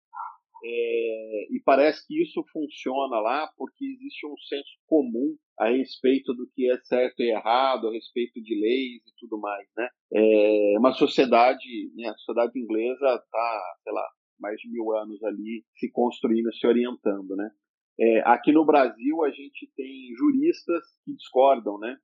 É, 0.66 1.54
e 1.54 1.60
parece 1.62 2.06
que 2.06 2.22
isso 2.22 2.42
funciona 2.50 3.20
lá 3.20 3.50
porque 3.58 3.84
existe 3.84 4.26
um 4.26 4.36
senso 4.48 4.70
comum 4.86 5.36
a 5.58 5.68
respeito 5.68 6.32
do 6.32 6.48
que 6.54 6.70
é 6.70 6.78
certo 6.78 7.20
e 7.20 7.30
errado, 7.30 7.88
a 7.88 7.92
respeito 7.92 8.42
de 8.42 8.54
leis 8.58 9.02
e 9.06 9.12
tudo 9.18 9.38
mais, 9.38 9.68
né? 9.76 9.88
É 10.14 10.78
uma 10.78 10.94
sociedade, 10.94 11.92
né, 11.94 12.08
a 12.08 12.14
sociedade 12.14 12.58
inglesa 12.58 13.14
está, 13.14 13.76
sei 13.82 13.92
lá, 13.92 14.08
mais 14.38 14.56
de 14.58 14.70
mil 14.70 14.92
anos 14.92 15.22
ali 15.24 15.64
se 15.76 15.90
construindo, 15.90 16.52
se 16.54 16.66
orientando, 16.66 17.36
né? 17.36 17.50
É, 17.98 18.20
aqui 18.26 18.52
no 18.52 18.64
Brasil 18.64 19.24
a 19.24 19.30
gente 19.30 19.70
tem 19.76 20.14
juristas 20.16 20.82
que 21.04 21.14
discordam, 21.14 21.78
né? 21.78 21.96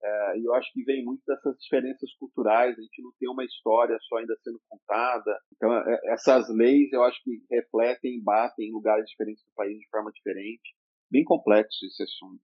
É, 0.00 0.38
e 0.38 0.44
eu 0.44 0.54
acho 0.54 0.72
que 0.72 0.84
vem 0.84 1.04
muito 1.04 1.22
dessas 1.26 1.56
diferenças 1.58 2.14
culturais, 2.20 2.78
a 2.78 2.80
gente 2.80 3.02
não 3.02 3.10
tem 3.18 3.28
uma 3.28 3.44
história 3.44 3.96
só 4.08 4.18
ainda 4.18 4.36
sendo 4.44 4.60
contada. 4.68 5.36
Então, 5.56 5.72
é, 5.72 6.00
essas 6.12 6.48
leis 6.50 6.92
eu 6.92 7.02
acho 7.02 7.20
que 7.24 7.42
refletem, 7.50 8.22
batem 8.22 8.68
em 8.68 8.72
lugares 8.72 9.08
diferentes 9.08 9.44
do 9.44 9.52
país 9.54 9.78
de 9.78 9.88
forma 9.88 10.12
diferente. 10.12 10.76
Bem 11.10 11.24
complexo 11.24 11.84
esse 11.86 12.02
assunto. 12.02 12.40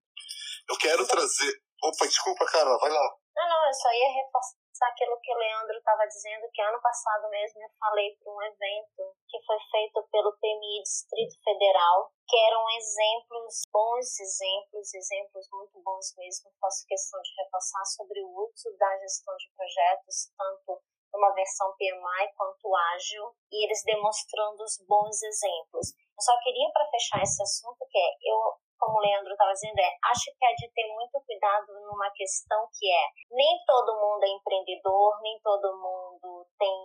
Eu 0.67 0.77
quero 0.79 1.07
trazer 1.07 1.65
Opa, 1.85 2.07
desculpa, 2.07 2.45
Carla, 2.45 2.77
vai 2.79 2.89
lá. 2.89 3.15
Não, 3.35 3.47
não, 3.47 3.67
eu 3.67 3.73
só 3.73 3.89
ia 3.93 4.23
reforçar 4.23 4.64
aquilo 4.83 5.19
que 5.21 5.33
o 5.33 5.37
Leandro 5.37 5.77
estava 5.77 6.05
dizendo, 6.07 6.49
que 6.51 6.61
ano 6.61 6.81
passado 6.81 7.29
mesmo 7.29 7.61
eu 7.61 7.69
falei 7.79 8.15
para 8.17 8.31
um 8.31 8.41
evento 8.41 9.15
que 9.29 9.41
foi 9.45 9.57
feito 9.71 10.03
pelo 10.11 10.35
PMI 10.37 10.83
Distrito 10.83 11.35
Federal, 11.43 12.11
que 12.27 12.37
eram 12.37 12.69
exemplos, 12.71 13.61
bons 13.71 14.19
exemplos, 14.19 14.93
exemplos 14.93 15.47
muito 15.51 15.81
bons 15.81 16.13
mesmo, 16.17 16.51
faço 16.59 16.85
questão 16.87 17.21
de 17.21 17.31
reforçar 17.43 17.85
sobre 17.85 18.21
o 18.21 18.29
uso 18.29 18.75
da 18.77 18.97
gestão 18.99 19.35
de 19.37 19.51
projetos, 19.55 20.31
tanto 20.37 20.81
uma 21.13 21.33
versão 21.33 21.73
PMI 21.77 22.33
quanto 22.35 22.75
ágil, 22.75 23.33
e 23.51 23.65
eles 23.65 23.83
demonstrando 23.85 24.63
os 24.63 24.77
bons 24.85 25.21
exemplos. 25.23 25.93
Eu 25.95 26.21
só 26.21 26.37
queria, 26.43 26.69
para 26.71 26.89
fechar 26.89 27.23
esse 27.23 27.41
assunto, 27.41 27.85
que 27.89 27.97
é, 27.97 28.09
eu 28.23 28.37
como 28.79 28.97
o 28.97 29.01
Leandro 29.01 29.31
estava 29.31 29.53
dizendo, 29.53 29.79
é, 29.79 29.89
acho 30.11 30.31
que 30.37 30.45
é 30.45 30.53
de 30.55 30.71
ter 30.73 30.87
muito 30.93 31.19
cuidado 31.25 31.67
numa 31.85 32.09
questão 32.11 32.67
que 32.73 32.91
é, 32.91 33.05
nem 33.31 33.59
todo 33.65 33.95
mundo 33.95 34.23
é 34.23 34.29
empreendedor, 34.29 35.21
nem 35.21 35.39
todo 35.41 35.75
mundo 35.77 36.47
tem 36.59 36.75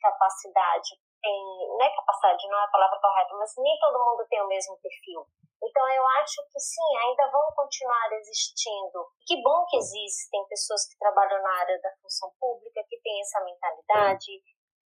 capacidade, 0.00 0.98
tem, 1.22 1.40
não 1.68 1.82
é 1.82 1.90
capacidade, 1.94 2.48
não 2.48 2.58
é 2.58 2.64
a 2.64 2.70
palavra 2.70 2.98
correta, 3.00 3.34
mas 3.34 3.52
nem 3.58 3.78
todo 3.78 4.04
mundo 4.04 4.26
tem 4.28 4.42
o 4.42 4.48
mesmo 4.48 4.78
perfil. 4.78 5.26
Então 5.62 5.88
eu 5.88 6.06
acho 6.20 6.42
que 6.52 6.60
sim, 6.60 6.90
ainda 7.00 7.30
vão 7.30 7.50
continuar 7.56 8.12
existindo. 8.12 9.08
Que 9.26 9.42
bom 9.42 9.64
que 9.66 9.78
existem 9.78 10.46
pessoas 10.48 10.86
que 10.86 10.98
trabalham 10.98 11.42
na 11.42 11.60
área 11.60 11.80
da 11.80 11.90
função 12.02 12.30
pública, 12.38 12.84
que 12.88 13.00
têm 13.00 13.20
essa 13.20 13.42
mentalidade, 13.42 14.30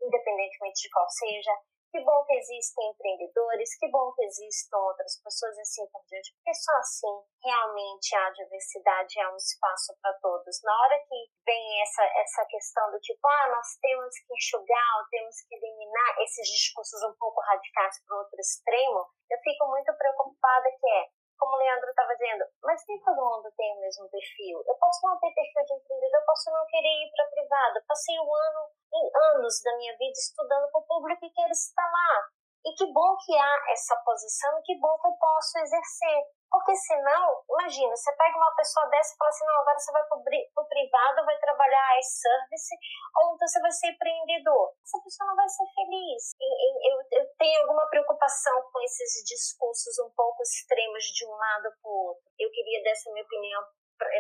independentemente 0.01 0.83
de 0.83 0.91
qual 0.91 1.09
seja. 1.09 1.53
Que 1.91 2.01
bom 2.05 2.25
que 2.25 2.35
existem 2.35 2.89
empreendedores, 2.89 3.77
que 3.77 3.89
bom 3.91 4.13
que 4.13 4.23
existam 4.23 4.79
outras 4.79 5.21
pessoas 5.25 5.57
e 5.59 5.61
assim 5.61 5.87
por 5.91 6.01
diante, 6.07 6.33
porque 6.37 6.55
só 6.55 6.73
assim 6.79 7.25
realmente 7.43 8.15
a 8.15 8.31
diversidade 8.31 9.19
é 9.19 9.29
um 9.29 9.37
espaço 9.37 9.99
para 10.01 10.13
todos. 10.23 10.63
Na 10.63 10.73
hora 10.83 10.99
que 11.09 11.17
vem 11.45 11.83
essa, 11.83 12.05
essa 12.23 12.47
questão 12.47 12.93
do 12.93 13.01
tipo, 13.01 13.27
ah, 13.27 13.49
nós 13.51 13.67
temos 13.81 14.15
que 14.21 14.35
enxugar, 14.35 15.09
temos 15.11 15.35
que 15.49 15.55
eliminar 15.57 16.15
esses 16.21 16.47
discursos 16.47 17.03
um 17.03 17.15
pouco 17.19 17.41
radicais 17.41 18.01
para 18.07 18.17
o 18.17 18.19
outro 18.21 18.39
extremo, 18.39 19.11
eu 19.31 19.39
fico 19.43 19.67
muito 19.67 19.93
preocupada 19.97 20.71
que 20.79 20.91
é, 20.91 21.09
como 21.41 21.57
o 21.57 21.59
Leandro 21.59 21.89
estava 21.89 22.13
dizendo, 22.13 22.45
mas 22.63 22.85
nem 22.87 23.01
todo 23.01 23.17
mundo 23.17 23.49
tem 23.57 23.73
o 23.73 23.81
mesmo 23.81 24.09
perfil. 24.11 24.63
Eu 24.69 24.77
posso 24.77 25.01
não 25.09 25.19
ter 25.19 25.33
perfil 25.33 25.65
de 25.65 25.75
empreendedor, 25.75 26.21
eu 26.21 26.27
posso 26.27 26.51
não 26.53 26.67
querer 26.67 26.95
ir 27.01 27.11
para 27.17 27.25
a 27.25 27.31
privada. 27.33 27.85
Passei 27.89 28.21
um 28.21 28.29
ano, 28.29 28.63
em 28.93 29.11
anos 29.33 29.63
da 29.65 29.75
minha 29.77 29.97
vida 29.97 30.13
estudando 30.13 30.71
para 30.71 30.81
o 30.81 30.87
público 30.87 31.25
e 31.25 31.33
quero 31.33 31.51
estar 31.51 31.89
lá. 31.91 32.29
E 32.65 32.75
que 32.75 32.87
bom 32.93 33.17
que 33.25 33.37
há 33.37 33.73
essa 33.73 33.97
posição 34.05 34.59
e 34.59 34.63
que 34.63 34.79
bom 34.79 34.99
que 35.01 35.09
eu 35.09 35.17
posso 35.19 35.59
exercer. 35.59 36.21
Porque 36.51 36.75
senão, 36.75 37.41
imagina, 37.49 37.95
você 37.95 38.11
pega 38.17 38.37
uma 38.37 38.55
pessoa 38.57 38.85
dessa 38.91 39.15
e 39.15 39.17
fala 39.17 39.31
assim, 39.31 39.47
não, 39.47 39.61
agora 39.61 39.79
você 39.79 39.93
vai 39.93 40.03
para 40.03 40.19
o 40.19 40.69
privado, 40.69 41.25
vai 41.25 41.39
trabalhar 41.39 41.99
as 41.99 42.07
service, 42.21 42.75
ou 43.23 43.35
então 43.35 43.47
você 43.47 43.61
vai 43.61 43.71
ser 43.71 43.87
empreendedor. 43.95 44.75
Essa 44.83 44.99
pessoa 44.99 45.29
não 45.31 45.37
vai 45.37 45.49
ser 45.49 45.65
feliz. 45.75 46.35
Eu, 46.41 46.75
eu, 46.91 47.23
eu 47.23 47.25
tenho 47.39 47.61
alguma 47.63 47.87
preocupação 47.89 48.63
com 48.73 48.81
esses 48.83 49.25
discursos 49.25 49.99
um 50.01 50.11
pouco 50.11 50.43
extremos 50.43 51.05
de 51.05 51.25
um 51.25 51.37
lado 51.37 51.71
para 51.81 51.91
o 51.91 52.07
outro. 52.11 52.25
Eu 52.37 52.51
queria 52.51 52.83
dar 52.83 52.91
essa 52.91 53.13
minha 53.13 53.25
opinião 53.25 53.63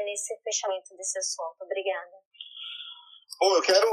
nesse 0.04 0.38
fechamento 0.42 0.96
desse 0.96 1.18
assunto. 1.18 1.62
Obrigada. 1.62 2.14
Bom, 3.40 3.56
eu 3.56 3.62
quero 3.62 3.88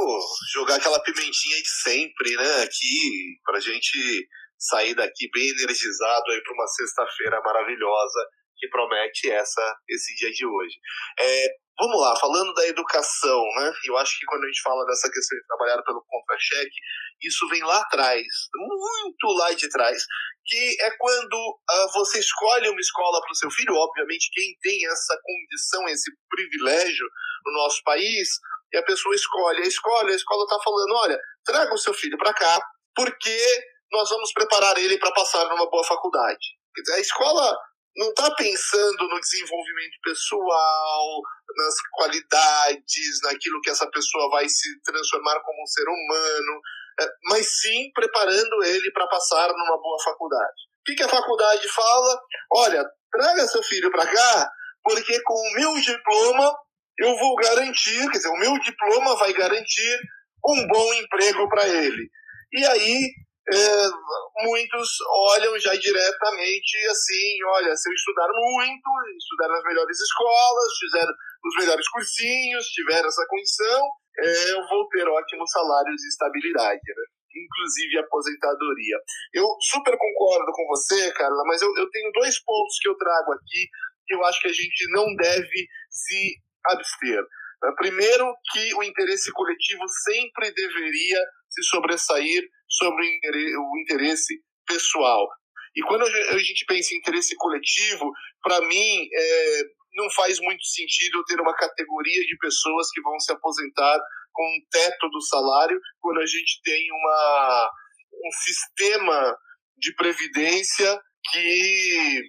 jogar 0.54 0.76
aquela 0.76 1.00
pimentinha 1.00 1.62
de 1.62 1.70
sempre, 1.70 2.36
né, 2.36 2.64
aqui, 2.64 3.40
pra 3.46 3.62
gente 3.62 4.28
sair 4.60 4.94
daqui 4.94 5.30
bem 5.32 5.48
energizado 5.48 6.32
aí 6.32 6.44
para 6.44 6.54
uma 6.54 6.68
sexta-feira 6.68 7.40
maravilhosa 7.40 8.28
que 8.58 8.68
promete 8.68 9.32
essa 9.32 9.78
esse 9.88 10.14
dia 10.16 10.32
de 10.34 10.46
hoje. 10.46 10.76
É, 11.18 11.48
vamos 11.80 11.98
lá, 12.02 12.20
falando 12.20 12.54
da 12.56 12.68
educação, 12.68 13.42
né? 13.56 13.72
Eu 13.86 13.96
acho 13.98 14.20
que 14.20 14.26
quando 14.26 14.44
a 14.44 14.48
gente 14.48 14.62
fala 14.62 14.86
dessa 14.86 15.10
questão 15.10 15.38
de 15.38 15.48
trabalhar 15.48 15.82
pelo 15.84 16.04
contra-cheque, 16.06 16.76
isso 17.22 17.48
vem 17.48 17.64
lá 17.64 17.80
atrás, 17.80 18.26
muito 18.54 19.28
lá 19.38 19.54
de 19.54 19.70
trás, 19.70 20.04
que 20.46 20.76
é 20.82 20.92
quando 20.98 21.36
uh, 21.36 21.94
você 21.94 22.20
escolhe 22.20 22.68
uma 22.68 22.82
escola 22.82 23.22
para 23.22 23.32
o 23.32 23.36
seu 23.36 23.50
filho, 23.52 23.76
obviamente 23.76 24.30
quem 24.34 24.58
tem 24.62 24.86
essa 24.88 25.18
condição, 25.24 25.88
esse 25.88 26.12
privilégio 26.30 27.08
no 27.46 27.54
nosso 27.54 27.82
país, 27.84 28.28
e 28.74 28.78
a 28.78 28.84
pessoa 28.84 29.16
escolhe 29.16 29.64
a 29.64 29.68
escola, 29.68 30.10
a 30.10 30.16
escola 30.16 30.44
está 30.44 30.60
falando, 30.64 30.96
olha, 30.96 31.20
traga 31.46 31.74
o 31.74 31.78
seu 31.78 31.94
filho 31.94 32.18
para 32.18 32.34
cá, 32.34 32.60
porque 32.96 33.40
nós 33.92 34.10
vamos 34.10 34.32
preparar 34.34 34.78
ele 34.78 34.98
para 34.98 35.12
passar 35.12 35.46
numa 35.46 35.70
boa 35.70 35.84
faculdade. 35.84 36.58
A 36.94 37.00
escola 37.00 37.58
não 37.96 38.10
está 38.10 38.30
pensando 38.36 39.08
no 39.08 39.20
desenvolvimento 39.20 39.98
pessoal, 40.04 41.22
nas 41.58 41.74
qualidades, 41.92 43.20
naquilo 43.24 43.62
que 43.62 43.72
essa 43.72 43.90
pessoa 43.90 44.30
vai 44.30 44.48
se 44.48 44.82
transformar 44.84 45.40
como 45.42 45.64
um 45.64 45.66
ser 45.66 45.84
humano, 45.84 46.62
é, 47.00 47.08
mas 47.30 47.60
sim 47.60 47.92
preparando 47.94 48.64
ele 48.64 48.92
para 48.92 49.08
passar 49.08 49.50
numa 49.50 49.82
boa 49.82 49.98
faculdade. 50.04 50.68
O 50.88 50.96
que 50.96 51.04
a 51.04 51.10
faculdade 51.10 51.68
fala? 51.70 52.20
Olha, 52.54 52.86
traga 53.12 53.48
seu 53.48 53.64
filho 53.64 53.92
para 53.92 54.06
cá, 54.06 54.52
porque 54.84 55.20
com 55.24 55.34
o 55.34 55.54
meu 55.54 55.74
diploma 55.82 56.56
eu 57.00 57.16
vou 57.16 57.36
garantir, 57.36 58.10
quer 58.10 58.18
dizer, 58.18 58.30
o 58.30 58.40
meu 58.40 58.60
diploma 58.60 59.16
vai 59.18 59.34
garantir 59.34 60.00
um 60.46 60.68
bom 60.68 60.94
emprego 60.94 61.48
para 61.50 61.68
ele. 61.68 62.10
E 62.54 62.66
aí 62.66 63.12
é, 63.50 64.44
muitos 64.44 64.90
olham 65.32 65.58
já 65.60 65.74
diretamente 65.76 66.78
assim, 66.90 67.44
olha, 67.46 67.76
se 67.76 67.90
eu 67.90 67.94
estudar 67.94 68.28
muito, 68.28 68.90
estudar 69.18 69.48
nas 69.48 69.64
melhores 69.64 70.00
escolas, 70.00 70.78
fizer 70.80 71.08
os 71.46 71.56
melhores 71.60 71.88
cursinhos, 71.90 72.68
tiver 72.68 73.06
essa 73.06 73.26
condição, 73.30 73.82
é, 74.20 74.52
eu 74.52 74.68
vou 74.68 74.88
ter 74.90 75.08
ótimos 75.08 75.50
salários 75.52 76.04
e 76.04 76.08
estabilidade, 76.08 76.82
né? 76.88 77.04
inclusive 77.38 78.00
aposentadoria. 78.00 78.98
Eu 79.34 79.46
super 79.62 79.96
concordo 79.98 80.52
com 80.52 80.68
você, 80.68 81.12
Carla, 81.14 81.44
mas 81.46 81.62
eu, 81.62 81.72
eu 81.78 81.90
tenho 81.90 82.12
dois 82.12 82.44
pontos 82.44 82.78
que 82.82 82.90
eu 82.90 82.98
trago 82.98 83.34
aqui 83.34 83.70
que 84.08 84.16
eu 84.16 84.24
acho 84.26 84.42
que 84.42 84.48
a 84.48 84.54
gente 84.54 84.90
não 84.92 85.06
deve 85.16 85.68
se 85.90 86.38
abster. 86.72 87.24
Primeiro, 87.78 88.36
que 88.52 88.74
o 88.76 88.84
interesse 88.84 89.32
coletivo 89.32 89.84
sempre 90.06 90.52
deveria 90.52 91.20
se 91.50 91.64
sobressair 91.64 92.44
sobre 92.70 93.04
o 93.04 93.82
interesse 93.82 94.42
pessoal. 94.68 95.28
E 95.76 95.82
quando 95.84 96.04
a 96.06 96.38
gente 96.38 96.66
pensa 96.66 96.94
em 96.94 96.98
interesse 96.98 97.36
coletivo, 97.36 98.12
para 98.44 98.62
mim, 98.62 99.10
é, 99.14 99.64
não 99.94 100.10
faz 100.12 100.40
muito 100.40 100.64
sentido 100.66 101.24
ter 101.26 101.40
uma 101.40 101.56
categoria 101.56 102.22
de 102.26 102.38
pessoas 102.38 102.90
que 102.92 103.02
vão 103.02 103.20
se 103.20 103.32
aposentar 103.32 104.00
com 104.34 104.44
um 104.44 104.60
teto 104.72 105.10
do 105.10 105.22
salário, 105.22 105.80
quando 106.00 106.20
a 106.20 106.26
gente 106.26 106.62
tem 106.64 106.88
uma, 106.92 107.72
um 108.14 108.32
sistema 108.44 109.36
de 109.78 109.94
previdência 109.96 111.02
que 111.32 112.22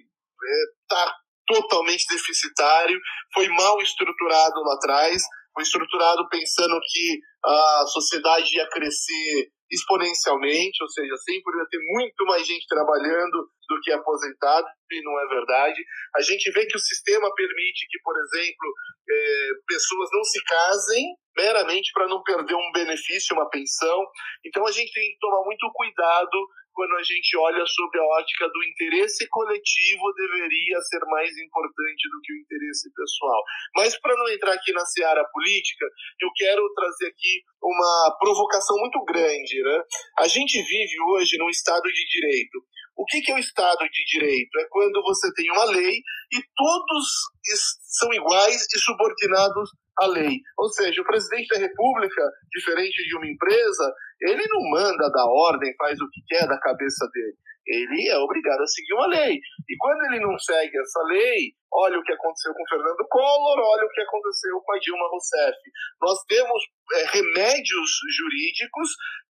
está 0.83 1.05
é, 1.05 1.11
totalmente 1.49 2.05
deficitário, 2.07 2.99
foi 3.33 3.47
mal 3.49 3.81
estruturado 3.81 4.61
lá 4.61 4.75
atrás, 4.75 5.23
foi 5.51 5.63
estruturado 5.63 6.29
pensando 6.29 6.79
que 6.79 7.19
a 7.43 7.85
sociedade 7.87 8.55
ia 8.55 8.69
crescer 8.69 9.49
exponencialmente, 9.71 10.81
ou 10.81 10.89
seja, 10.89 11.15
sempre 11.17 11.57
ia 11.57 11.65
ter 11.69 11.79
muito 11.79 12.25
mais 12.25 12.45
gente 12.45 12.65
trabalhando 12.67 13.49
do 13.67 13.79
que 13.81 13.91
aposentado, 13.91 14.67
e 14.91 15.03
não 15.03 15.19
é 15.19 15.27
verdade. 15.27 15.79
A 16.15 16.21
gente 16.21 16.51
vê 16.51 16.65
que 16.65 16.75
o 16.75 16.79
sistema 16.79 17.29
permite 17.35 17.87
que, 17.89 17.99
por 18.03 18.15
exemplo, 18.17 18.73
é, 19.09 19.49
pessoas 19.67 20.09
não 20.11 20.23
se 20.23 20.43
casem 20.43 21.05
meramente 21.37 21.91
para 21.93 22.07
não 22.07 22.21
perder 22.23 22.55
um 22.55 22.71
benefício, 22.73 23.35
uma 23.35 23.49
pensão. 23.49 24.05
Então 24.45 24.65
a 24.65 24.71
gente 24.71 24.91
tem 24.91 25.11
que 25.11 25.19
tomar 25.19 25.43
muito 25.45 25.69
cuidado 25.73 26.47
quando 26.79 26.95
a 26.95 27.03
gente 27.03 27.35
olha 27.35 27.65
sobre 27.67 27.99
a 27.99 28.05
ótica 28.05 28.47
do 28.47 28.63
interesse 28.63 29.27
coletivo 29.27 30.13
deveria 30.15 30.79
ser 30.79 31.03
mais 31.11 31.29
importante 31.37 32.07
do 32.07 32.21
que 32.23 32.31
o 32.31 32.39
interesse 32.39 32.89
pessoal. 32.95 33.43
Mas 33.75 33.99
para 33.99 34.15
não 34.15 34.29
entrar 34.29 34.53
aqui 34.53 34.71
na 34.71 34.85
seara 34.85 35.25
política, 35.33 35.85
eu 36.21 36.29
quero 36.37 36.63
trazer 36.73 37.07
aqui 37.07 37.43
uma 37.61 38.15
provocação 38.17 38.77
muito 38.77 39.03
grande. 39.03 39.61
Né? 39.61 39.83
A 40.19 40.27
gente 40.29 40.55
vive 40.63 40.95
hoje 41.11 41.37
num 41.37 41.49
Estado 41.49 41.83
de 41.83 42.05
Direito. 42.07 42.63
O 42.95 43.03
que, 43.03 43.19
que 43.19 43.31
é 43.31 43.35
o 43.35 43.39
Estado 43.39 43.83
de 43.83 44.05
Direito? 44.05 44.59
É 44.59 44.65
quando 44.69 45.01
você 45.03 45.33
tem 45.33 45.51
uma 45.51 45.65
lei 45.65 45.97
e 46.31 46.37
todos 46.55 47.07
são 47.89 48.13
iguais 48.13 48.67
e 48.73 48.79
subordinados 48.79 49.69
à 49.99 50.07
lei. 50.07 50.39
Ou 50.57 50.69
seja, 50.69 51.01
o 51.01 51.05
presidente 51.05 51.47
da 51.47 51.59
República, 51.59 52.21
diferente 52.51 53.03
de 53.05 53.17
uma 53.17 53.27
empresa, 53.27 53.93
ele 54.21 54.43
não 54.47 54.69
manda 54.69 55.09
da 55.09 55.25
ordem, 55.25 55.75
faz 55.77 55.99
o 55.99 56.09
que 56.09 56.21
quer 56.27 56.47
da 56.47 56.59
cabeça 56.59 57.07
dele. 57.13 57.37
Ele 57.69 58.07
é 58.09 58.17
obrigado 58.17 58.61
a 58.61 58.67
seguir 58.67 58.93
uma 58.95 59.05
lei. 59.05 59.35
E 59.35 59.77
quando 59.77 60.03
ele 60.05 60.19
não 60.25 60.37
segue 60.39 60.75
essa 60.75 61.03
lei, 61.03 61.53
olha 61.71 61.99
o 61.99 62.03
que 62.03 62.13
aconteceu 62.13 62.51
com 62.53 62.67
Fernando 62.67 63.07
Collor, 63.07 63.59
olha 63.59 63.85
o 63.85 63.89
que 63.89 64.01
aconteceu 64.01 64.59
com 64.59 64.73
a 64.73 64.79
Dilma 64.79 65.07
Rousseff. 65.09 65.57
Nós 66.01 66.17
temos 66.27 66.63
é, 66.93 67.05
remédios 67.13 67.91
jurídicos 68.17 68.89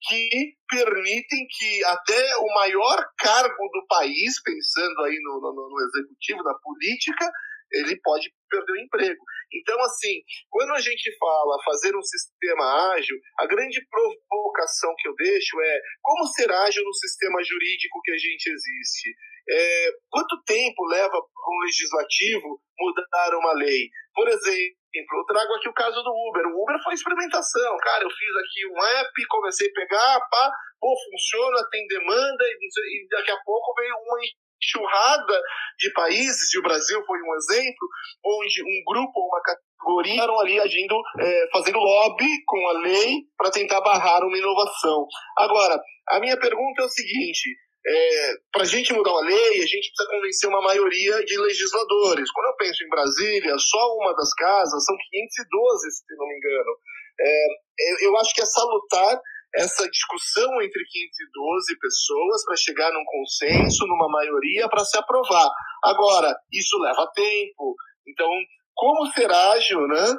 que 0.07 0.53
permitem 0.69 1.47
que 1.49 1.85
até 1.85 2.37
o 2.37 2.53
maior 2.53 3.03
cargo 3.17 3.69
do 3.73 3.87
país, 3.89 4.41
pensando 4.43 5.01
aí 5.03 5.17
no, 5.23 5.41
no, 5.41 5.69
no 5.69 5.81
executivo, 5.87 6.43
na 6.43 6.53
política, 6.61 7.31
ele 7.71 7.99
pode 8.01 8.31
perder 8.49 8.71
o 8.71 8.77
emprego. 8.77 9.23
Então, 9.53 9.79
assim, 9.81 10.21
quando 10.49 10.73
a 10.73 10.79
gente 10.79 11.15
fala 11.17 11.63
fazer 11.63 11.95
um 11.95 12.01
sistema 12.01 12.93
ágil, 12.93 13.17
a 13.39 13.45
grande 13.45 13.79
provocação 13.89 14.93
que 14.97 15.07
eu 15.07 15.15
deixo 15.15 15.59
é 15.61 15.81
como 16.01 16.27
ser 16.27 16.51
ágil 16.51 16.83
no 16.83 16.93
sistema 16.93 17.43
jurídico 17.43 18.01
que 18.03 18.11
a 18.11 18.17
gente 18.17 18.47
existe? 18.47 19.15
É, 19.49 19.91
quanto 20.09 20.43
tempo 20.43 20.85
leva 20.87 21.09
para 21.09 21.53
um 21.53 21.59
legislativo 21.63 22.59
mudar 22.77 23.37
uma 23.37 23.53
lei? 23.53 23.87
Por 24.13 24.27
exemplo, 24.27 25.13
eu 25.13 25.25
trago 25.25 25.53
aqui 25.53 25.69
o 25.69 25.73
caso 25.73 26.03
do 26.03 26.11
Uber. 26.11 26.45
O 26.47 26.63
Uber 26.63 26.83
foi 26.83 26.93
experimentação. 26.93 27.77
Cara, 27.77 28.03
eu 28.03 28.09
fiz 28.09 28.35
aqui 28.35 28.67
um 28.67 28.83
app, 28.99 29.27
comecei 29.29 29.69
a 29.69 29.73
pegar, 29.73 30.19
pá, 30.29 30.51
pô, 30.79 30.93
funciona, 31.09 31.63
tem 31.71 31.87
demanda, 31.87 32.43
e 32.43 33.07
daqui 33.09 33.31
a 33.31 33.37
pouco 33.45 33.73
veio 33.75 33.95
uma 33.95 34.19
enxurrada 34.61 35.41
de 35.79 35.91
países, 35.93 36.53
e 36.53 36.59
o 36.59 36.63
Brasil 36.63 37.03
foi 37.05 37.19
um 37.21 37.35
exemplo, 37.35 37.87
onde 38.25 38.63
um 38.63 38.83
grupo 38.85 39.11
ou 39.15 39.27
uma 39.27 39.41
categoria 39.41 40.13
estavam 40.13 40.39
ali 40.39 40.59
agindo, 40.59 40.95
é, 41.19 41.49
fazendo 41.51 41.79
lobby 41.79 42.29
com 42.45 42.67
a 42.67 42.73
lei 42.79 43.23
para 43.37 43.51
tentar 43.51 43.81
barrar 43.81 44.23
uma 44.23 44.37
inovação. 44.37 45.05
Agora, 45.37 45.79
a 46.09 46.19
minha 46.19 46.37
pergunta 46.39 46.81
é 46.81 46.85
o 46.85 46.89
seguinte: 46.89 47.49
é, 47.87 48.33
para 48.51 48.63
a 48.63 48.67
gente 48.67 48.93
mudar 48.93 49.11
uma 49.11 49.21
lei, 49.21 49.61
a 49.61 49.65
gente 49.65 49.91
precisa 49.91 50.09
convencer 50.09 50.49
uma 50.49 50.61
maioria 50.61 51.23
de 51.23 51.37
legisladores. 51.37 52.31
Quando 52.31 52.47
eu 52.47 52.55
penso 52.57 52.83
em 52.83 52.89
Brasília, 52.89 53.55
só 53.57 53.95
uma 53.95 54.13
das 54.13 54.33
casas 54.33 54.83
são 54.83 54.95
512, 55.09 55.91
se 55.91 56.15
não 56.17 56.27
me 56.27 56.35
engano. 56.35 56.77
É, 57.19 58.05
eu 58.05 58.17
acho 58.17 58.33
que 58.33 58.41
é 58.41 58.45
salutar 58.45 59.21
essa 59.55 59.87
discussão 59.89 60.61
entre 60.61 60.83
512 60.83 61.79
pessoas 61.79 62.45
para 62.45 62.55
chegar 62.57 62.91
num 62.91 63.05
consenso, 63.05 63.87
numa 63.87 64.09
maioria, 64.09 64.67
para 64.69 64.85
se 64.85 64.97
aprovar. 64.97 65.49
Agora, 65.83 66.35
isso 66.51 66.77
leva 66.79 67.09
tempo. 67.13 67.75
Então, 68.07 68.29
como 68.75 69.11
ser 69.11 69.31
ágil, 69.31 69.87
né? 69.87 70.15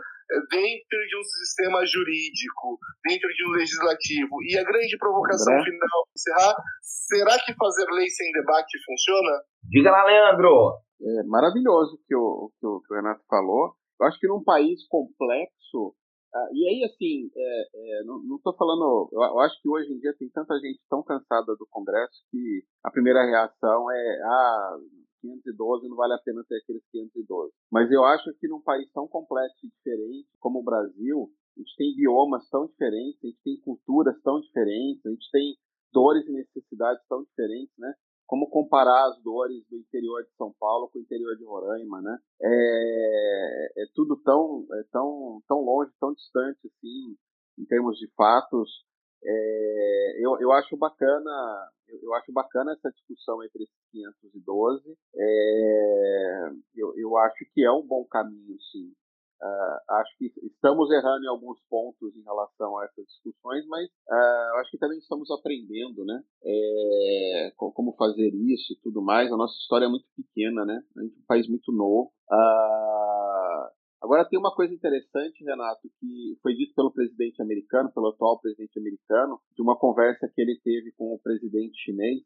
dentro 0.51 0.99
de 1.09 1.17
um 1.17 1.25
sistema 1.25 1.81
jurídico, 1.87 2.79
dentro 3.09 3.29
de 3.33 3.49
um 3.49 3.53
legislativo. 3.57 4.37
E 4.45 4.59
a 4.59 4.65
grande 4.65 4.99
provocação 4.99 5.55
André? 5.55 5.65
final, 5.65 6.01
encerrar, 6.13 6.55
será 6.83 7.39
que 7.45 7.55
fazer 7.55 7.87
lei 7.93 8.09
sem 8.11 8.31
debate 8.33 8.77
funciona? 8.85 9.41
Diga 9.65 9.91
lá, 9.91 10.05
Leandro! 10.05 10.77
É 11.01 11.23
maravilhoso 11.25 11.99
que 12.07 12.15
o, 12.15 12.53
que 12.61 12.67
o, 12.67 12.81
que 12.83 12.93
o 12.93 12.97
Renato 12.97 13.23
falou. 13.29 13.75
Eu 14.01 14.07
acho 14.07 14.19
que 14.19 14.29
num 14.29 14.45
país 14.45 14.87
complexo, 14.89 15.95
ah, 16.35 16.49
e 16.53 16.69
aí, 16.69 16.85
assim, 16.85 17.31
é, 17.35 17.69
é, 17.75 18.05
não 18.05 18.37
estou 18.37 18.55
falando. 18.55 19.09
Eu, 19.13 19.21
eu, 19.21 19.41
acho 19.41 19.61
que 19.63 19.69
hoje 19.69 19.93
em 19.93 19.99
dia 19.99 20.15
tem 20.19 20.29
tanta 20.29 20.59
gente 20.59 20.81
tão 20.89 21.03
cansada 21.03 21.57
do 21.57 21.67
Congresso 21.71 22.23
que 22.31 22.63
a 22.85 22.91
primeira 22.91 23.25
reação 23.25 23.91
é: 23.91 24.21
ah, 24.25 24.79
512 25.23 25.89
não 25.89 25.97
vale 25.97 26.15
a 26.15 26.19
pena 26.19 26.45
ter 26.49 26.59
aqueles 26.59 26.83
512. 26.91 27.53
Mas 27.73 27.91
eu 27.91 28.05
acho 28.05 28.33
que 28.39 28.49
num 28.49 28.61
país 28.61 28.91
tão 28.93 29.09
complexo 29.09 29.67
e 29.67 29.71
diferente 29.71 30.29
como 30.39 30.61
o 30.61 30.65
Brasil, 30.65 31.31
a 31.57 31.61
gente 31.61 31.77
tem 31.77 31.97
biomas 31.97 32.49
tão 32.51 32.67
diferentes, 32.67 33.25
a 33.25 33.27
gente 33.27 33.43
tem 33.43 33.61
culturas 33.61 34.21
tão 34.23 34.41
diferentes, 34.41 35.05
a 35.07 35.11
gente 35.11 35.31
tem 35.31 35.57
dores 35.93 36.27
e 36.27 36.33
necessidades 36.33 37.03
tão 37.09 37.25
diferentes, 37.25 37.75
né? 37.79 37.93
Como 38.29 38.51
comparar 38.51 39.09
as 39.09 39.23
dores 39.23 39.67
do 39.71 39.79
interior 39.79 40.23
de 40.23 40.31
São 40.37 40.55
Paulo 40.61 40.91
com 40.91 40.99
o 40.99 41.03
interior 41.03 41.35
de 41.35 41.45
Roraima, 41.45 42.03
né? 42.03 42.19
É, 42.43 43.73
é 43.83 43.87
tudo 43.95 44.21
tão, 44.23 44.67
é 44.71 44.83
tão, 44.93 45.43
tão 45.49 45.63
longe, 45.63 45.91
tão 45.99 46.13
distante, 46.13 46.61
assim, 46.67 47.17
em 47.59 47.65
termos 47.65 47.99
de 47.99 48.07
fatos. 48.15 48.85
É, 49.25 50.19
eu, 50.21 50.39
eu 50.41 50.53
acho 50.53 50.77
bacana, 50.77 51.71
eu, 51.89 52.15
acho 52.15 52.31
bacana 52.31 52.73
essa 52.75 52.93
discussão 52.93 53.43
entre 53.43 53.65
esses 53.65 53.91
512. 53.91 54.95
É, 55.17 56.51
eu, 56.77 56.93
eu 56.99 57.17
acho 57.17 57.47
que 57.55 57.65
é 57.65 57.73
um 57.73 57.85
bom 57.85 58.05
caminho, 58.05 58.61
sim. 58.71 58.93
Uh, 59.41 59.93
acho 60.01 60.19
que 60.19 60.33
estamos 60.43 60.91
errando 60.91 61.25
em 61.25 61.29
alguns 61.29 61.61
pontos 61.71 62.17
em 62.17 62.23
relação 62.23 62.77
a 62.77 62.85
essas 62.87 63.07
discussões, 63.07 63.65
mas 63.69 63.87
uh, 63.87 64.59
acho 64.59 64.73
que 64.73 64.79
também 64.79 64.99
estamos 64.99 65.31
aprendendo, 65.31 66.05
né? 66.05 66.21
É, 66.45 67.53
como 67.57 67.95
fazer 67.97 68.35
isso 68.35 68.73
e 68.73 68.81
tudo 68.83 69.01
mais. 69.01 69.31
A 69.31 69.37
nossa 69.37 69.55
história 69.55 69.85
é 69.87 69.89
muito 69.89 70.07
pequena, 70.17 70.65
né? 70.65 70.83
A 70.97 71.03
gente 71.03 71.15
é 71.15 71.21
um 71.21 71.27
país 71.27 71.49
muito 71.49 71.71
novo. 71.71 72.11
Uh, 72.29 73.71
agora 74.03 74.29
tem 74.29 74.39
uma 74.39 74.53
coisa 74.53 74.75
interessante, 74.75 75.45
Renato, 75.45 75.89
que 76.01 76.37
foi 76.43 76.55
dito 76.55 76.75
pelo 76.75 76.93
presidente 76.93 77.41
americano, 77.41 77.93
pelo 77.93 78.09
atual 78.09 78.41
presidente 78.41 78.77
americano, 78.77 79.39
de 79.55 79.63
uma 79.63 79.79
conversa 79.79 80.29
que 80.35 80.41
ele 80.41 80.59
teve 80.65 80.91
com 80.99 81.15
o 81.15 81.21
presidente 81.21 81.79
chinês, 81.79 82.23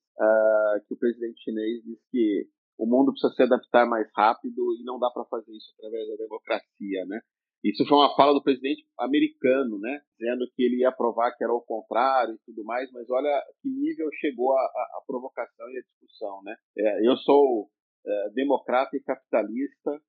que 0.88 0.94
o 0.94 0.98
presidente 0.98 1.42
chinês 1.42 1.82
disse 1.84 2.02
que 2.10 2.46
o 2.78 2.86
mundo 2.86 3.12
precisa 3.12 3.32
se 3.34 3.42
adaptar 3.42 3.86
mais 3.86 4.08
rápido 4.16 4.74
e 4.78 4.84
não 4.84 4.98
dá 4.98 5.10
para 5.10 5.24
fazer 5.26 5.52
isso 5.52 5.72
através 5.78 6.08
da 6.08 6.16
democracia, 6.16 7.04
né? 7.06 7.20
Isso 7.64 7.86
foi 7.86 7.96
uma 7.96 8.14
fala 8.16 8.34
do 8.34 8.42
presidente 8.42 8.84
americano, 8.98 9.78
né? 9.78 10.00
Dizendo 10.18 10.44
que 10.54 10.64
ele 10.64 10.80
ia 10.80 10.90
provar 10.90 11.30
que 11.36 11.44
era 11.44 11.52
o 11.52 11.62
contrário 11.62 12.34
e 12.34 12.38
tudo 12.44 12.64
mais, 12.64 12.90
mas 12.90 13.08
olha 13.08 13.40
que 13.62 13.68
nível 13.68 14.08
chegou 14.20 14.52
a, 14.52 14.60
a, 14.60 14.98
a 14.98 15.02
provocação 15.06 15.68
e 15.70 15.78
a 15.78 15.82
discussão, 15.82 16.42
né? 16.42 16.56
É, 16.76 17.08
eu 17.08 17.16
sou 17.18 17.68
é, 18.04 18.30
democrata 18.30 18.96
e 18.96 19.02
capitalista, 19.02 20.00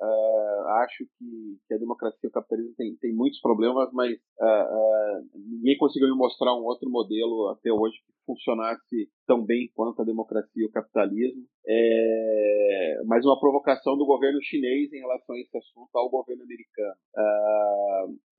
Uh, 0.00 0.68
acho 0.82 1.04
que, 1.18 1.58
que, 1.68 1.74
a 1.74 1.78
democracia 1.78 2.18
e 2.24 2.26
o 2.26 2.32
capitalismo 2.32 2.74
tem, 2.76 2.96
tem 2.96 3.14
muitos 3.14 3.40
problemas, 3.40 3.88
mas 3.92 4.12
uh, 4.12 4.44
uh, 4.44 5.28
ninguém 5.50 5.76
conseguiu 5.78 6.08
me 6.08 6.16
mostrar 6.16 6.54
um 6.54 6.64
outro 6.64 6.90
modelo 6.90 7.48
até 7.50 7.70
hoje 7.72 7.96
que 8.04 8.12
funcionasse 8.26 9.08
tão 9.26 9.44
bem 9.44 9.70
quanto 9.74 10.02
a 10.02 10.04
democracia 10.04 10.62
e 10.62 10.66
o 10.66 10.72
capitalismo. 10.72 11.44
É, 11.64 13.02
mas 13.06 13.24
uma 13.24 13.38
provocação 13.38 13.96
do 13.96 14.04
governo 14.04 14.42
chinês 14.42 14.92
em 14.92 14.98
relação 14.98 15.36
a 15.36 15.38
esse 15.38 15.56
assunto 15.56 15.90
ao 15.94 16.10
governo 16.10 16.42
americano. 16.42 16.96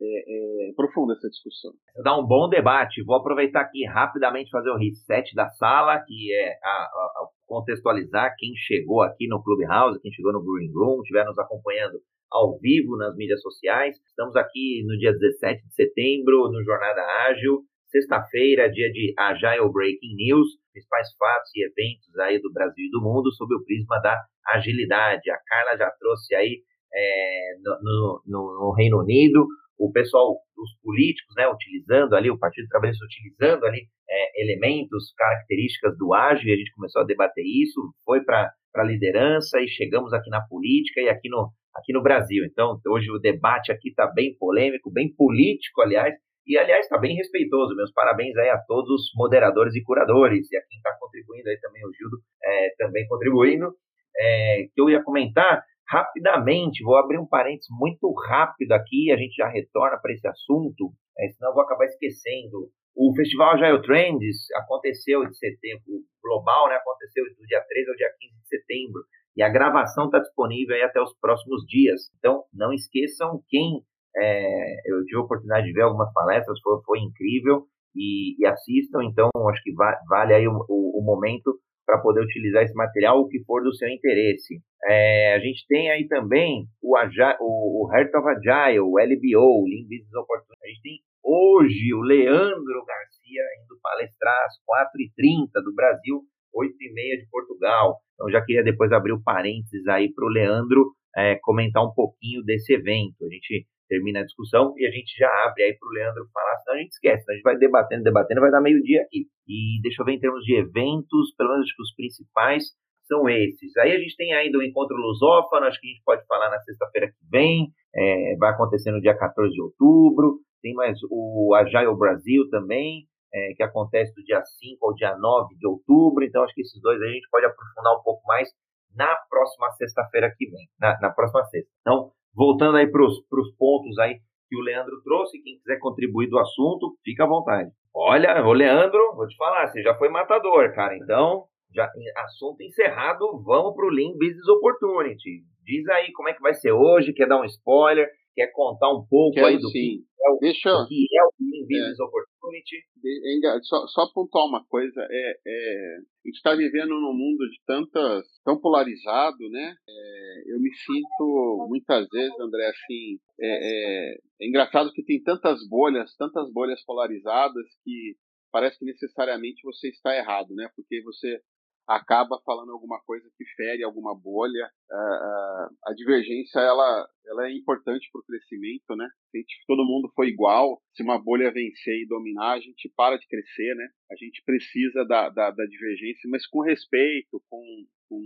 É, 0.01 0.69
é, 0.69 0.73
profunda 0.75 1.13
essa 1.13 1.29
discussão. 1.29 1.71
Dá 2.03 2.17
um 2.17 2.25
bom 2.25 2.49
debate. 2.49 3.03
Vou 3.03 3.15
aproveitar 3.15 3.61
aqui 3.61 3.85
rapidamente 3.85 4.49
fazer 4.49 4.69
o 4.69 4.77
reset 4.77 5.33
da 5.35 5.49
sala, 5.49 6.03
que 6.05 6.33
é 6.33 6.57
a, 6.63 6.67
a, 6.67 7.27
contextualizar 7.45 8.33
quem 8.37 8.53
chegou 8.55 9.01
aqui 9.01 9.27
no 9.27 9.41
Clubhouse, 9.43 10.01
quem 10.01 10.11
chegou 10.11 10.33
no 10.33 10.43
Green 10.43 10.71
Room, 10.73 11.01
estiver 11.01 11.25
nos 11.25 11.37
acompanhando 11.37 11.99
ao 12.31 12.57
vivo 12.57 12.97
nas 12.97 13.15
mídias 13.15 13.41
sociais. 13.41 13.95
Estamos 14.07 14.35
aqui 14.35 14.83
no 14.85 14.97
dia 14.97 15.13
17 15.13 15.67
de 15.67 15.75
setembro, 15.75 16.49
no 16.51 16.63
Jornada 16.63 17.01
Ágil. 17.29 17.61
Sexta-feira, 17.89 18.71
dia 18.71 18.91
de 18.91 19.13
Agile 19.19 19.71
Breaking 19.71 20.15
News, 20.15 20.47
principais 20.71 21.07
fatos 21.15 21.51
e 21.55 21.63
eventos 21.63 22.17
aí 22.17 22.41
do 22.41 22.51
Brasil 22.51 22.87
e 22.87 22.89
do 22.89 22.99
mundo 22.99 23.31
sob 23.31 23.53
o 23.53 23.63
prisma 23.63 23.99
da 24.01 24.19
agilidade. 24.47 25.29
A 25.29 25.37
Carla 25.45 25.77
já 25.77 25.91
trouxe 25.99 26.33
aí 26.33 26.63
é, 26.91 27.57
no, 27.61 28.21
no, 28.25 28.59
no 28.59 28.73
Reino 28.75 28.99
Unido 28.99 29.45
o 29.77 29.91
pessoal, 29.91 30.37
os 30.57 30.71
políticos, 30.81 31.33
né, 31.35 31.47
utilizando 31.47 32.15
ali, 32.15 32.29
o 32.29 32.37
Partido 32.37 32.67
Trabalhista 32.67 33.05
utilizando 33.05 33.65
ali 33.65 33.87
é, 34.09 34.41
elementos, 34.43 35.13
características 35.17 35.97
do 35.97 36.13
ágil, 36.13 36.47
e 36.49 36.53
a 36.53 36.57
gente 36.57 36.73
começou 36.73 37.01
a 37.01 37.05
debater 37.05 37.43
isso, 37.43 37.79
foi 38.05 38.23
para 38.23 38.51
a 38.75 38.83
liderança 38.83 39.59
e 39.59 39.67
chegamos 39.67 40.13
aqui 40.13 40.29
na 40.29 40.41
política 40.41 41.01
e 41.01 41.09
aqui 41.09 41.29
no, 41.29 41.51
aqui 41.75 41.91
no 41.93 42.01
Brasil. 42.01 42.45
Então, 42.45 42.79
hoje 42.87 43.09
o 43.11 43.19
debate 43.19 43.71
aqui 43.71 43.89
está 43.89 44.07
bem 44.07 44.35
polêmico, 44.37 44.91
bem 44.91 45.13
político, 45.15 45.81
aliás, 45.81 46.13
e, 46.45 46.57
aliás, 46.57 46.85
está 46.85 46.97
bem 46.97 47.15
respeitoso. 47.15 47.75
Meus 47.75 47.91
parabéns 47.93 48.35
aí 48.37 48.49
a 48.49 48.57
todos 48.67 48.89
os 48.89 49.11
moderadores 49.15 49.75
e 49.75 49.83
curadores, 49.83 50.51
e 50.51 50.57
a 50.57 50.61
quem 50.61 50.77
está 50.77 50.95
contribuindo 50.99 51.49
aí 51.49 51.57
também, 51.59 51.81
o 51.85 51.93
Gildo 51.93 52.17
é, 52.43 52.69
também 52.77 53.07
contribuindo. 53.07 53.73
É, 54.15 54.67
que 54.71 54.79
eu 54.79 54.91
ia 54.91 55.01
comentar 55.01 55.63
rapidamente, 55.89 56.83
vou 56.83 56.97
abrir 56.97 57.19
um 57.19 57.27
parênteses 57.27 57.67
muito 57.69 58.11
rápido 58.27 58.71
aqui, 58.73 59.11
a 59.11 59.17
gente 59.17 59.35
já 59.35 59.47
retorna 59.47 59.97
para 60.01 60.13
esse 60.13 60.27
assunto, 60.27 60.91
é, 61.17 61.29
senão 61.29 61.51
eu 61.51 61.55
vou 61.55 61.63
acabar 61.63 61.85
esquecendo. 61.85 62.69
O 62.95 63.13
Festival 63.15 63.53
Agile 63.53 63.81
Trends 63.81 64.37
aconteceu 64.55 65.25
de 65.25 65.37
setembro, 65.37 66.03
global, 66.21 66.69
né, 66.69 66.75
aconteceu 66.75 67.23
do 67.25 67.47
dia 67.47 67.61
13 67.67 67.89
ao 67.89 67.95
dia 67.95 68.09
15 68.19 68.41
de 68.41 68.47
setembro, 68.47 69.01
e 69.35 69.41
a 69.41 69.49
gravação 69.49 70.05
está 70.05 70.19
disponível 70.19 70.75
aí 70.75 70.83
até 70.83 71.01
os 71.01 71.13
próximos 71.19 71.63
dias. 71.67 72.01
Então, 72.19 72.43
não 72.53 72.71
esqueçam 72.71 73.41
quem 73.49 73.81
é, 74.15 74.91
eu 74.91 75.03
tive 75.05 75.17
a 75.17 75.23
oportunidade 75.23 75.65
de 75.65 75.73
ver 75.73 75.81
algumas 75.81 76.11
palestras, 76.13 76.59
foi, 76.61 76.81
foi 76.85 76.99
incrível, 76.99 77.65
e, 77.95 78.35
e 78.41 78.45
assistam, 78.45 79.03
então 79.03 79.29
acho 79.49 79.61
que 79.63 79.73
va 79.73 79.97
vale 80.07 80.33
aí 80.33 80.47
o, 80.47 80.65
o, 80.67 80.99
o 80.99 81.05
momento 81.05 81.59
para 81.85 81.99
poder 81.99 82.21
utilizar 82.21 82.63
esse 82.63 82.73
material, 82.73 83.19
o 83.19 83.27
que 83.27 83.43
for 83.43 83.61
do 83.63 83.73
seu 83.75 83.89
interesse. 83.89 84.59
É, 84.85 85.33
a 85.35 85.39
gente 85.39 85.65
tem 85.67 85.89
aí 85.91 86.07
também 86.07 86.65
o, 86.81 86.97
o, 86.97 87.85
o 87.85 87.93
Heart 87.93 88.13
of 88.15 88.27
Agile, 88.27 88.79
o 88.79 88.97
LBO, 88.97 89.67
Lean 89.67 89.83
Business 89.83 90.13
Opportunity. 90.15 90.63
A 90.63 90.67
gente 90.67 90.81
tem 90.81 90.99
hoje 91.23 91.93
o 91.93 92.01
Leandro 92.01 92.85
Garcia 92.85 93.41
indo 93.63 93.79
palestrar 93.81 94.35
às 94.45 94.55
4h30 94.59 95.63
do 95.63 95.73
Brasil, 95.73 96.21
8h30 96.55 97.19
de 97.19 97.27
Portugal. 97.29 97.99
Então 98.13 98.29
já 98.29 98.43
queria 98.43 98.63
depois 98.63 98.91
abrir 98.91 99.13
o 99.13 99.23
parênteses 99.23 99.87
aí 99.87 100.13
para 100.13 100.25
o 100.25 100.29
Leandro 100.29 100.91
é, 101.15 101.37
comentar 101.41 101.83
um 101.83 101.93
pouquinho 101.93 102.43
desse 102.43 102.73
evento. 102.73 103.25
A 103.25 103.29
gente 103.29 103.65
termina 103.87 104.19
a 104.19 104.23
discussão 104.23 104.73
e 104.77 104.85
a 104.85 104.91
gente 104.91 105.17
já 105.17 105.29
abre 105.45 105.63
aí 105.63 105.77
para 105.77 105.87
o 105.87 105.91
Leandro 105.91 106.27
falar, 106.33 106.57
senão 106.59 106.77
a 106.77 106.81
gente 106.81 106.91
esquece, 106.91 107.23
a 107.29 107.33
gente 107.33 107.43
vai 107.43 107.57
debatendo, 107.57 108.03
debatendo, 108.03 108.41
vai 108.41 108.51
dar 108.51 108.61
meio 108.61 108.81
dia 108.81 109.01
aqui. 109.01 109.27
E 109.47 109.81
deixa 109.81 110.01
eu 110.01 110.05
ver 110.05 110.13
em 110.13 110.19
termos 110.19 110.43
de 110.43 110.55
eventos, 110.55 111.35
pelo 111.37 111.49
menos 111.49 111.65
acho 111.65 111.75
que 111.75 111.81
os 111.83 111.95
principais 111.95 112.63
são 113.05 113.29
esses. 113.29 113.75
Aí 113.77 113.91
a 113.91 113.99
gente 113.99 114.15
tem 114.15 114.33
ainda 114.33 114.57
o 114.57 114.63
encontro 114.63 114.95
lusófano, 114.95 115.65
acho 115.65 115.79
que 115.79 115.87
a 115.87 115.91
gente 115.91 116.03
pode 116.03 116.25
falar 116.25 116.49
na 116.49 116.59
sexta-feira 116.59 117.07
que 117.07 117.29
vem, 117.29 117.67
é, 117.95 118.35
vai 118.37 118.51
acontecer 118.51 118.91
no 118.91 119.01
dia 119.01 119.15
14 119.17 119.51
de 119.51 119.61
outubro. 119.61 120.39
Tem 120.61 120.73
mais 120.73 120.97
o 121.11 121.53
Agile 121.55 121.95
Brasil 121.97 122.49
também, 122.49 123.05
é, 123.33 123.53
que 123.55 123.63
acontece 123.63 124.13
do 124.15 124.23
dia 124.23 124.41
5 124.41 124.85
ao 124.85 124.93
dia 124.93 125.17
9 125.17 125.55
de 125.55 125.67
outubro. 125.67 126.23
Então, 126.23 126.43
acho 126.43 126.53
que 126.53 126.61
esses 126.61 126.81
dois 126.81 127.01
a 127.01 127.07
gente 127.07 127.27
pode 127.29 127.45
aprofundar 127.45 127.93
um 127.99 128.03
pouco 128.03 128.25
mais 128.25 128.49
na 128.95 129.13
próxima 129.29 129.71
sexta-feira 129.71 130.33
que 130.37 130.45
vem, 130.45 130.67
na, 130.79 130.99
na, 131.01 131.09
próxima 131.09 131.43
sexta. 131.45 131.69
Então, 131.81 132.11
voltando 132.35 132.77
aí 132.77 132.89
para 132.89 133.03
os 133.05 133.55
pontos 133.57 133.97
aí 133.99 134.19
que 134.49 134.57
o 134.57 134.61
Leandro 134.61 135.01
trouxe, 135.03 135.41
quem 135.41 135.57
quiser 135.57 135.79
contribuir 135.79 136.29
do 136.29 136.37
assunto, 136.37 136.95
fica 137.03 137.23
à 137.23 137.27
vontade. 137.27 137.71
Olha, 137.95 138.45
o 138.45 138.53
Leandro, 138.53 139.15
vou 139.15 139.27
te 139.27 139.35
falar, 139.35 139.67
você 139.67 139.81
já 139.81 139.95
foi 139.95 140.09
matador, 140.09 140.73
cara. 140.73 140.95
Então, 140.95 141.45
já 141.73 141.89
assunto 142.25 142.61
encerrado, 142.61 143.25
vamos 143.43 143.75
para 143.75 143.85
o 143.85 143.89
Lean 143.89 144.11
Business 144.13 144.47
Opportunity. 144.47 145.43
Diz 145.63 145.87
aí 145.89 146.11
como 146.11 146.29
é 146.29 146.33
que 146.33 146.41
vai 146.41 146.53
ser 146.53 146.71
hoje, 146.71 147.13
quer 147.13 147.27
dar 147.27 147.39
um 147.39 147.45
spoiler, 147.45 148.07
quer 148.35 148.47
contar 148.51 148.91
um 148.91 149.05
pouco 149.05 149.35
Quero 149.35 149.47
aí 149.47 149.57
do 149.57 149.67
sim. 149.69 149.71
que 149.73 150.05
é 150.25 150.29
o, 150.29 150.37
Deixa, 150.39 150.69
que 150.87 151.07
é 151.17 151.23
o 151.23 151.31
Lean 151.39 151.63
Business 151.67 151.99
é. 151.99 152.03
Opportunity. 152.03 153.63
Só, 153.63 153.87
só 153.87 154.11
pontuar 154.13 154.45
uma 154.45 154.65
coisa, 154.65 155.05
é, 155.09 155.39
é 155.45 155.97
a 155.97 156.27
gente 156.27 156.37
está 156.37 156.55
vivendo 156.55 156.89
num 156.89 157.13
mundo 157.13 157.49
de 157.49 157.59
tantas, 157.65 158.25
tão 158.45 158.59
polarizado, 158.59 159.49
né? 159.49 159.75
É, 159.87 160.53
eu 160.53 160.59
me 160.59 160.73
sinto 160.73 161.67
muitas 161.69 162.07
vezes, 162.09 162.39
André, 162.39 162.67
assim, 162.67 163.19
é, 163.39 163.47
é, 163.47 164.17
é 164.41 164.47
engraçado 164.47 164.93
que 164.93 165.03
tem 165.03 165.21
tantas 165.21 165.67
bolhas, 165.67 166.15
tantas 166.15 166.51
bolhas 166.53 166.81
polarizadas 166.85 167.65
que 167.83 168.15
parece 168.51 168.79
que 168.79 168.85
necessariamente 168.85 169.61
você 169.63 169.89
está 169.89 170.15
errado, 170.15 170.53
né? 170.55 170.69
Porque 170.75 171.01
você 171.03 171.41
acaba 171.87 172.41
falando 172.45 172.71
alguma 172.71 173.01
coisa 173.05 173.27
que 173.37 173.45
fere 173.55 173.83
alguma 173.83 174.17
bolha. 174.17 174.69
Uh, 174.93 175.73
a 175.87 175.93
divergência 175.95 176.59
ela, 176.59 177.07
ela 177.25 177.47
é 177.47 177.51
importante 177.51 178.07
para 178.11 178.19
o 178.21 178.23
crescimento, 178.25 178.95
né? 178.95 179.09
Se 179.31 179.43
todo 179.65 179.83
mundo 179.83 180.11
for 180.15 180.23
igual, 180.23 180.79
se 180.93 181.01
uma 181.01 181.17
bolha 181.17 181.51
vencer 181.51 181.95
e 181.95 182.07
dominar, 182.07 182.53
a 182.53 182.59
gente 182.59 182.91
para 182.95 183.17
de 183.17 183.27
crescer, 183.27 183.73
né? 183.75 183.87
A 184.11 184.15
gente 184.15 184.43
precisa 184.45 185.03
da, 185.05 185.29
da, 185.29 185.49
da 185.49 185.65
divergência, 185.65 186.29
mas 186.29 186.45
com 186.45 186.61
respeito, 186.61 187.41
com, 187.49 187.63
com 188.07 188.21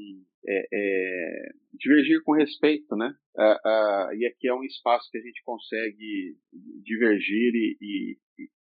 é, 0.45 0.67
é, 0.73 1.49
divergir 1.73 2.21
com 2.23 2.33
respeito, 2.33 2.97
né? 2.97 3.15
E 4.17 4.25
aqui 4.25 4.49
é 4.49 4.53
um 4.53 4.63
espaço 4.65 5.09
que 5.09 5.19
a 5.19 5.21
gente 5.21 5.41
consegue 5.45 6.35
divergir 6.83 7.55
e, 7.55 7.77
e, 7.81 8.17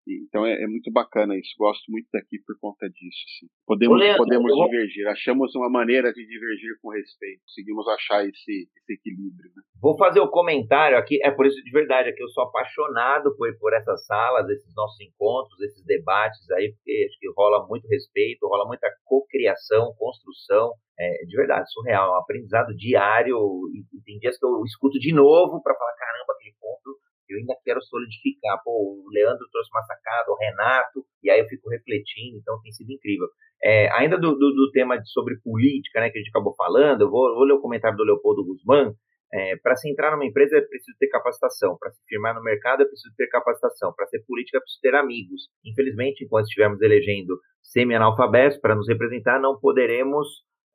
então 0.08 0.46
é, 0.46 0.64
é, 0.64 0.68
muito 0.68 0.92
bacana 0.92 1.38
isso. 1.38 1.54
Gosto 1.58 1.92
muito 1.92 2.08
daqui 2.14 2.40
por 2.46 2.58
conta 2.60 2.88
disso. 2.90 3.24
Assim. 3.26 3.48
Podemos, 3.66 4.00
Leandro, 4.00 4.24
podemos 4.24 4.54
divergir. 4.54 5.08
Achamos 5.08 5.56
uma 5.56 5.70
maneira 5.70 6.14
de 6.14 6.26
divergir 6.26 6.78
com 6.82 6.90
respeito. 6.90 7.42
Conseguimos 7.42 7.88
achar 7.96 8.24
esse, 8.26 8.70
esse 8.78 8.94
equilíbrio. 8.94 9.52
Né? 9.56 9.62
Vou 9.82 9.98
fazer 9.98 10.20
o 10.20 10.26
um 10.26 10.30
comentário 10.30 10.98
aqui. 10.98 11.20
É 11.24 11.32
por 11.32 11.46
isso 11.46 11.62
de 11.64 11.72
verdade 11.72 12.10
é 12.10 12.12
que 12.12 12.22
eu 12.22 12.30
sou 12.30 12.44
apaixonado 12.44 13.36
por, 13.36 13.48
por 13.60 13.74
essas 13.74 14.06
salas, 14.06 14.50
esses 14.50 14.74
nossos 14.76 15.00
encontros, 15.02 15.60
esses 15.62 15.84
debates 15.86 16.50
aí, 16.52 16.74
porque 16.74 17.08
acho 17.10 17.20
que 17.20 17.28
rola 17.36 17.68
muito 17.68 17.88
respeito, 17.88 18.48
rola 18.48 18.68
muita 18.68 18.88
cocriação, 19.06 19.94
construção. 19.98 20.74
É, 20.98 21.26
de 21.26 21.36
verdade, 21.36 21.70
surreal. 21.72 22.08
É 22.08 22.12
um 22.12 22.20
aprendizado 22.20 22.74
diário. 22.76 23.38
E, 23.74 23.98
e 23.98 24.02
tem 24.04 24.18
dias 24.18 24.38
que 24.38 24.46
eu 24.46 24.64
escuto 24.64 24.98
de 25.00 25.14
novo 25.14 25.62
para 25.62 25.76
falar: 25.76 25.94
caramba, 25.98 26.34
aquele 26.34 26.56
ponto 26.60 27.05
eu 27.30 27.40
ainda 27.40 27.56
quero 27.64 27.82
solidificar. 27.82 28.62
Pô, 28.64 28.72
o 28.72 29.10
Leandro 29.12 29.48
trouxe 29.52 29.70
uma 29.72 29.84
sacada, 29.84 30.32
o 30.32 30.38
Renato, 30.38 31.06
e 31.24 31.30
aí 31.30 31.40
eu 31.40 31.48
fico 31.48 31.70
refletindo, 31.70 32.38
então 32.38 32.60
tem 32.62 32.72
sido 32.72 32.92
incrível. 32.92 33.28
É, 33.64 33.90
ainda 33.94 34.18
do, 34.18 34.34
do, 34.34 34.54
do, 34.54 34.72
tema 34.72 35.00
sobre 35.06 35.40
política, 35.40 36.00
né, 36.00 36.10
que 36.10 36.18
a 36.18 36.22
gente 36.22 36.30
acabou 36.30 36.54
falando, 36.56 37.02
eu 37.02 37.10
vou, 37.10 37.34
vou 37.34 37.46
ler 37.46 37.54
o 37.54 37.62
comentário 37.62 37.98
do 37.98 38.04
Leopoldo 38.04 38.46
Guzmán. 38.46 38.94
É, 39.34 39.58
para 39.58 39.76
se 39.76 39.90
entrar 39.90 40.12
numa 40.12 40.26
empresa 40.26 40.58
é 40.58 40.62
preciso 40.62 40.96
ter 41.00 41.08
capacitação, 41.08 41.76
para 41.80 41.92
se 41.92 42.00
firmar 42.08 42.36
no 42.36 42.44
mercado 42.44 42.84
é 42.84 42.86
preciso 42.86 43.14
ter 43.18 43.28
capacitação, 43.28 43.92
para 43.94 44.06
ser 44.08 44.24
política 44.26 44.58
é 44.58 44.62
preciso 44.62 44.82
ter 44.82 44.96
amigos. 44.96 45.50
Infelizmente, 45.66 46.24
enquanto 46.24 46.46
estivermos 46.46 46.82
elegendo 46.82 47.38
semi-analfabetos 47.62 48.60
para 48.60 48.76
nos 48.76 48.88
representar, 48.88 49.40
não 49.40 49.60
poderemos 49.60 50.28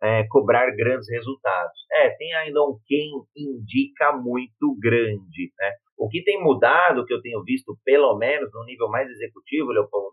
é, 0.03 0.27
cobrar 0.29 0.71
grandes 0.75 1.09
resultados. 1.11 1.79
É, 1.93 2.11
tem 2.11 2.33
ainda 2.35 2.63
um 2.63 2.79
quem 2.87 3.11
indica 3.37 4.13
muito 4.13 4.77
grande, 4.81 5.53
né? 5.59 5.73
O 5.99 6.09
que 6.09 6.23
tem 6.23 6.43
mudado, 6.43 7.05
que 7.05 7.13
eu 7.13 7.21
tenho 7.21 7.43
visto, 7.45 7.77
pelo 7.85 8.17
menos 8.17 8.51
no 8.55 8.65
nível 8.65 8.89
mais 8.89 9.09
executivo, 9.11 9.69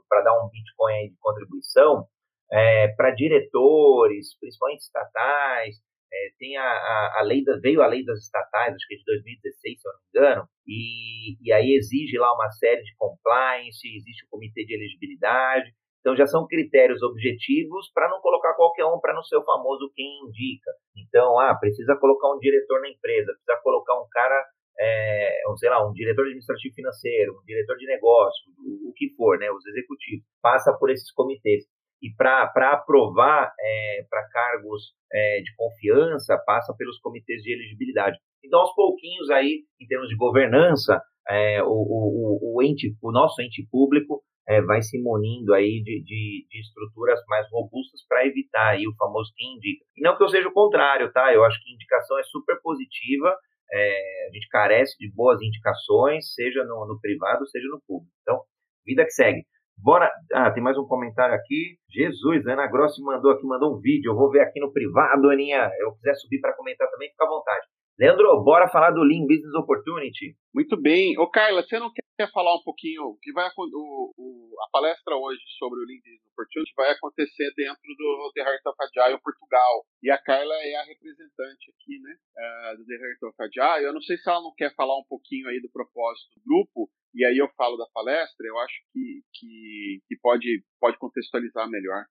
para 0.09 0.21
dar 0.21 0.33
um 0.43 0.49
Bitcoin 0.49 1.09
de 1.09 1.15
contribuição, 1.19 2.05
é, 2.51 2.89
para 2.89 3.11
diretores, 3.11 4.37
principalmente 4.39 4.81
estatais, 4.81 5.75
é, 6.11 6.29
tem 6.39 6.57
a, 6.57 6.63
a, 6.63 7.19
a, 7.19 7.21
lei 7.23 7.43
da, 7.43 7.57
veio 7.57 7.81
a 7.81 7.87
lei 7.87 8.03
das 8.03 8.19
estatais, 8.19 8.73
acho 8.73 8.87
que 8.87 8.95
é 8.95 8.97
de 8.97 9.03
2016, 9.05 9.81
se 9.81 9.87
eu 9.87 9.91
não 9.91 9.99
me 9.99 10.07
engano, 10.09 10.49
e, 10.65 11.47
e 11.47 11.51
aí 11.51 11.73
exige 11.73 12.17
lá 12.17 12.33
uma 12.33 12.49
série 12.51 12.81
de 12.81 12.95
compliance, 12.97 13.87
existe 13.87 14.25
o 14.25 14.29
comitê 14.29 14.65
de 14.65 14.73
elegibilidade, 14.73 15.73
então 16.07 16.15
já 16.15 16.25
são 16.25 16.47
critérios 16.47 17.03
objetivos 17.03 17.91
para 17.93 18.07
não 18.07 18.21
colocar 18.21 18.53
qualquer 18.53 18.85
um 18.85 18.97
para 18.97 19.13
não 19.13 19.21
ser 19.23 19.35
o 19.35 19.43
famoso 19.43 19.91
quem 19.93 20.07
indica. 20.23 20.71
Então, 20.95 21.37
ah, 21.37 21.53
precisa 21.59 21.97
colocar 21.99 22.33
um 22.33 22.39
diretor 22.39 22.79
na 22.79 22.87
empresa, 22.87 23.33
precisa 23.33 23.59
colocar 23.61 23.93
um 23.99 24.07
cara 24.09 24.41
é, 24.79 25.41
sei 25.57 25.69
lá, 25.69 25.85
um 25.85 25.91
diretor 25.91 26.21
administrativo 26.21 26.75
financeiro, 26.75 27.33
um 27.33 27.45
diretor 27.45 27.75
de 27.75 27.85
negócio, 27.87 28.41
o, 28.57 28.89
o 28.89 28.93
que 28.93 29.09
for, 29.17 29.37
né, 29.37 29.51
os 29.51 29.65
executivos, 29.65 30.23
passa 30.41 30.71
por 30.79 30.89
esses 30.89 31.11
comitês. 31.11 31.65
E 32.01 32.09
para 32.15 32.71
aprovar 32.71 33.51
é, 33.59 34.05
para 34.09 34.29
cargos 34.29 34.93
é, 35.11 35.41
de 35.41 35.53
confiança, 35.57 36.41
passa 36.45 36.73
pelos 36.77 36.99
comitês 36.99 37.41
de 37.41 37.51
elegibilidade. 37.51 38.17
Então, 38.45 38.61
aos 38.61 38.73
pouquinhos 38.75 39.29
aí, 39.29 39.65
em 39.81 39.87
termos 39.87 40.07
de 40.07 40.15
governança, 40.15 41.01
é, 41.27 41.61
o, 41.63 41.67
o, 41.67 42.55
o, 42.55 42.63
ente, 42.63 42.95
o 43.01 43.11
nosso 43.11 43.41
ente 43.41 43.67
público 43.69 44.21
é, 44.47 44.61
vai 44.61 44.81
se 44.81 45.01
munindo 45.01 45.53
aí 45.53 45.81
de, 45.83 46.01
de, 46.03 46.47
de 46.49 46.59
estruturas 46.61 47.19
mais 47.27 47.45
robustas 47.51 48.01
para 48.07 48.25
evitar 48.25 48.69
aí 48.69 48.87
o 48.87 48.95
famoso 48.95 49.31
quem 49.35 49.55
indica. 49.55 49.83
E 49.95 50.01
não 50.01 50.15
que 50.15 50.23
eu 50.23 50.29
seja 50.29 50.47
o 50.47 50.53
contrário, 50.53 51.11
tá? 51.11 51.33
Eu 51.33 51.43
acho 51.43 51.61
que 51.63 51.73
indicação 51.73 52.17
é 52.17 52.23
super 52.23 52.59
positiva 52.61 53.35
é, 53.71 54.27
a 54.29 54.33
gente 54.33 54.47
carece 54.49 54.97
de 54.97 55.11
boas 55.13 55.41
indicações, 55.41 56.33
seja 56.33 56.63
no, 56.63 56.87
no, 56.87 56.99
privado, 56.99 57.47
seja 57.47 57.67
no 57.67 57.81
público. 57.85 58.11
Então, 58.21 58.41
vida 58.85 59.03
que 59.03 59.11
segue. 59.11 59.43
Bora. 59.77 60.09
Ah, 60.33 60.51
tem 60.51 60.63
mais 60.63 60.77
um 60.77 60.87
comentário 60.87 61.35
aqui. 61.35 61.77
Jesus, 61.89 62.47
Ana 62.47 62.67
Grossi 62.67 63.01
mandou 63.01 63.31
aqui, 63.31 63.45
mandou 63.45 63.75
um 63.75 63.79
vídeo. 63.79 64.11
Eu 64.11 64.15
vou 64.15 64.31
ver 64.31 64.41
aqui 64.41 64.59
no 64.59 64.71
privado, 64.71 65.29
Aninha. 65.29 65.69
Eu 65.79 65.93
quiser 65.95 66.15
subir 66.15 66.39
para 66.39 66.55
comentar 66.55 66.89
também, 66.89 67.09
fica 67.09 67.25
à 67.25 67.29
vontade. 67.29 67.67
Leandro, 67.99 68.43
bora 68.43 68.69
falar 68.69 68.91
do 68.91 69.03
Lean 69.03 69.25
Business 69.27 69.53
Opportunity. 69.55 70.35
Muito 70.53 70.79
bem. 70.79 71.17
Ô, 71.19 71.29
Carla, 71.29 71.61
você 71.61 71.79
não 71.79 71.91
quer 71.91 72.03
falar 72.25 72.55
um 72.55 72.63
pouquinho 72.63 73.15
que 73.21 73.31
vai 73.31 73.47
o, 73.55 74.13
o, 74.17 74.55
a 74.63 74.69
palestra 74.71 75.15
hoje 75.15 75.41
sobre 75.59 75.77
o 75.77 75.85
Business 75.85 76.25
Opportunity 76.33 76.73
vai 76.75 76.89
acontecer 76.91 77.53
dentro 77.55 77.83
do 77.95 78.31
The 78.33 78.41
Heart 78.41 78.65
of 78.65 78.77
Agile 78.81 79.21
Portugal. 79.21 79.85
E 80.01 80.09
a 80.09 80.17
Carla 80.17 80.55
é 80.55 80.75
a 80.75 80.83
representante 80.85 81.69
aqui, 81.69 81.99
né, 81.99 82.13
uh, 82.13 82.77
do 82.77 82.85
The 82.85 82.95
Heart 82.95 83.23
of 83.23 83.35
Agile. 83.37 83.85
Eu 83.85 83.93
não 83.93 84.01
sei 84.01 84.17
se 84.17 84.27
ela 84.27 84.41
não 84.41 84.53
quer 84.55 84.73
falar 84.73 84.97
um 84.97 85.05
pouquinho 85.07 85.47
aí 85.49 85.61
do 85.61 85.69
propósito 85.69 86.39
do 86.39 86.43
grupo, 86.43 86.89
e 87.13 87.25
aí 87.25 87.37
eu 87.37 87.49
falo 87.57 87.77
da 87.77 87.87
palestra, 87.93 88.47
eu 88.47 88.57
acho 88.59 88.75
que, 88.91 89.21
que, 89.33 90.01
que 90.07 90.15
pode, 90.21 90.63
pode 90.79 90.97
contextualizar 90.97 91.69
melhor. 91.69 92.05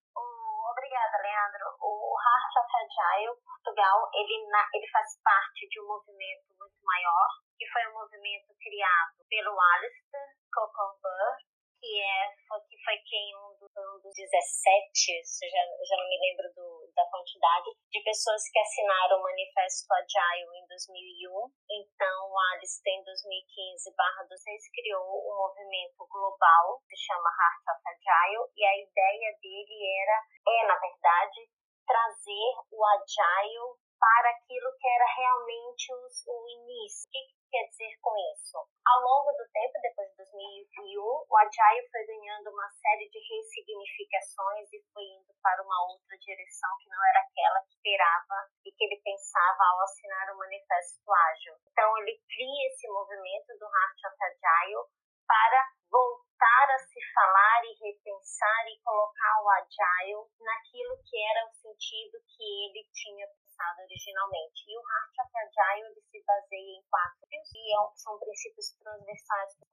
Agile 2.87 3.35
Portugal, 3.43 3.99
ele, 4.15 4.47
ele 4.47 4.89
faz 4.91 5.19
parte 5.25 5.67
de 5.69 5.81
um 5.83 5.89
movimento 5.89 6.55
muito 6.59 6.79
maior, 6.85 7.29
que 7.59 7.67
foi 7.67 7.83
um 7.91 7.99
movimento 7.99 8.55
criado 8.63 9.19
pelo 9.29 9.59
Alistair 9.59 10.31
Cockburn, 10.55 11.43
que, 11.81 12.01
é, 12.01 12.31
que 12.71 12.77
foi 12.85 12.97
quem 13.05 13.37
um, 13.37 13.59
do, 13.59 13.67
um 13.67 13.99
dos 14.01 14.15
17, 14.15 14.31
já, 15.51 15.63
já 15.83 15.97
não 15.99 16.09
me 16.09 16.19
lembro 16.19 16.47
do, 16.55 16.91
da 16.95 17.05
quantidade, 17.11 17.75
de 17.91 18.01
pessoas 18.03 18.43
que 18.51 18.59
assinaram 18.59 19.19
o 19.19 19.23
Manifesto 19.23 19.93
Agile 19.93 20.63
em 20.63 20.67
2001. 20.67 21.51
Então, 21.71 22.31
o 22.31 22.39
Alistair, 22.55 22.97
em 22.97 23.05
2015, 23.05 23.95
barra 23.95 24.23
16, 24.31 24.71
criou 24.73 25.05
um 25.05 25.37
movimento 25.37 26.07
global, 26.07 26.81
que 26.89 26.97
se 26.97 27.07
chama 27.07 27.35
Heart 27.35 27.65
of 27.67 27.83
Agile, 27.83 28.47
e 28.57 28.65
a 28.65 28.75
ideia 28.79 29.31
dele 29.43 29.77
era, 30.07 30.17
é, 30.49 30.67
na 30.67 30.79
verdade, 30.79 31.51
trazer 31.87 32.53
o 32.71 32.85
agile 32.85 33.79
para 33.99 34.31
aquilo 34.31 34.71
que 34.79 34.89
era 34.89 35.07
realmente 35.17 35.93
o, 35.93 35.99
o 36.05 36.49
início. 36.61 37.09
O 37.09 37.11
que, 37.11 37.21
que 37.27 37.37
quer 37.51 37.65
dizer 37.69 37.97
com 38.03 38.13
isso? 38.35 38.59
Ao 38.59 39.01
longo 39.01 39.33
do 39.33 39.47
tempo, 39.51 39.73
depois 39.81 40.11
de 40.11 40.17
2001, 40.17 41.01
o 41.01 41.37
agile 41.39 41.89
foi 41.91 42.05
ganhando 42.07 42.51
uma 42.51 42.69
série 42.71 43.09
de 43.09 43.19
ressignificações 43.19 44.69
e 44.73 44.85
foi 44.93 45.05
indo 45.05 45.33
para 45.43 45.63
uma 45.63 45.79
outra 45.91 46.17
direção 46.19 46.71
que 46.83 46.91
não 46.91 47.01
era 47.09 47.21
aquela 47.25 47.61
que 47.65 47.73
esperava 47.73 48.39
e 48.65 48.73
que 48.73 48.85
ele 48.85 49.01
pensava 49.03 49.63
ao 49.65 49.81
assinar 49.83 50.35
o 50.35 50.39
Manifesto 50.39 51.13
Ágil. 51.13 51.55
Então, 51.73 51.99
ele 51.99 52.21
cria 52.29 52.67
esse 52.69 52.87
movimento 52.89 53.57
do 53.59 53.65
Heart 53.65 54.01
of 54.07 54.17
Agile 54.23 54.85
para 55.27 55.61
voltar 55.91 56.26
a 56.47 56.79
se 56.79 57.01
falar 57.13 57.61
e 57.65 57.75
repensar 57.75 58.67
e 58.69 58.79
colocar 58.83 59.43
o 59.43 59.51
agile 59.51 60.31
naquilo 60.39 60.97
que 61.03 61.17
era 61.19 61.47
o 61.47 61.53
sentido 61.53 62.19
que 62.23 62.45
ele 62.67 62.87
tinha 62.93 63.27
pensado 63.27 63.83
originalmente. 63.83 64.65
E 64.69 64.79
o 64.79 64.83
Heart 64.83 65.15
of 65.27 65.33
Agile 65.37 65.91
ele 65.91 66.01
se 66.01 66.23
baseia 66.25 66.79
em 66.79 66.83
quatro 66.89 67.27
princípios, 67.27 67.97
e 67.97 68.01
são 68.01 68.19
princípios 68.19 68.71
transversais 68.79 69.57
que 69.57 69.65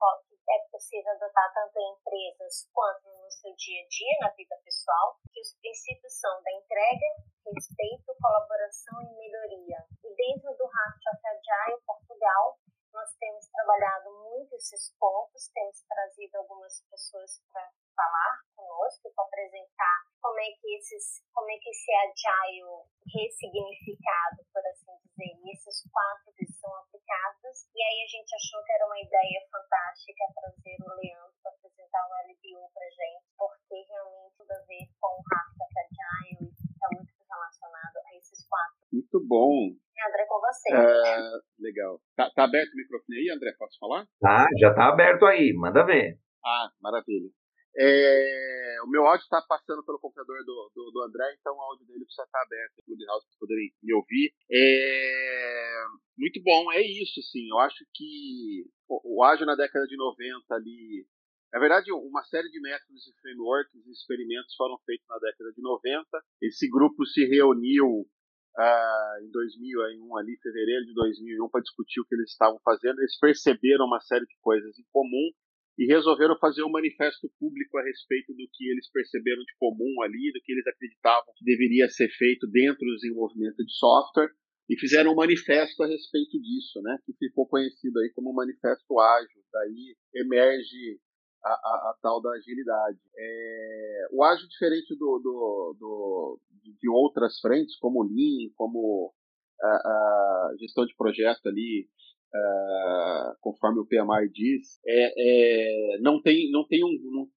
é 0.50 0.58
possível 0.70 1.12
adotar 1.12 1.52
tanto 1.54 1.78
em 1.78 1.92
empresas 1.92 2.68
quanto 2.72 3.08
no 3.08 3.30
seu 3.30 3.54
dia 3.54 3.84
a 3.84 3.88
dia, 3.88 4.18
na 4.20 4.30
vida 4.30 4.56
pessoal, 4.64 5.16
que 5.32 5.40
os 5.40 5.54
princípios 5.60 6.12
são 6.18 6.42
da 6.42 6.52
entrega, 6.52 7.06
respeito, 7.46 8.16
colaboração 8.20 9.00
e 9.02 9.14
melhoria. 9.14 9.78
E 10.02 10.14
dentro 10.16 10.50
do 10.56 10.64
Heart 10.64 11.02
of 11.12 11.20
Agile 11.24 11.80
Portugal, 11.86 12.58
nós 12.94 13.10
temos 13.18 13.44
trabalhado 13.50 14.08
muito 14.22 14.54
esses 14.54 14.94
pontos, 14.98 15.50
temos 15.52 15.82
trazido 15.82 16.38
algumas 16.38 16.80
pessoas 16.88 17.42
para 17.52 17.68
falar 17.90 18.40
conosco, 18.54 19.12
para 19.14 19.24
apresentar 19.26 19.98
como 20.22 20.38
é 20.38 20.50
que 20.54 20.78
esses, 20.78 21.20
como 21.34 21.50
é 21.50 21.58
que 21.58 21.70
esse 21.70 21.90
agile 21.92 22.86
ressignificado, 23.02 24.46
por 24.54 24.62
assim 24.70 24.94
dizer, 25.10 25.34
esses 25.50 25.82
quatro 25.90 26.32
que 26.38 26.46
são 26.46 26.70
aplicados. 26.86 27.66
E 27.74 27.82
aí 27.82 27.98
a 28.06 28.08
gente 28.08 28.30
achou 28.34 28.62
que 28.62 28.72
era 28.72 28.86
uma 28.86 29.00
ideia 29.00 29.42
fantástica 29.50 30.24
trazer 30.34 30.78
o 30.80 30.94
Leandro 30.94 31.34
para 31.42 31.52
apresentar 31.52 32.02
o 32.06 32.14
LBO 32.30 32.70
para 32.72 32.88
gente, 32.90 33.26
porque 33.36 33.74
realmente 33.90 34.36
tudo 34.38 34.52
a 34.52 34.62
ver 34.70 34.86
com 35.02 35.12
o 35.18 35.24
Raptor 35.34 35.68
Agile 35.82 36.46
e 36.46 36.72
está 36.72 36.88
muito 36.94 37.12
relacionado 37.28 37.96
a 38.06 38.16
esses 38.16 38.46
quatro. 38.46 38.86
Muito 38.92 39.18
bom. 39.26 39.83
André, 40.08 40.26
com 40.26 40.40
você. 40.40 40.74
É, 40.74 41.30
legal. 41.58 42.00
Tá, 42.16 42.30
tá, 42.34 42.44
aberto 42.44 42.72
o 42.72 42.76
microfone 42.76 43.18
aí, 43.18 43.30
André? 43.30 43.52
Posso 43.58 43.78
falar? 43.78 44.06
Tá, 44.20 44.46
já 44.58 44.74
tá 44.74 44.88
aberto 44.88 45.24
aí. 45.26 45.52
Manda 45.54 45.84
ver. 45.84 46.18
Ah, 46.44 46.68
maravilha. 46.80 47.30
É, 47.76 48.76
o 48.84 48.88
meu 48.88 49.04
áudio 49.04 49.24
está 49.24 49.42
passando 49.48 49.84
pelo 49.84 49.98
computador 49.98 50.38
do, 50.44 50.70
do, 50.74 50.90
do, 50.92 51.02
André, 51.02 51.34
então 51.40 51.56
o 51.56 51.60
áudio 51.60 51.84
dele 51.86 52.04
precisa 52.04 52.22
estar 52.22 52.40
aberto 52.40 52.72
no 52.78 52.84
Clubhouse 52.84 53.26
para 53.26 53.38
poderem 53.40 53.72
me 53.82 53.94
ouvir. 53.94 54.32
É, 54.48 55.84
muito 56.16 56.40
bom, 56.42 56.70
é 56.70 56.80
isso, 56.80 57.20
sim. 57.22 57.48
Eu 57.50 57.58
acho 57.58 57.84
que 57.92 58.64
o, 58.88 59.18
o 59.18 59.24
ágil 59.24 59.46
na 59.46 59.56
década 59.56 59.86
de 59.86 59.96
90 59.96 60.54
ali. 60.54 61.04
Na 61.52 61.60
verdade, 61.60 61.92
uma 61.92 62.22
série 62.24 62.48
de 62.50 62.60
métodos 62.60 63.06
e 63.06 63.20
frameworks 63.20 63.86
e 63.86 63.90
experimentos 63.90 64.54
foram 64.56 64.76
feitos 64.84 65.06
na 65.08 65.18
década 65.18 65.52
de 65.52 65.62
90. 65.62 66.06
Esse 66.42 66.68
grupo 66.68 67.04
se 67.06 67.24
reuniu 67.26 68.06
Uh, 68.54 69.24
em 69.26 69.30
2001, 69.32 70.16
ali, 70.16 70.36
fevereiro 70.40 70.86
de 70.86 70.94
2001, 70.94 71.48
para 71.50 71.60
discutir 71.60 72.00
o 72.00 72.04
que 72.06 72.14
eles 72.14 72.30
estavam 72.30 72.60
fazendo. 72.64 73.00
Eles 73.00 73.18
perceberam 73.18 73.86
uma 73.86 74.00
série 74.00 74.24
de 74.26 74.36
coisas 74.40 74.78
em 74.78 74.84
comum 74.92 75.30
e 75.76 75.86
resolveram 75.86 76.38
fazer 76.38 76.62
um 76.62 76.70
manifesto 76.70 77.28
público 77.38 77.78
a 77.78 77.82
respeito 77.82 78.32
do 78.32 78.46
que 78.52 78.70
eles 78.70 78.88
perceberam 78.92 79.42
de 79.42 79.54
comum 79.58 80.02
ali, 80.02 80.30
do 80.32 80.40
que 80.40 80.52
eles 80.52 80.66
acreditavam 80.66 81.34
que 81.36 81.44
deveria 81.44 81.88
ser 81.88 82.08
feito 82.10 82.46
dentro 82.46 82.86
do 82.86 82.94
desenvolvimento 82.94 83.56
de 83.56 83.72
software, 83.74 84.30
e 84.70 84.78
fizeram 84.78 85.12
um 85.12 85.16
manifesto 85.16 85.82
a 85.82 85.86
respeito 85.86 86.40
disso, 86.40 86.80
né, 86.82 86.96
que 87.04 87.12
ficou 87.18 87.46
conhecido 87.46 87.98
aí 88.00 88.10
como 88.14 88.32
Manifesto 88.32 88.98
Ágil. 88.98 89.42
Daí 89.52 89.96
emerge 90.14 90.98
a, 91.44 91.50
a, 91.50 91.90
a 91.90 91.98
tal 92.00 92.20
da 92.22 92.30
agilidade. 92.30 92.98
É, 93.16 94.08
o 94.12 94.24
ágil, 94.24 94.48
diferente 94.48 94.94
do, 94.96 95.18
do, 95.18 95.76
do, 95.78 96.40
de 96.80 96.88
outras 96.88 97.38
frentes, 97.40 97.76
como 97.78 98.00
o 98.00 98.04
Lean, 98.04 98.50
como 98.56 99.12
a, 99.60 99.66
a 99.66 100.54
gestão 100.58 100.86
de 100.86 100.94
projeto 100.96 101.48
ali, 101.48 101.86
uh, 102.34 103.36
conforme 103.40 103.80
o 103.80 103.86
PMI 103.86 104.30
diz, 104.32 104.80
é, 104.86 105.96
é, 105.96 105.98
não, 106.00 106.20
tem, 106.20 106.50
não, 106.50 106.66
tem 106.66 106.82
um, 106.84 107.28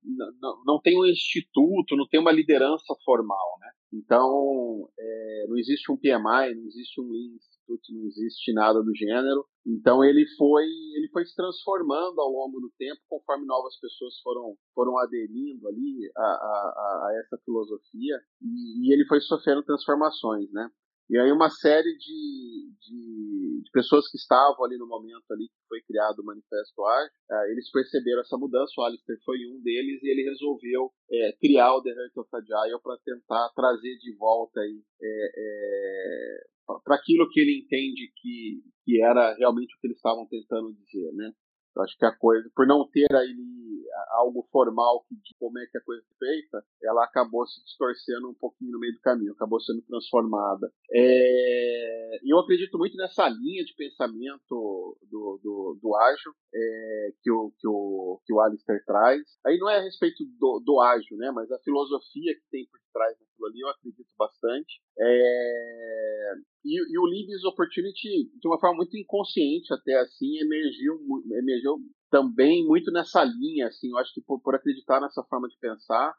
não, 0.41 0.63
não 0.65 0.81
tem 0.81 0.97
um 0.97 1.05
instituto, 1.05 1.95
não 1.95 2.07
tem 2.07 2.19
uma 2.19 2.31
liderança 2.31 2.95
formal, 3.03 3.57
né? 3.59 3.69
Então, 3.93 4.89
é, 4.99 5.45
não 5.47 5.57
existe 5.57 5.91
um 5.91 5.97
PMI, 5.97 6.55
não 6.55 6.65
existe 6.65 6.99
um 7.01 7.09
Lean 7.09 7.37
Institute, 7.67 7.93
não 7.93 8.05
existe 8.05 8.53
nada 8.53 8.81
do 8.81 8.95
gênero. 8.95 9.45
Então, 9.65 10.03
ele 10.03 10.25
foi, 10.37 10.63
ele 10.63 11.09
foi 11.11 11.25
se 11.25 11.35
transformando 11.35 12.19
ao 12.19 12.29
longo 12.29 12.59
do 12.59 12.71
tempo, 12.77 13.01
conforme 13.09 13.45
novas 13.45 13.77
pessoas 13.79 14.19
foram, 14.21 14.55
foram 14.73 14.97
aderindo 14.97 15.67
ali 15.67 16.09
a, 16.15 16.21
a, 16.21 17.07
a 17.07 17.21
essa 17.23 17.37
filosofia, 17.43 18.15
e, 18.41 18.87
e 18.87 18.93
ele 18.93 19.05
foi 19.05 19.19
sofrendo 19.19 19.63
transformações, 19.63 20.51
né? 20.51 20.69
E 21.09 21.17
aí 21.17 21.31
uma 21.31 21.49
série 21.49 21.97
de, 21.97 22.69
de, 22.81 23.61
de, 23.63 23.71
pessoas 23.71 24.11
que 24.11 24.17
estavam 24.17 24.65
ali 24.65 24.77
no 24.77 24.85
momento 24.85 25.23
ali 25.31 25.47
que 25.47 25.67
foi 25.69 25.81
criado 25.87 26.19
o 26.19 26.25
Manifesto 26.25 26.83
Ágil, 26.83 27.11
uh, 27.31 27.51
eles 27.51 27.71
perceberam 27.71 28.19
essa 28.19 28.37
mudança, 28.37 28.73
o 28.77 28.83
Alistair 28.83 29.17
foi 29.23 29.37
um 29.47 29.61
deles 29.61 30.03
e 30.03 30.09
ele 30.09 30.29
resolveu 30.29 30.91
é, 31.09 31.31
criar 31.39 31.73
o 31.75 31.81
The 31.81 31.91
Heart 31.91 32.17
of 32.17 32.29
Agile 32.35 32.81
para 32.83 32.97
tentar 33.05 33.49
trazer 33.55 33.97
de 33.99 34.17
volta 34.17 34.59
aí 34.59 34.83
é, 35.01 35.31
é, 35.37 36.47
para 36.83 36.95
aquilo 36.95 37.29
que 37.29 37.39
ele 37.39 37.59
entende 37.59 38.11
que, 38.15 38.61
que 38.83 39.01
era 39.01 39.35
realmente 39.35 39.75
o 39.75 39.79
que 39.79 39.87
eles 39.87 39.97
estavam 39.97 40.27
tentando 40.27 40.73
dizer, 40.73 41.11
né? 41.13 41.31
Eu 41.75 41.83
acho 41.83 41.95
que 41.95 42.05
a 42.05 42.15
coisa, 42.15 42.49
por 42.55 42.65
não 42.65 42.89
ter 42.89 43.07
aí 43.15 43.35
algo 44.17 44.47
formal 44.51 45.05
de 45.11 45.35
como 45.39 45.59
é 45.59 45.65
que 45.67 45.77
a 45.77 45.83
coisa 45.83 46.03
é 46.03 46.17
feita, 46.17 46.63
ela 46.81 47.03
acabou 47.03 47.45
se 47.45 47.63
distorcendo 47.63 48.29
um 48.29 48.33
pouquinho 48.33 48.71
no 48.71 48.79
meio 48.79 48.93
do 48.93 49.01
caminho, 49.01 49.33
acabou 49.33 49.59
sendo 49.61 49.81
transformada. 49.83 50.71
É, 50.91 52.19
e 52.23 52.33
eu 52.33 52.39
acredito 52.39 52.77
muito 52.77 52.97
nessa 52.97 53.29
linha 53.29 53.63
de 53.63 53.75
pensamento 53.75 54.97
do, 55.03 55.39
do, 55.43 55.79
do 55.81 55.95
ágil 55.95 56.31
é, 56.53 57.09
que, 57.21 57.31
o, 57.31 57.53
que, 57.59 57.67
o, 57.67 58.21
que 58.25 58.33
o 58.33 58.41
Alistair 58.41 58.83
traz. 58.85 59.21
Aí 59.45 59.57
não 59.57 59.69
é 59.69 59.77
a 59.77 59.83
respeito 59.83 60.23
do, 60.39 60.59
do 60.65 60.81
ágil, 60.81 61.15
né, 61.17 61.31
mas 61.31 61.51
a 61.51 61.59
filosofia 61.59 62.33
que 62.33 62.49
tem 62.49 62.65
por 62.67 62.79
trás 62.91 63.13
daquilo 63.19 63.47
ali, 63.47 63.59
eu 63.61 63.69
acredito 63.69 64.13
bastante. 64.17 64.81
É, 64.99 66.33
e, 66.63 66.93
e, 66.93 66.99
o 66.99 67.05
Libis 67.05 67.43
Opportunity, 67.45 68.29
de 68.39 68.47
uma 68.47 68.59
forma 68.59 68.77
muito 68.77 68.97
inconsciente 68.97 69.73
até 69.73 69.99
assim, 69.99 70.37
emergiu, 70.39 70.99
emergiu 71.39 71.77
também 72.09 72.65
muito 72.65 72.91
nessa 72.91 73.23
linha, 73.23 73.67
assim, 73.67 73.89
eu 73.89 73.97
acho 73.97 74.13
que 74.13 74.21
por, 74.21 74.41
por 74.41 74.55
acreditar 74.55 74.99
nessa 74.99 75.23
forma 75.23 75.47
de 75.47 75.57
pensar, 75.59 76.13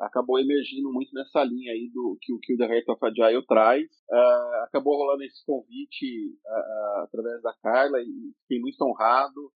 acabou 0.00 0.38
emergindo 0.38 0.90
muito 0.90 1.12
nessa 1.12 1.44
linha 1.44 1.72
aí 1.72 1.90
do 1.92 2.16
que, 2.20 2.32
que 2.42 2.54
o 2.54 2.56
The 2.56 2.64
Heart 2.64 2.88
of 2.88 3.04
Agile 3.04 3.46
traz. 3.46 3.86
Uh, 4.10 4.64
acabou 4.64 4.96
rolando 4.96 5.22
esse 5.22 5.44
convite 5.44 6.38
uh, 6.46 7.00
uh, 7.00 7.04
através 7.04 7.42
da 7.42 7.54
Carla 7.62 8.00
e 8.00 8.32
fiquei 8.42 8.58
muito 8.58 8.80
honrado, 8.82 9.52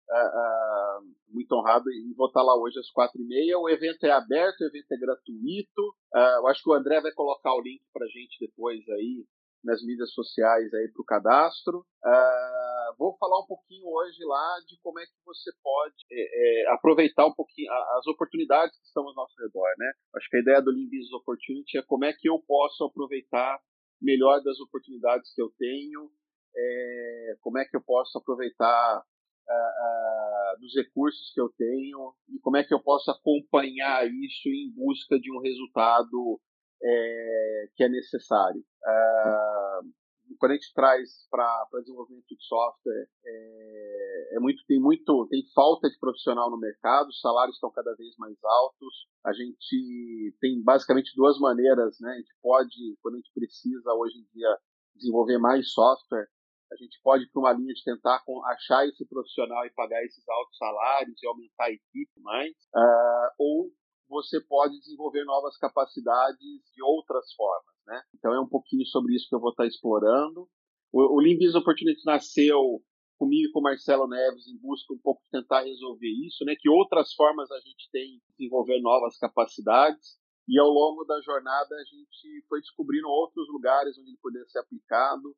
muito 1.28 1.52
honrado 1.52 1.90
em 1.90 2.14
vou 2.14 2.26
estar 2.26 2.42
lá 2.42 2.56
hoje 2.58 2.78
às 2.78 2.90
quatro 2.90 3.20
e 3.20 3.26
meia. 3.26 3.58
O 3.58 3.68
evento 3.68 4.04
é 4.04 4.10
aberto, 4.10 4.62
o 4.62 4.66
evento 4.66 4.90
é 4.90 4.96
gratuito. 4.96 5.94
eu 6.38 6.46
acho 6.48 6.62
que 6.62 6.70
o 6.70 6.74
André 6.74 7.00
vai 7.00 7.12
colocar 7.12 7.54
o 7.54 7.60
link 7.60 7.82
para 7.92 8.06
gente 8.06 8.36
depois 8.40 8.80
aí 8.88 9.24
nas 9.62 9.82
mídias 9.84 10.12
sociais 10.12 10.72
aí 10.74 10.88
para 10.92 11.02
o 11.02 11.04
cadastro. 11.04 11.78
Uh, 12.04 12.96
vou 12.98 13.16
falar 13.18 13.40
um 13.40 13.46
pouquinho 13.46 13.86
hoje 13.86 14.24
lá 14.24 14.58
de 14.66 14.78
como 14.82 14.98
é 14.98 15.04
que 15.04 15.12
você 15.24 15.50
pode 15.62 15.94
é, 16.10 16.62
é, 16.62 16.72
aproveitar 16.72 17.26
um 17.26 17.34
pouquinho 17.34 17.70
as 17.72 18.06
oportunidades 18.06 18.76
que 18.78 18.86
estão 18.86 19.06
ao 19.06 19.14
nosso 19.14 19.34
redor, 19.40 19.68
né? 19.78 19.92
Acho 20.16 20.28
que 20.28 20.36
a 20.36 20.40
ideia 20.40 20.62
do 20.62 20.70
Lean 20.70 20.84
Business 20.84 21.12
Opportunity 21.12 21.78
é 21.78 21.82
como 21.82 22.04
é 22.04 22.12
que 22.12 22.28
eu 22.28 22.38
posso 22.46 22.84
aproveitar 22.84 23.60
melhor 24.00 24.42
das 24.42 24.58
oportunidades 24.60 25.32
que 25.34 25.42
eu 25.42 25.50
tenho, 25.58 26.10
é, 26.56 27.36
como 27.40 27.58
é 27.58 27.64
que 27.64 27.76
eu 27.76 27.82
posso 27.82 28.16
aproveitar 28.18 29.04
uh, 29.50 30.56
uh, 30.56 30.60
dos 30.60 30.74
recursos 30.74 31.32
que 31.32 31.40
eu 31.40 31.48
tenho 31.56 32.14
e 32.28 32.38
como 32.40 32.56
é 32.56 32.64
que 32.64 32.74
eu 32.74 32.80
posso 32.82 33.10
acompanhar 33.10 34.06
isso 34.06 34.48
em 34.48 34.72
busca 34.74 35.18
de 35.18 35.30
um 35.32 35.40
resultado 35.40 36.40
é, 36.82 37.68
que 37.76 37.84
é 37.84 37.88
necessário. 37.88 38.60
Uh, 38.60 39.90
quando 40.38 40.52
a 40.52 40.54
gente 40.54 40.72
traz 40.74 41.26
para 41.30 41.66
desenvolvimento 41.80 42.26
de 42.28 42.44
software, 42.44 43.08
é, 43.24 44.36
é, 44.36 44.40
muito, 44.40 44.62
tem 44.66 44.80
muito, 44.80 45.26
tem 45.28 45.42
falta 45.54 45.88
de 45.88 45.98
profissional 45.98 46.50
no 46.50 46.58
mercado, 46.58 47.08
os 47.08 47.20
salários 47.20 47.56
estão 47.56 47.70
cada 47.70 47.94
vez 47.94 48.16
mais 48.16 48.36
altos. 48.42 49.08
A 49.24 49.32
gente 49.32 50.34
tem 50.40 50.62
basicamente 50.62 51.12
duas 51.16 51.38
maneiras, 51.38 51.98
né? 52.00 52.12
A 52.12 52.16
gente 52.16 52.34
pode, 52.40 52.96
quando 53.02 53.14
a 53.14 53.18
gente 53.18 53.32
precisa 53.34 53.92
hoje 53.94 54.18
em 54.18 54.26
dia 54.32 54.58
desenvolver 54.94 55.38
mais 55.38 55.72
software, 55.72 56.28
a 56.72 56.76
gente 56.76 57.00
pode 57.02 57.24
ir 57.24 57.30
para 57.32 57.40
uma 57.40 57.52
linha 57.52 57.74
de 57.74 57.82
tentar 57.82 58.22
achar 58.46 58.86
esse 58.86 59.04
profissional 59.06 59.66
e 59.66 59.70
pagar 59.70 60.04
esses 60.04 60.26
altos 60.28 60.56
salários 60.56 61.20
e 61.20 61.26
aumentar 61.26 61.64
a 61.64 61.72
equipe 61.72 62.20
mais, 62.20 62.52
uh, 62.74 63.30
ou 63.38 63.70
você 64.10 64.40
pode 64.40 64.78
desenvolver 64.80 65.24
novas 65.24 65.56
capacidades 65.56 66.60
de 66.74 66.82
outras 66.82 67.32
formas, 67.32 67.74
né? 67.86 68.02
Então 68.14 68.34
é 68.34 68.40
um 68.40 68.48
pouquinho 68.48 68.84
sobre 68.86 69.14
isso 69.14 69.28
que 69.28 69.34
eu 69.34 69.40
vou 69.40 69.50
estar 69.50 69.66
explorando. 69.66 70.48
O, 70.92 71.18
o 71.18 71.22
Business 71.22 71.54
Opportunity 71.54 72.04
nasceu 72.04 72.82
comigo 73.16 73.48
e 73.48 73.52
com 73.52 73.60
o 73.60 73.62
Marcelo 73.62 74.08
Neves 74.08 74.48
em 74.48 74.58
busca 74.58 74.92
um 74.92 74.98
pouco 74.98 75.22
de 75.24 75.30
tentar 75.30 75.62
resolver 75.62 76.08
isso, 76.26 76.44
né? 76.44 76.56
Que 76.58 76.68
outras 76.68 77.14
formas 77.14 77.50
a 77.52 77.60
gente 77.60 77.88
tem 77.92 78.18
de 78.18 78.22
desenvolver 78.36 78.80
novas 78.80 79.16
capacidades 79.16 80.18
e 80.48 80.58
ao 80.58 80.68
longo 80.68 81.04
da 81.04 81.20
jornada 81.20 81.76
a 81.76 81.84
gente 81.84 82.44
foi 82.48 82.60
descobrindo 82.60 83.08
outros 83.08 83.46
lugares 83.48 83.96
onde 83.96 84.10
ele 84.10 84.18
poderia 84.20 84.48
ser 84.48 84.58
aplicado. 84.58 85.28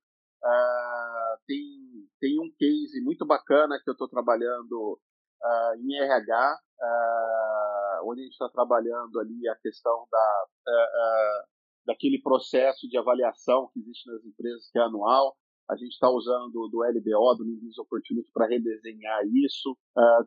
Uh, 0.42 1.38
tem, 1.46 2.08
tem 2.18 2.40
um 2.40 2.50
case 2.58 3.00
muito 3.04 3.26
bacana 3.26 3.78
que 3.82 3.88
eu 3.88 3.92
estou 3.92 4.08
trabalhando 4.08 4.98
uh, 5.44 5.74
em 5.76 5.94
RH, 5.94 6.58
uh, 6.80 8.10
onde 8.10 8.20
a 8.20 8.24
gente 8.24 8.32
está 8.32 8.48
trabalhando 8.48 9.18
ali 9.20 9.48
a 9.48 9.56
questão 9.56 10.06
da, 10.10 10.46
uh, 10.68 11.46
daquele 11.86 12.20
processo 12.22 12.88
de 12.88 12.96
avaliação 12.96 13.68
que 13.72 13.80
existe 13.80 14.10
nas 14.10 14.24
empresas, 14.24 14.70
que 14.70 14.78
é 14.78 14.82
anual. 14.82 15.36
A 15.70 15.76
gente 15.76 15.92
está 15.92 16.10
usando 16.10 16.68
do 16.68 16.82
LBO, 16.82 17.36
do 17.36 17.44
Lean 17.44 17.60
Opportunity, 17.78 18.28
para 18.34 18.48
redesenhar 18.48 19.22
isso. 19.32 19.78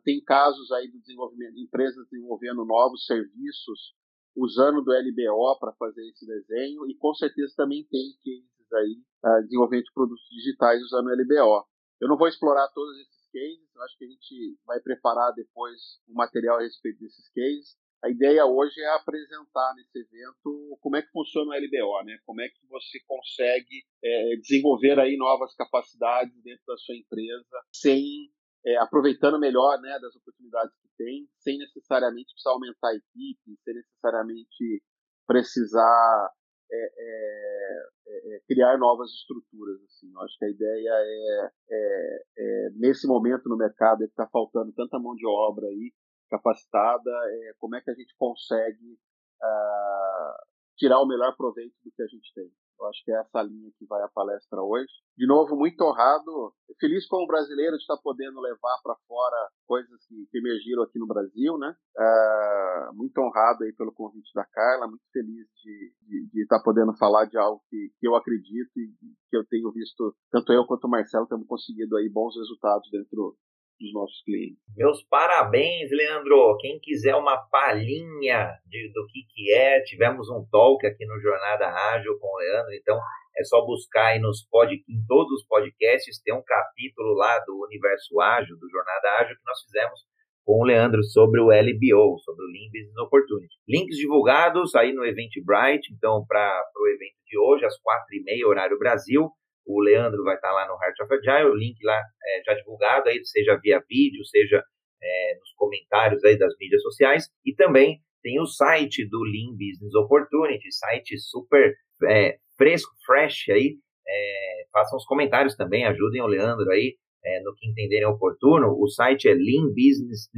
Tem 0.02 0.20
casos 0.24 0.72
aí 0.72 0.90
do 0.90 0.98
desenvolvimento 0.98 1.54
de 1.54 1.62
empresas 1.62 2.08
desenvolvendo 2.10 2.64
novos 2.64 3.04
serviços 3.04 3.94
usando 4.36 4.82
do 4.82 4.92
LBO 4.92 5.58
para 5.58 5.72
fazer 5.74 6.06
esse 6.08 6.26
desenho 6.26 6.86
e 6.88 6.94
com 6.96 7.14
certeza 7.14 7.54
também 7.56 7.86
tem 7.90 8.12
cases 8.22 8.72
aí 8.74 9.02
uh, 9.24 9.92
produtos 9.94 10.28
digitais 10.30 10.82
usando 10.82 11.06
o 11.06 11.12
LBO. 11.12 11.64
Eu 12.00 12.08
não 12.08 12.18
vou 12.18 12.28
explorar 12.28 12.68
todos 12.74 12.98
esses 13.00 13.15
cases, 13.36 13.74
eu 13.74 13.82
acho 13.82 13.98
que 13.98 14.04
a 14.04 14.08
gente 14.08 14.58
vai 14.64 14.80
preparar 14.80 15.34
depois 15.34 16.00
um 16.08 16.14
material 16.14 16.56
a 16.56 16.62
respeito 16.62 16.98
desses 17.00 17.28
cases. 17.28 17.76
A 18.02 18.08
ideia 18.08 18.46
hoje 18.46 18.80
é 18.80 18.94
apresentar 18.94 19.74
nesse 19.74 19.98
evento 19.98 20.78
como 20.80 20.96
é 20.96 21.02
que 21.02 21.10
funciona 21.10 21.50
o 21.50 21.54
LBO, 21.54 22.04
né? 22.04 22.18
Como 22.24 22.40
é 22.40 22.48
que 22.48 22.66
você 22.68 22.98
consegue 23.06 23.84
é, 24.02 24.36
desenvolver 24.36 24.98
aí 24.98 25.16
novas 25.16 25.54
capacidades 25.54 26.34
dentro 26.42 26.64
da 26.66 26.76
sua 26.78 26.96
empresa 26.96 27.62
sem 27.72 28.30
é, 28.64 28.76
aproveitando 28.78 29.38
melhor 29.38 29.80
né, 29.80 29.98
das 30.00 30.14
oportunidades 30.16 30.74
que 30.82 30.88
tem, 30.96 31.28
sem 31.38 31.58
necessariamente 31.58 32.32
precisar 32.32 32.50
aumentar 32.50 32.88
a 32.88 32.96
equipe, 32.96 33.58
sem 33.62 33.74
necessariamente 33.74 34.82
precisar 35.26 36.30
é, 36.70 36.92
é, 36.98 37.88
é, 38.06 38.36
é 38.36 38.40
criar 38.46 38.78
novas 38.78 39.10
estruturas. 39.10 39.80
Assim. 39.84 40.12
Eu 40.12 40.20
acho 40.22 40.38
que 40.38 40.44
a 40.44 40.50
ideia 40.50 41.52
é, 41.70 42.70
nesse 42.76 43.06
momento 43.06 43.48
no 43.48 43.56
mercado 43.56 43.98
que 43.98 44.04
está 44.04 44.26
faltando 44.28 44.72
tanta 44.72 44.98
mão 44.98 45.14
de 45.14 45.26
obra 45.26 45.66
aí 45.66 45.92
capacitada, 46.28 47.10
como 47.58 47.76
é 47.76 47.80
que 47.80 47.90
a 47.90 47.94
gente 47.94 48.12
consegue 48.18 48.98
uh, 49.40 50.46
tirar 50.76 51.00
o 51.00 51.06
melhor 51.06 51.36
proveito 51.36 51.74
do 51.84 51.92
que 51.92 52.02
a 52.02 52.06
gente 52.06 52.32
tem. 52.34 52.50
Eu 52.78 52.86
acho 52.86 53.02
que 53.04 53.10
é 53.10 53.20
essa 53.20 53.42
linha 53.42 53.70
que 53.78 53.86
vai 53.86 54.02
a 54.02 54.08
palestra 54.08 54.60
hoje. 54.60 54.92
De 55.16 55.26
novo, 55.26 55.56
muito 55.56 55.80
honrado, 55.82 56.52
feliz 56.78 57.06
como 57.08 57.26
brasileiro 57.26 57.76
de 57.76 57.82
estar 57.82 57.96
podendo 58.02 58.40
levar 58.40 58.78
para 58.82 58.94
fora 59.08 59.48
coisas 59.66 60.04
que, 60.06 60.26
que, 60.30 60.38
emergiram 60.38 60.82
aqui 60.82 60.98
no 60.98 61.06
Brasil, 61.06 61.56
né? 61.58 61.74
Uh, 61.96 62.94
muito 62.94 63.18
honrado 63.18 63.64
aí 63.64 63.72
pelo 63.72 63.92
convite 63.92 64.30
da 64.34 64.44
Carla, 64.44 64.86
muito 64.86 65.04
feliz 65.12 65.46
de, 65.62 65.94
de, 66.02 66.28
de 66.30 66.42
estar 66.42 66.62
podendo 66.62 66.94
falar 66.96 67.24
de 67.24 67.38
algo 67.38 67.62
que, 67.70 67.90
que 67.98 68.06
eu 68.06 68.14
acredito 68.14 68.70
e 68.76 68.92
que 69.30 69.36
eu 69.36 69.44
tenho 69.46 69.72
visto, 69.72 70.14
tanto 70.30 70.52
eu 70.52 70.66
quanto 70.66 70.84
o 70.84 70.90
Marcelo, 70.90 71.26
temos 71.26 71.46
conseguido 71.46 71.96
aí 71.96 72.08
bons 72.08 72.36
resultados 72.36 72.88
dentro 72.90 73.36
dos 73.78 73.92
nossos 73.92 74.22
clientes. 74.22 74.58
Meus 74.76 75.02
parabéns, 75.04 75.90
Leandro. 75.90 76.56
Quem 76.58 76.78
quiser 76.80 77.14
uma 77.14 77.36
palhinha 77.36 78.50
do 78.94 79.06
que, 79.08 79.20
que 79.28 79.52
é, 79.52 79.80
tivemos 79.82 80.28
um 80.30 80.46
talk 80.50 80.86
aqui 80.86 81.04
no 81.06 81.20
Jornada 81.20 81.68
Ágil 81.68 82.18
com 82.18 82.28
o 82.28 82.38
Leandro, 82.38 82.72
então 82.74 82.98
é 83.38 83.44
só 83.44 83.64
buscar 83.64 84.06
aí 84.06 84.18
nos 84.18 84.46
pod, 84.50 84.72
em 84.72 85.06
todos 85.06 85.30
os 85.32 85.46
podcasts, 85.46 86.20
tem 86.22 86.34
um 86.34 86.42
capítulo 86.42 87.14
lá 87.14 87.38
do 87.40 87.64
Universo 87.64 88.18
Ágil, 88.20 88.56
do 88.56 88.68
Jornada 88.70 89.20
Ágil, 89.20 89.36
que 89.36 89.44
nós 89.44 89.60
fizemos 89.62 90.00
com 90.46 90.60
o 90.62 90.64
Leandro 90.64 91.02
sobre 91.02 91.40
o 91.40 91.50
LBO, 91.50 92.18
sobre 92.20 92.44
o 92.44 92.48
Lean 92.48 92.70
Business 92.72 92.96
Opportunity. 92.98 93.54
Links 93.68 93.96
divulgados 93.96 94.74
aí 94.74 94.92
no 94.92 95.04
Eventbrite, 95.04 95.92
então 95.92 96.24
para 96.26 96.62
o 96.76 96.88
evento 96.88 97.16
de 97.26 97.38
hoje, 97.38 97.66
às 97.66 97.76
quatro 97.80 98.14
e 98.14 98.22
meia, 98.22 98.46
horário 98.46 98.78
Brasil, 98.78 99.28
o 99.66 99.80
Leandro 99.80 100.22
vai 100.22 100.36
estar 100.36 100.52
lá 100.52 100.66
no 100.66 100.74
Heart 100.74 101.00
of 101.00 101.14
Agile, 101.14 101.50
o 101.50 101.54
link 101.54 101.76
lá 101.84 101.98
é, 101.98 102.42
já 102.44 102.54
divulgado 102.54 103.08
aí, 103.08 103.20
seja 103.24 103.58
via 103.62 103.82
vídeo, 103.88 104.24
seja 104.24 104.62
é, 105.02 105.38
nos 105.38 105.52
comentários 105.56 106.24
aí 106.24 106.38
das 106.38 106.54
mídias 106.58 106.82
sociais, 106.82 107.28
e 107.44 107.54
também 107.54 108.00
tem 108.22 108.40
o 108.40 108.46
site 108.46 109.08
do 109.08 109.22
Lean 109.22 109.52
Business 109.52 109.94
Opportunity, 109.94 110.72
site 110.72 111.18
super 111.18 111.74
é, 112.08 112.38
fresco, 112.56 112.92
fresh 113.04 113.48
aí, 113.50 113.76
é, 114.08 114.66
façam 114.72 114.96
os 114.96 115.04
comentários 115.04 115.56
também, 115.56 115.84
ajudem 115.84 116.22
o 116.22 116.26
Leandro 116.26 116.70
aí 116.70 116.96
é, 117.24 117.40
no 117.42 117.54
que 117.54 117.68
entenderem 117.68 118.06
oportuno, 118.06 118.68
o 118.78 118.88
site 118.88 119.28
é 119.28 119.34
leanbusiness. 119.34 120.30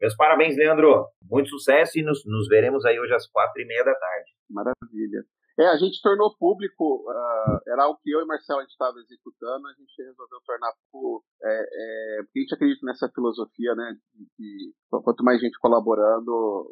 Meus 0.00 0.14
parabéns, 0.14 0.56
Leandro. 0.56 1.06
Muito 1.22 1.48
sucesso 1.50 1.98
e 1.98 2.02
nos, 2.02 2.24
nos 2.24 2.46
veremos 2.48 2.84
aí 2.84 3.00
hoje 3.00 3.14
às 3.14 3.26
quatro 3.26 3.60
e 3.60 3.66
meia 3.66 3.84
da 3.84 3.94
tarde. 3.94 4.30
Maravilha. 4.48 5.24
É, 5.58 5.68
a 5.68 5.76
gente 5.78 6.02
tornou 6.02 6.36
público, 6.36 7.04
uh, 7.08 7.60
era 7.66 7.84
algo 7.84 7.98
que 8.02 8.10
eu 8.10 8.20
e 8.20 8.26
Marcelo 8.26 8.60
a 8.60 8.62
gente 8.62 8.72
estava 8.72 8.98
executando, 8.98 9.66
a 9.66 9.72
gente 9.72 10.02
resolveu 10.02 10.38
tornar 10.44 10.72
público, 10.92 11.24
é, 11.42 12.18
é, 12.18 12.22
porque 12.24 12.40
a 12.40 12.42
gente 12.42 12.54
acredita 12.54 12.86
nessa 12.86 13.08
filosofia, 13.08 13.74
né, 13.74 13.96
de, 14.14 14.28
de 14.38 14.74
quanto 14.90 15.24
mais 15.24 15.40
gente 15.40 15.58
colaborando, 15.58 16.68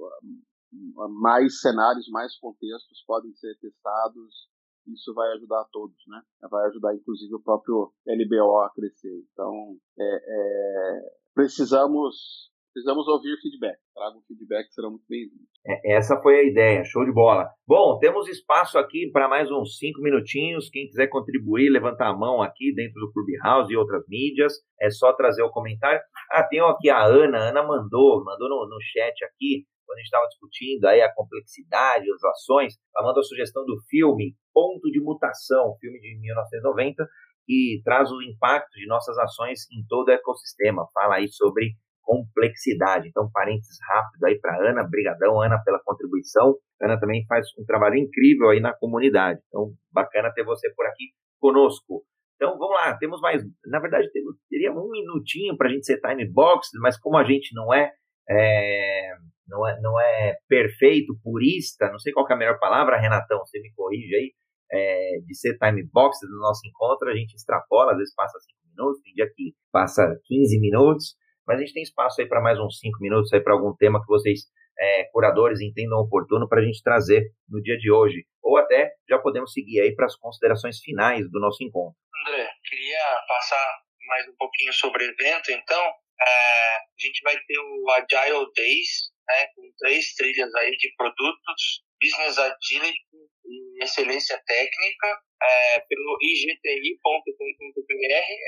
mais 1.21 1.61
cenários, 1.61 2.09
mais 2.11 2.37
contextos 2.39 3.03
podem 3.07 3.33
ser 3.35 3.57
testados, 3.59 4.49
isso 4.87 5.15
vai 5.15 5.33
ajudar 5.33 5.63
a 5.63 5.69
todos, 5.73 5.97
né? 6.07 6.21
Vai 6.51 6.67
ajudar, 6.67 6.95
inclusive, 6.95 7.35
o 7.35 7.43
próprio 7.43 7.93
LBO 8.07 8.61
a 8.61 8.71
crescer. 8.71 9.25
Então, 9.33 9.79
é, 9.99 10.05
é, 10.05 11.17
precisamos 11.35 12.53
precisamos 12.75 13.07
ouvir 13.07 13.41
feedback. 13.41 13.79
Tragam 13.95 14.21
feedback, 14.27 14.67
serão 14.75 14.91
muito 14.91 15.05
bem-vindos. 15.09 15.47
É, 15.65 15.95
essa 15.95 16.21
foi 16.21 16.41
a 16.41 16.43
ideia, 16.43 16.85
show 16.85 17.05
de 17.05 17.13
bola. 17.13 17.49
Bom, 17.67 17.99
temos 18.01 18.29
espaço 18.29 18.77
aqui 18.77 19.09
para 19.13 19.29
mais 19.29 19.49
uns 19.49 19.79
cinco 19.79 20.03
minutinhos. 20.03 20.69
Quem 20.69 20.89
quiser 20.89 21.07
contribuir, 21.07 21.71
levantar 21.71 22.09
a 22.09 22.17
mão 22.17 22.43
aqui 22.43 22.75
dentro 22.75 23.01
do 23.01 23.13
Clubhouse 23.13 23.73
e 23.73 23.77
outras 23.77 24.03
mídias, 24.09 24.55
é 24.81 24.91
só 24.91 25.13
trazer 25.13 25.45
o 25.45 25.51
comentário. 25.51 26.01
Ah, 26.33 26.43
tem 26.43 26.61
aqui 26.61 26.91
a 26.91 27.05
Ana, 27.05 27.39
a 27.39 27.49
Ana 27.51 27.63
mandou, 27.63 28.25
mandou 28.25 28.49
no, 28.49 28.69
no 28.69 28.79
chat 28.83 29.25
aqui, 29.25 29.65
quando 29.87 29.99
a 29.99 30.01
gente 30.01 30.07
estava 30.07 30.27
discutindo 30.27 30.85
aí 30.87 31.01
a 31.01 31.15
complexidade, 31.15 32.11
as 32.11 32.25
ações, 32.25 32.75
ela 32.97 33.07
mandou 33.07 33.21
a 33.21 33.25
sugestão 33.25 33.65
do 33.65 33.81
filme 33.89 34.35
Ponto 34.53 34.91
de 34.91 35.01
Mutação, 35.01 35.77
filme 35.81 36.01
de 36.01 36.19
1990, 36.21 37.07
que 37.47 37.81
traz 37.85 38.11
o 38.11 38.21
impacto 38.23 38.73
de 38.73 38.87
nossas 38.87 39.17
ações 39.19 39.61
em 39.71 39.87
todo 39.87 40.09
o 40.09 40.13
ecossistema. 40.13 40.89
Fala 40.93 41.17
aí 41.17 41.29
sobre 41.29 41.75
complexidade. 42.05 43.09
Então, 43.09 43.31
parênteses 43.33 43.79
rápido 43.89 44.25
aí 44.25 44.39
para 44.39 44.57
Ana, 44.71 44.87
brigadão 44.89 45.41
Ana 45.41 45.61
pela 45.65 45.81
contribuição. 45.85 46.55
Ana 46.81 47.01
também 47.01 47.25
faz 47.27 47.47
um 47.59 47.65
trabalho 47.65 47.97
incrível 47.97 48.51
aí 48.51 48.61
na 48.61 48.75
comunidade. 48.75 49.41
Então, 49.49 49.73
bacana 49.93 50.33
ter 50.33 50.45
você 50.45 50.73
por 50.75 50.87
aqui 50.87 51.11
conosco. 51.41 52.05
Então, 52.37 52.59
vamos 52.59 52.75
lá, 52.75 52.97
temos 52.99 53.21
mais, 53.21 53.43
na 53.67 53.79
verdade, 53.79 54.09
teria 54.51 54.73
um 54.73 54.91
minutinho 54.91 55.57
para 55.57 55.69
a 55.69 55.73
gente 55.73 55.87
ser 55.87 56.01
time 56.01 56.27
box, 56.31 56.69
mas 56.81 56.99
como 56.99 57.17
a 57.17 57.25
gente 57.25 57.55
não 57.55 57.73
é, 57.73 57.93
é, 58.29 59.11
não 59.49 59.67
é, 59.67 59.81
não 59.81 60.01
é 60.01 60.35
perfeito, 60.49 61.17
purista, 61.23 61.91
não 61.91 61.99
sei 61.99 62.13
qual 62.13 62.29
é 62.29 62.33
a 62.33 62.37
melhor 62.37 62.59
palavra, 62.59 62.99
Renatão, 62.99 63.39
você 63.39 63.61
me 63.61 63.73
corrige 63.75 64.15
aí, 64.15 64.33
é, 64.73 65.21
de 65.25 65.35
ser 65.37 65.57
time 65.59 65.89
box 65.93 66.19
no 66.29 66.41
nosso 66.41 66.67
encontro, 66.67 67.09
a 67.09 67.17
gente 67.17 67.35
extrapola, 67.35 67.93
às 67.93 67.99
vezes 67.99 68.15
passa 68.15 68.39
5 68.39 68.59
minutos, 68.77 69.03
tem 69.03 69.15
dia 69.15 69.31
que 69.35 69.55
passa 69.71 70.03
15 70.25 70.61
minutos, 70.61 71.17
mas 71.47 71.59
a 71.59 71.61
gente 71.61 71.75
tem 71.75 71.83
espaço 71.83 72.21
aí 72.21 72.29
para 72.29 72.41
mais 72.41 72.59
uns 72.59 72.79
cinco 72.79 72.99
minutos 73.01 73.33
aí 73.33 73.41
para 73.41 73.53
algum 73.53 73.75
tema 73.77 74.01
que 74.01 74.07
vocês, 74.07 74.41
é, 74.79 75.05
curadores, 75.13 75.61
entendam 75.61 75.99
oportuno 75.99 76.49
para 76.49 76.61
a 76.61 76.65
gente 76.65 76.83
trazer 76.83 77.31
no 77.49 77.63
dia 77.63 77.77
de 77.77 77.91
hoje. 77.91 78.25
Ou 78.43 78.57
até 78.57 78.93
já 79.09 79.19
podemos 79.19 79.53
seguir 79.53 79.81
aí 79.81 79.95
para 79.95 80.07
as 80.07 80.17
considerações 80.17 80.79
finais 80.81 81.31
do 81.31 81.41
nosso 81.41 81.63
encontro. 81.63 81.97
André, 82.27 82.49
queria 82.65 83.21
passar 83.29 83.83
mais 84.07 84.29
um 84.29 84.35
pouquinho 84.39 84.73
sobre 84.73 85.05
o 85.05 85.11
evento, 85.11 85.51
então. 85.51 85.93
É, 86.21 86.77
a 86.77 87.07
gente 87.07 87.21
vai 87.25 87.37
ter 87.37 87.59
o 87.59 87.91
Agile 87.91 88.47
Days, 88.55 89.11
né, 89.27 89.47
com 89.57 89.63
três 89.79 90.15
trilhas 90.15 90.55
aí 90.55 90.71
de 90.71 90.95
produtos, 90.97 91.83
Business 92.01 92.39
Agility 92.39 92.99
e 93.47 93.83
Excelência 93.83 94.41
Técnica, 94.47 95.21
é, 95.43 95.81
pelo 95.81 96.19
igti.com.br. 96.23 96.65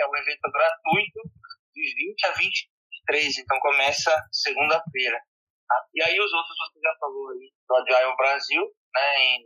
É 0.01 0.07
um 0.07 0.16
evento 0.16 0.51
gratuito, 0.53 1.20
de 1.74 1.94
20 1.94 2.26
a 2.26 2.32
20 2.32 2.70
3, 3.07 3.38
então 3.38 3.59
começa 3.61 4.11
segunda-feira. 4.30 5.18
Tá? 5.66 5.76
E 5.94 6.02
aí 6.02 6.18
os 6.18 6.32
outros 6.32 6.57
você 6.59 6.78
já 6.80 6.94
falou 7.00 7.30
aí 7.30 7.50
do 7.68 7.74
Agile 7.76 8.16
Brasil, 8.16 8.62
né, 8.94 9.18
em, 9.18 9.40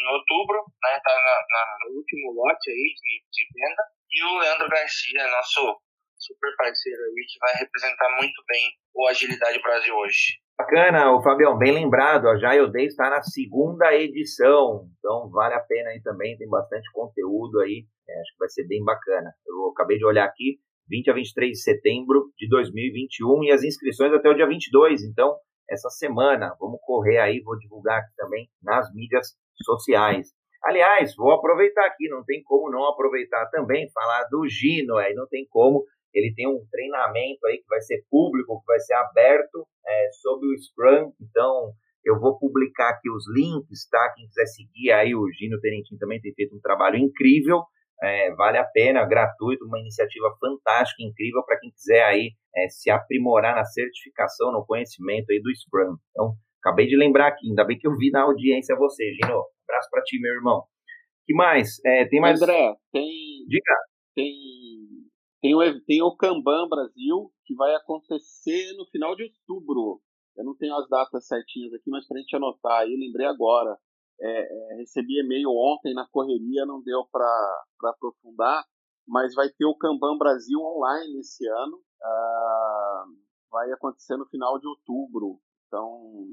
em 0.00 0.06
outubro, 0.14 0.64
né, 0.82 1.00
tá 1.02 1.14
na, 1.14 1.36
na, 1.48 1.76
no 1.84 1.96
último 1.96 2.32
lote 2.32 2.70
aí 2.70 2.94
de, 2.96 3.22
de 3.30 3.42
venda. 3.52 3.82
E 4.10 4.24
o 4.24 4.38
Leandro 4.38 4.68
Garcia, 4.68 5.30
nosso 5.30 5.80
super 6.16 6.56
parceiro 6.56 7.02
aí, 7.04 7.24
que 7.28 7.38
vai 7.38 7.54
representar 7.54 8.16
muito 8.16 8.42
bem 8.46 8.70
o 8.94 9.06
Agilidade 9.06 9.60
Brasil 9.60 9.94
hoje. 9.94 10.40
Bacana, 10.58 11.12
o 11.12 11.22
Fabião, 11.22 11.56
bem 11.56 11.72
lembrado, 11.72 12.26
a 12.26 12.32
Agile 12.32 12.72
Day 12.72 12.86
está 12.86 13.08
na 13.08 13.22
segunda 13.22 13.94
edição, 13.94 14.90
então 14.98 15.30
vale 15.30 15.54
a 15.54 15.60
pena 15.60 15.90
aí 15.90 16.02
também, 16.02 16.36
tem 16.36 16.48
bastante 16.48 16.90
conteúdo 16.90 17.60
aí, 17.60 17.86
é, 18.08 18.20
acho 18.20 18.32
que 18.32 18.38
vai 18.40 18.48
ser 18.48 18.66
bem 18.66 18.82
bacana. 18.82 19.30
Eu 19.46 19.68
acabei 19.70 19.98
de 19.98 20.04
olhar 20.04 20.24
aqui, 20.24 20.58
20 20.88 21.10
a 21.10 21.14
23 21.14 21.50
de 21.50 21.62
setembro 21.62 22.30
de 22.36 22.48
2021 22.48 23.44
e 23.44 23.50
as 23.50 23.62
inscrições 23.62 24.12
até 24.12 24.28
o 24.28 24.34
dia 24.34 24.46
22. 24.46 25.02
Então, 25.04 25.36
essa 25.68 25.90
semana, 25.90 26.54
vamos 26.58 26.80
correr 26.82 27.18
aí, 27.18 27.40
vou 27.40 27.58
divulgar 27.58 28.00
aqui 28.00 28.14
também 28.16 28.48
nas 28.62 28.92
mídias 28.94 29.36
sociais. 29.62 30.28
Aliás, 30.64 31.14
vou 31.14 31.32
aproveitar 31.32 31.86
aqui, 31.86 32.08
não 32.08 32.24
tem 32.24 32.42
como 32.42 32.70
não 32.70 32.88
aproveitar 32.88 33.46
também, 33.50 33.90
falar 33.92 34.24
do 34.24 34.48
Gino, 34.48 34.96
aí 34.96 35.14
não 35.14 35.28
tem 35.28 35.46
como, 35.48 35.84
ele 36.12 36.32
tem 36.34 36.48
um 36.48 36.64
treinamento 36.70 37.46
aí 37.46 37.58
que 37.58 37.68
vai 37.68 37.80
ser 37.80 38.02
público, 38.10 38.58
que 38.60 38.66
vai 38.66 38.80
ser 38.80 38.94
aberto 38.94 39.66
é, 39.86 40.08
sobre 40.12 40.48
o 40.48 40.58
Scrum, 40.58 41.12
então 41.20 41.72
Eu 42.04 42.18
vou 42.18 42.38
publicar 42.38 42.90
aqui 42.90 43.10
os 43.10 43.24
links, 43.28 43.86
tá? 43.90 44.12
Quem 44.14 44.26
quiser 44.26 44.46
seguir 44.46 44.92
aí, 44.92 45.14
o 45.14 45.30
Gino 45.32 45.60
Terentin 45.60 45.98
também 45.98 46.20
tem 46.20 46.32
feito 46.32 46.56
um 46.56 46.60
trabalho 46.60 46.96
incrível. 46.96 47.64
É, 48.02 48.32
vale 48.34 48.58
a 48.58 48.64
pena, 48.64 49.04
gratuito, 49.04 49.64
uma 49.64 49.80
iniciativa 49.80 50.28
fantástica, 50.38 51.02
incrível 51.02 51.42
para 51.44 51.58
quem 51.58 51.70
quiser 51.70 52.04
aí 52.04 52.30
é, 52.56 52.68
se 52.68 52.90
aprimorar 52.90 53.56
na 53.56 53.64
certificação, 53.64 54.52
no 54.52 54.64
conhecimento 54.64 55.30
aí 55.30 55.40
do 55.40 55.54
Scrum. 55.54 55.96
Então, 56.10 56.32
acabei 56.62 56.86
de 56.86 56.96
lembrar 56.96 57.28
aqui, 57.28 57.48
ainda 57.48 57.64
bem 57.64 57.76
que 57.76 57.88
eu 57.88 57.96
vi 57.96 58.10
na 58.10 58.22
audiência 58.22 58.76
você, 58.76 59.04
Gino. 59.14 59.42
abraço 59.68 59.88
para 59.90 60.02
ti, 60.02 60.20
meu 60.20 60.32
irmão. 60.32 60.62
que 61.26 61.34
mais? 61.34 61.80
É, 61.84 62.06
tem 62.06 62.20
mais. 62.20 62.40
André, 62.40 62.74
tem. 62.92 63.08
Diga. 63.48 63.74
Tem, 64.14 64.32
tem, 65.42 65.54
o, 65.54 65.84
tem 65.84 66.02
o 66.02 66.16
Kanban 66.16 66.68
Brasil, 66.68 67.30
que 67.44 67.54
vai 67.54 67.74
acontecer 67.74 68.74
no 68.76 68.86
final 68.86 69.16
de 69.16 69.24
outubro. 69.24 70.00
Eu 70.36 70.44
não 70.44 70.56
tenho 70.56 70.76
as 70.76 70.88
datas 70.88 71.26
certinhas 71.26 71.74
aqui, 71.74 71.90
mas 71.90 72.06
para 72.06 72.18
a 72.18 72.20
gente 72.20 72.36
anotar 72.36 72.80
aí, 72.82 72.96
lembrei 72.96 73.26
agora. 73.26 73.76
É, 74.20 74.72
é, 74.72 74.76
recebi 74.76 75.20
e-mail 75.20 75.50
ontem 75.50 75.94
na 75.94 76.06
correria, 76.08 76.66
não 76.66 76.82
deu 76.82 77.04
para 77.10 77.62
aprofundar, 77.84 78.64
mas 79.06 79.34
vai 79.34 79.48
ter 79.48 79.64
o 79.64 79.76
Kanban 79.76 80.18
Brasil 80.18 80.58
online 80.60 81.20
esse 81.20 81.46
ano. 81.48 81.80
Ah, 82.02 83.04
vai 83.50 83.70
acontecer 83.72 84.16
no 84.16 84.26
final 84.26 84.58
de 84.58 84.66
outubro. 84.66 85.40
Então, 85.66 86.26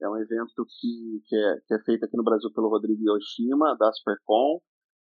é 0.00 0.08
um 0.08 0.16
evento 0.16 0.64
que, 0.80 1.22
que, 1.26 1.36
é, 1.36 1.60
que 1.66 1.74
é 1.74 1.78
feito 1.80 2.04
aqui 2.04 2.16
no 2.16 2.24
Brasil 2.24 2.52
pelo 2.52 2.68
Rodrigo 2.68 3.02
Yoshima, 3.02 3.76
da 3.78 3.92
Supercom. 3.92 4.60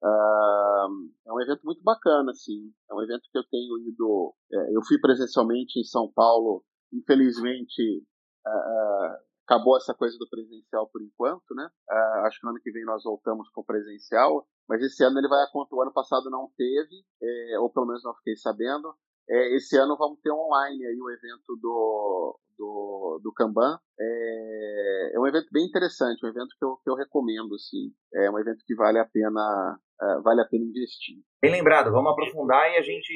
Uh, 0.02 1.10
é 1.26 1.32
um 1.32 1.40
evento 1.40 1.62
muito 1.64 1.82
bacana, 1.82 2.30
assim. 2.30 2.72
É 2.90 2.94
um 2.94 3.02
evento 3.02 3.22
que 3.30 3.38
eu 3.38 3.44
tenho 3.50 3.78
ido. 3.88 4.34
É, 4.52 4.76
eu 4.76 4.82
fui 4.86 4.98
presencialmente 5.00 5.80
em 5.80 5.84
São 5.84 6.10
Paulo. 6.12 6.64
Infelizmente, 6.92 8.04
uh, 8.46 9.16
acabou 9.46 9.76
essa 9.76 9.94
coisa 9.94 10.18
do 10.18 10.28
presencial 10.28 10.88
por 10.90 11.00
enquanto, 11.00 11.54
né? 11.54 11.68
Uh, 11.88 12.26
acho 12.26 12.40
que 12.40 12.44
no 12.44 12.50
ano 12.50 12.60
que 12.60 12.72
vem 12.72 12.84
nós 12.84 13.02
voltamos 13.04 13.48
com 13.50 13.60
o 13.60 13.64
presencial. 13.64 14.46
Mas 14.68 14.82
esse 14.82 15.02
ano 15.04 15.18
ele 15.18 15.28
vai 15.28 15.42
acontecer. 15.44 15.74
O 15.76 15.82
ano 15.82 15.92
passado 15.92 16.28
não 16.28 16.50
teve, 16.56 17.04
é, 17.22 17.58
ou 17.60 17.70
pelo 17.70 17.86
menos 17.86 18.02
não 18.02 18.14
fiquei 18.16 18.36
sabendo. 18.36 18.92
É, 19.28 19.56
esse 19.56 19.76
ano 19.76 19.96
vamos 19.96 20.20
ter 20.20 20.30
online 20.30 20.86
aí 20.86 21.00
o 21.00 21.10
evento 21.10 21.56
do, 21.60 22.38
do, 22.58 23.20
do 23.22 23.32
Kanban. 23.32 23.78
É, 23.98 25.12
é 25.14 25.20
um 25.20 25.26
evento 25.26 25.46
bem 25.52 25.64
interessante, 25.64 26.24
um 26.24 26.28
evento 26.28 26.54
que 26.58 26.64
eu, 26.64 26.76
que 26.82 26.90
eu 26.90 26.94
recomendo, 26.94 27.54
assim. 27.54 27.92
É 28.14 28.30
um 28.30 28.38
evento 28.38 28.64
que 28.66 28.74
vale 28.74 28.98
a 28.98 29.06
pena, 29.06 29.78
uh, 30.02 30.22
vale 30.22 30.40
a 30.40 30.46
pena 30.46 30.64
investir. 30.64 31.16
Bem 31.40 31.52
lembrado, 31.52 31.92
vamos 31.92 32.12
aprofundar 32.12 32.70
e 32.72 32.76
a 32.76 32.82
gente, 32.82 33.12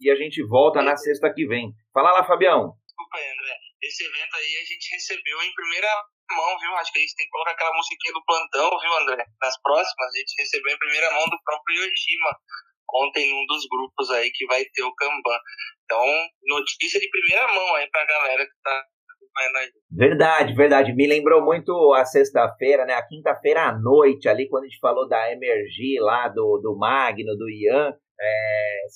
e 0.00 0.10
a 0.10 0.16
gente 0.16 0.42
volta 0.46 0.82
na 0.82 0.96
sexta 0.96 1.32
que 1.32 1.46
vem. 1.46 1.74
Fala 1.92 2.12
lá, 2.12 2.24
Fabião. 2.24 2.74
Desculpa 2.86 3.16
aí, 3.16 3.24
André. 3.24 3.63
Esse 3.84 4.04
evento 4.04 4.36
aí 4.36 4.56
a 4.56 4.64
gente 4.64 4.94
recebeu 4.94 5.42
em 5.42 5.54
primeira 5.54 6.04
mão, 6.30 6.58
viu? 6.58 6.74
Acho 6.76 6.92
que 6.92 6.98
a 6.98 7.02
gente 7.02 7.16
tem 7.16 7.26
que 7.26 7.32
colocar 7.32 7.52
aquela 7.52 7.76
musiquinha 7.76 8.14
do 8.14 8.24
plantão, 8.24 8.80
viu, 8.80 8.92
André? 8.94 9.24
Nas 9.42 9.60
próximas, 9.60 10.14
a 10.14 10.18
gente 10.18 10.34
recebeu 10.38 10.74
em 10.74 10.78
primeira 10.78 11.10
mão 11.12 11.24
do 11.28 11.42
próprio 11.44 11.84
Yoshima 11.84 12.38
ontem 12.94 13.30
num 13.30 13.44
dos 13.46 13.66
grupos 13.68 14.10
aí 14.10 14.30
que 14.32 14.46
vai 14.46 14.64
ter 14.66 14.82
o 14.82 14.94
Kanban. 14.94 15.38
Então, 15.84 16.06
notícia 16.44 17.00
de 17.00 17.10
primeira 17.10 17.46
mão 17.48 17.74
aí 17.74 17.88
pra 17.90 18.06
galera 18.06 18.46
que 18.46 18.54
tá. 18.62 18.86
Verdade, 19.90 20.54
verdade. 20.54 20.94
Me 20.94 21.06
lembrou 21.06 21.42
muito 21.42 21.92
a 21.94 22.04
sexta-feira, 22.04 22.84
né? 22.84 22.94
A 22.94 23.06
quinta-feira 23.06 23.68
à 23.68 23.78
noite, 23.78 24.28
ali, 24.28 24.48
quando 24.48 24.64
a 24.64 24.66
gente 24.66 24.78
falou 24.78 25.08
da 25.08 25.32
Emergir 25.32 26.00
lá, 26.00 26.28
do, 26.28 26.60
do 26.62 26.76
Magno, 26.76 27.36
do 27.36 27.48
Ian, 27.50 27.92
é, 28.20 28.86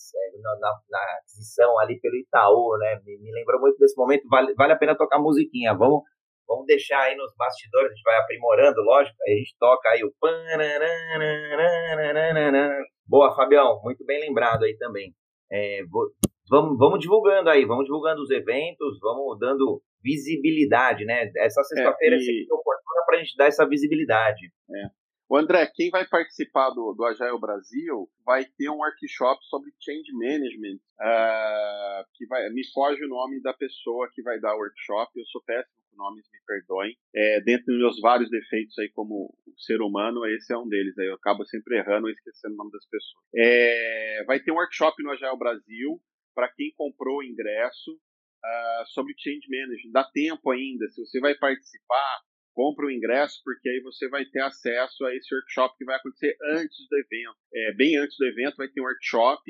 na, 0.40 0.72
na, 0.88 0.98
aquisição 1.18 1.78
ali 1.80 2.00
pelo 2.00 2.16
Itaú, 2.16 2.76
né? 2.78 3.00
Me, 3.04 3.18
me, 3.18 3.32
lembrou 3.32 3.60
muito 3.60 3.78
desse 3.78 3.96
momento. 3.96 4.22
Vale, 4.28 4.54
vale 4.54 4.72
a 4.72 4.78
pena 4.78 4.96
tocar 4.96 5.18
musiquinha. 5.18 5.74
Vamos, 5.74 6.02
vamos 6.46 6.66
deixar 6.66 7.00
aí 7.00 7.16
nos 7.16 7.34
bastidores, 7.36 7.90
a 7.90 7.94
gente 7.94 8.02
vai 8.02 8.18
aprimorando, 8.18 8.80
lógico. 8.82 9.16
Aí 9.26 9.34
a 9.34 9.38
gente 9.38 9.56
toca 9.58 9.88
aí 9.90 10.04
o. 10.04 10.12
Boa, 13.06 13.34
Fabião, 13.34 13.80
muito 13.82 14.04
bem 14.04 14.20
lembrado 14.20 14.64
aí 14.64 14.76
também. 14.76 15.12
É, 15.50 15.80
vou, 15.90 16.08
vamos, 16.48 16.78
vamos 16.78 17.00
divulgando 17.00 17.50
aí, 17.50 17.64
vamos 17.64 17.84
divulgando 17.84 18.22
os 18.22 18.30
eventos, 18.30 18.98
vamos 19.00 19.38
dando 19.38 19.82
visibilidade, 20.02 21.04
né? 21.04 21.30
Essa 21.36 21.62
sexta-feira 21.62 22.16
é, 22.16 22.18
e... 22.18 22.46
é 22.48 22.54
oportuna 22.54 23.04
para 23.06 23.16
a 23.16 23.18
gente 23.22 23.36
dar 23.36 23.46
essa 23.46 23.66
visibilidade. 23.66 24.52
É. 24.70 24.98
O 25.30 25.36
André, 25.36 25.70
quem 25.74 25.90
vai 25.90 26.06
participar 26.08 26.70
do, 26.70 26.94
do 26.94 27.04
Agile 27.04 27.38
Brasil 27.38 28.08
vai 28.24 28.46
ter 28.56 28.70
um 28.70 28.78
workshop 28.78 29.44
sobre 29.44 29.70
change 29.78 30.10
management, 30.14 30.76
uh, 30.76 32.04
que 32.14 32.26
vai, 32.26 32.48
me 32.48 32.66
foge 32.72 33.04
o 33.04 33.08
nome 33.08 33.42
da 33.42 33.52
pessoa 33.52 34.08
que 34.14 34.22
vai 34.22 34.40
dar 34.40 34.54
o 34.54 34.58
workshop, 34.58 35.12
eu 35.14 35.26
sou 35.26 35.42
péssimo 35.44 35.76
com 35.90 36.02
nomes, 36.02 36.24
me 36.32 36.38
perdoem. 36.46 36.96
É, 37.14 37.42
dentro 37.42 37.66
dos 37.66 37.76
meus 37.76 38.00
vários 38.00 38.30
defeitos 38.30 38.78
aí 38.78 38.88
como 38.88 39.34
ser 39.58 39.82
humano, 39.82 40.24
esse 40.24 40.50
é 40.50 40.56
um 40.56 40.66
deles, 40.66 40.96
aí 40.98 41.08
eu 41.08 41.16
acabo 41.16 41.44
sempre 41.44 41.76
errando 41.76 42.06
ou 42.06 42.10
esquecendo 42.10 42.54
o 42.54 42.56
nome 42.56 42.70
das 42.72 42.86
pessoas. 42.86 43.22
É, 43.36 44.24
vai 44.26 44.40
ter 44.40 44.50
um 44.50 44.56
workshop 44.56 45.02
no 45.02 45.10
Agile 45.10 45.38
Brasil, 45.38 46.00
para 46.38 46.54
quem 46.54 46.72
comprou 46.76 47.18
o 47.18 47.24
ingresso, 47.24 47.90
uh, 47.90 48.86
sobre 48.94 49.12
change 49.18 49.48
management. 49.50 49.90
Dá 49.90 50.04
tempo 50.04 50.52
ainda, 50.52 50.88
se 50.88 51.04
você 51.04 51.18
vai 51.18 51.34
participar, 51.34 52.20
compra 52.54 52.86
o 52.86 52.90
ingresso, 52.92 53.40
porque 53.42 53.68
aí 53.68 53.80
você 53.80 54.08
vai 54.08 54.24
ter 54.24 54.42
acesso 54.42 55.04
a 55.04 55.16
esse 55.16 55.34
workshop 55.34 55.76
que 55.76 55.84
vai 55.84 55.96
acontecer 55.96 56.36
antes 56.52 56.78
do 56.88 56.96
evento. 56.96 57.36
É, 57.52 57.72
bem 57.74 57.96
antes 57.96 58.16
do 58.16 58.24
evento 58.24 58.54
vai 58.56 58.68
ter 58.68 58.80
um 58.80 58.84
workshop, 58.84 59.42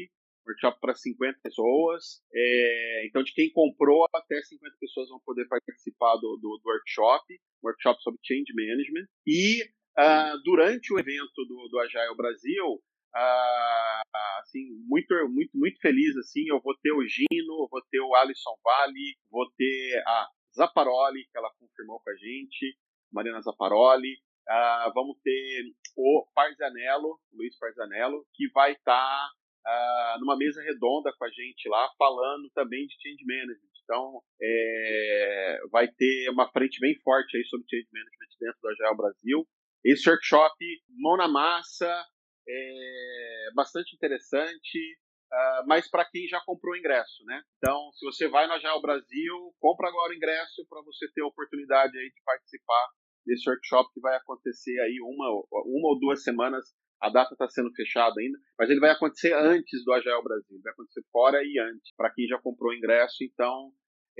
workshop 0.47 0.81
para 0.81 0.95
50 0.95 1.39
pessoas. 1.43 2.23
É, 2.35 3.07
então, 3.07 3.23
de 3.23 3.35
quem 3.35 3.53
comprou, 3.53 4.07
até 4.15 4.41
50 4.41 4.77
pessoas 4.81 5.11
vão 5.11 5.21
poder 5.27 5.47
participar 5.47 6.17
do, 6.17 6.39
do, 6.41 6.57
do 6.57 6.71
workshop, 6.71 7.39
workshop 7.63 8.03
sobre 8.03 8.19
change 8.25 8.51
management. 8.55 9.09
E 9.27 9.63
uh, 9.99 10.43
durante 10.43 10.91
o 10.95 10.99
evento 10.99 11.45
do, 11.47 11.69
do 11.69 11.81
Agile 11.81 12.17
Brasil, 12.17 12.81
uh, 13.15 14.41
assim, 14.41 14.65
muito, 14.87 15.15
muito, 15.29 15.57
muito 15.57 15.81
feliz, 15.81 16.17
assim, 16.17 16.49
eu 16.49 16.61
vou 16.61 16.77
ter 16.83 16.93
o 16.93 17.07
Gino, 17.07 17.69
vou 17.71 17.83
ter 17.91 18.01
o 18.01 18.15
Alisson 18.15 18.55
Vale, 18.63 19.17
vou 19.31 19.51
ter 19.57 20.03
a 20.07 20.29
Zaparoli, 20.55 21.27
que 21.31 21.39
ela 21.39 21.53
confirmou 21.59 22.01
com 22.01 22.11
a 22.11 22.15
gente, 22.15 22.77
Mariana 23.13 23.41
Zaparoli. 23.43 24.15
Uh, 24.49 24.93
vamos 24.95 25.19
ter 25.23 25.65
o 25.97 26.27
Parzanello, 26.35 27.21
Luiz 27.33 27.57
Parzanello, 27.59 28.25
que 28.35 28.49
vai 28.53 28.73
estar 28.73 28.95
tá, 28.95 30.17
uh, 30.17 30.21
numa 30.21 30.37
mesa 30.37 30.63
redonda 30.63 31.13
com 31.19 31.25
a 31.25 31.31
gente 31.31 31.69
lá, 31.69 31.91
falando 31.99 32.51
também 32.55 32.87
de 32.87 32.95
change 32.95 33.25
management. 33.27 33.69
Então, 33.85 34.23
é, 34.43 35.61
vai 35.71 35.89
ter 35.89 36.29
uma 36.31 36.51
frente 36.51 36.79
bem 36.79 36.95
forte 37.03 37.37
aí 37.37 37.45
sobre 37.45 37.67
change 37.71 37.89
management 37.91 38.29
dentro 38.39 38.59
do 38.61 38.69
Agile 38.69 38.97
Brasil. 38.97 39.49
Esse 39.83 40.11
workshop, 40.11 40.55
mão 40.99 41.17
na 41.17 41.27
massa, 41.27 42.05
é 42.49 43.51
bastante 43.55 43.95
interessante. 43.95 44.99
Uh, 45.31 45.67
mas 45.67 45.91
para 45.91 46.07
quem 46.07 46.27
já 46.27 46.41
comprou 46.41 46.73
o 46.73 46.77
ingresso, 46.77 47.23
né? 47.27 47.43
Então, 47.59 47.93
se 47.93 48.05
você 48.07 48.29
vai 48.29 48.47
no 48.47 48.55
Agile 48.55 48.81
Brasil, 48.81 49.55
compra 49.61 49.89
agora 49.89 50.11
o 50.11 50.17
ingresso 50.17 50.67
para 50.71 50.81
você 50.83 51.07
ter 51.13 51.21
a 51.21 51.27
oportunidade 51.27 51.99
aí 51.99 52.09
de 52.09 52.23
participar 52.25 52.89
desse 53.27 53.49
workshop 53.49 53.93
que 53.93 54.01
vai 54.01 54.17
acontecer 54.17 54.81
aí 54.81 54.97
uma, 55.03 55.29
uma 55.67 55.89
ou 55.89 55.99
duas 56.01 56.23
semanas. 56.23 56.65
A 57.01 57.11
data 57.11 57.35
está 57.35 57.47
sendo 57.49 57.71
fechada 57.75 58.15
ainda, 58.19 58.39
mas 58.59 58.71
ele 58.71 58.81
vai 58.81 58.91
acontecer 58.91 59.33
antes 59.35 59.85
do 59.85 59.93
Agile 59.93 60.23
Brasil, 60.23 60.61
vai 60.65 60.73
acontecer 60.73 61.05
fora 61.13 61.39
e 61.45 61.59
antes, 61.61 61.95
para 61.95 62.13
quem 62.13 62.27
já 62.27 62.39
comprou 62.41 62.73
o 62.73 62.75
ingresso. 62.75 63.23
Então, 63.23 63.71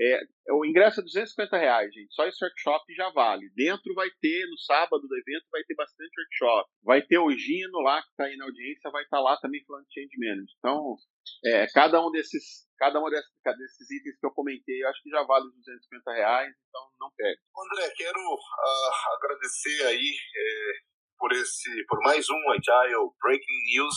é, 0.01 0.21
o 0.51 0.65
ingresso 0.65 1.01
é 1.01 1.03
250 1.03 1.57
reais, 1.57 1.93
gente. 1.93 2.13
Só 2.13 2.25
esse 2.25 2.43
workshop 2.43 2.93
já 2.95 3.09
vale. 3.09 3.49
Dentro 3.53 3.93
vai 3.93 4.09
ter, 4.21 4.45
no 4.47 4.57
sábado 4.59 5.05
do 5.05 5.17
evento, 5.17 5.45
vai 5.51 5.63
ter 5.63 5.75
bastante 5.75 6.11
workshop. 6.17 6.69
Vai 6.83 7.01
ter 7.01 7.17
o 7.17 7.31
Gino 7.31 7.79
lá, 7.79 8.01
que 8.01 8.09
está 8.09 8.23
aí 8.25 8.37
na 8.37 8.45
audiência, 8.45 8.91
vai 8.91 9.03
estar 9.03 9.17
tá 9.17 9.23
lá 9.23 9.37
também 9.37 9.63
falando 9.65 9.85
de 9.87 9.93
change 9.93 10.17
management. 10.17 10.55
Então, 10.57 10.95
é, 11.45 11.67
cada 11.67 12.05
um 12.05 12.11
desses 12.11 12.69
cada 12.79 12.97
um 13.01 13.09
desses, 13.09 13.29
desses, 13.43 13.91
itens 13.91 14.17
que 14.17 14.25
eu 14.25 14.31
comentei, 14.31 14.81
eu 14.81 14.87
acho 14.87 15.03
que 15.03 15.09
já 15.09 15.21
vale 15.23 15.47
os 15.47 15.53
250 15.53 16.13
reais, 16.13 16.55
então 16.69 16.81
não 16.97 17.11
perde. 17.11 17.41
André, 17.59 17.93
quero 17.97 18.19
uh, 18.19 19.15
agradecer 19.17 19.85
aí 19.85 20.15
é, 20.15 20.71
por 21.17 21.33
esse, 21.33 21.85
por 21.87 21.99
mais 21.99 22.25
um 22.29 22.51
Agile 22.51 23.11
Breaking 23.21 23.63
News 23.73 23.95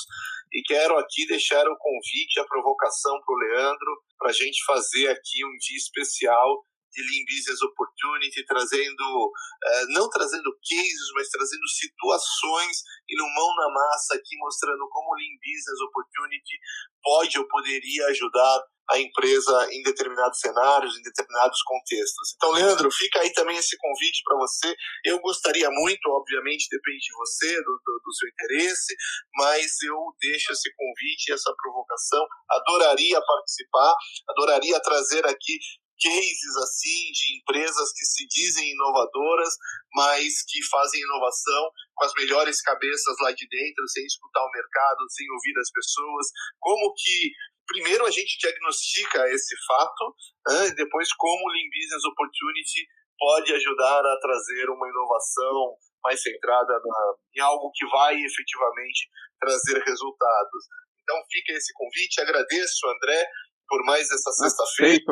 e 0.53 0.63
quero 0.63 0.99
aqui 0.99 1.27
deixar 1.27 1.67
o 1.67 1.79
convite, 1.79 2.41
a 2.41 2.45
provocação 2.45 3.19
para 3.25 3.35
o 3.35 3.39
Leandro, 3.39 4.03
para 4.19 4.31
a 4.31 4.33
gente 4.33 4.63
fazer 4.65 5.09
aqui 5.09 5.45
um 5.45 5.57
dia 5.59 5.77
especial 5.77 6.63
de 6.93 7.01
Lean 7.01 7.25
Business 7.25 7.63
Opportunity, 7.63 8.45
trazendo, 8.45 9.03
uh, 9.03 9.87
não 9.97 10.09
trazendo 10.11 10.53
cases, 10.61 11.09
mas 11.15 11.29
trazendo 11.29 11.67
situações 11.69 12.85
e 13.09 13.17
no 13.17 13.25
mão 13.35 13.55
na 13.57 13.73
massa 13.73 14.15
aqui, 14.15 14.37
mostrando 14.37 14.87
como 14.91 15.17
Lean 15.17 15.37
Business 15.41 15.81
Opportunity 15.89 16.55
pode 17.03 17.39
ou 17.39 17.49
poderia 17.49 18.07
ajudar 18.09 18.63
a 18.93 19.01
empresa 19.01 19.69
em 19.73 19.83
determinados 19.83 20.39
cenários, 20.39 20.97
em 20.97 21.03
determinados 21.03 21.63
contextos. 21.63 22.35
Então, 22.37 22.53
Leandro, 22.53 22.91
fica 22.91 23.21
aí 23.21 23.33
também 23.33 23.57
esse 23.57 23.77
convite 23.79 24.23
para 24.25 24.37
você. 24.37 24.75
Eu 25.05 25.19
gostaria 25.21 25.71
muito, 25.71 26.07
obviamente, 26.11 26.69
depende 26.71 26.99
de 26.99 27.17
você, 27.17 27.57
do, 27.57 27.81
do, 27.85 28.01
do, 28.05 28.15
seu 28.15 28.29
interesse, 28.29 28.95
mas 29.37 29.83
eu 29.83 29.97
deixo 30.21 30.53
esse 30.53 30.71
convite, 30.77 31.33
essa 31.33 31.53
provocação. 31.57 32.25
Adoraria 32.51 33.21
participar, 33.21 33.95
adoraria 34.29 34.81
trazer 34.81 35.27
aqui 35.27 35.59
cases 36.03 36.57
assim 36.65 37.13
de 37.13 37.39
empresas 37.39 37.93
que 37.93 38.05
se 38.05 38.27
dizem 38.27 38.73
inovadoras, 38.73 39.55
mas 39.95 40.43
que 40.49 40.63
fazem 40.67 41.01
inovação 41.01 41.71
com 41.95 42.05
as 42.05 42.13
melhores 42.15 42.61
cabeças 42.61 43.15
lá 43.21 43.31
de 43.33 43.47
dentro, 43.49 43.89
sem 43.89 44.05
escutar 44.05 44.43
o 44.43 44.51
mercado, 44.51 45.11
sem 45.11 45.27
ouvir 45.31 45.59
as 45.61 45.71
pessoas. 45.71 46.27
Como 46.59 46.93
que 46.95 47.31
primeiro 47.67 48.05
a 48.07 48.11
gente 48.11 48.39
diagnostica 48.39 49.29
esse 49.31 49.55
fato, 49.67 50.15
né, 50.49 50.69
e 50.69 50.75
depois 50.75 51.13
como 51.15 51.49
o 51.49 51.53
Lean 51.53 51.69
Business 51.73 52.05
Opportunity 52.05 52.87
pode 53.19 53.55
ajudar 53.55 54.01
a 54.01 54.19
trazer 54.21 54.69
uma 54.71 54.89
inovação 54.89 55.77
mais 56.03 56.21
centrada 56.21 56.73
na, 56.73 57.15
em 57.37 57.41
algo 57.41 57.71
que 57.73 57.87
vai 57.87 58.15
efetivamente 58.15 59.09
trazer 59.39 59.79
resultados. 59.85 60.65
Então 61.03 61.17
fica 61.31 61.53
esse 61.53 61.73
convite, 61.75 62.21
agradeço, 62.21 62.87
André, 62.89 63.25
por 63.69 63.85
mais 63.85 64.11
essa 64.11 64.31
sexta-feira. 64.33 65.03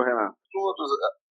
Todos, 0.53 0.91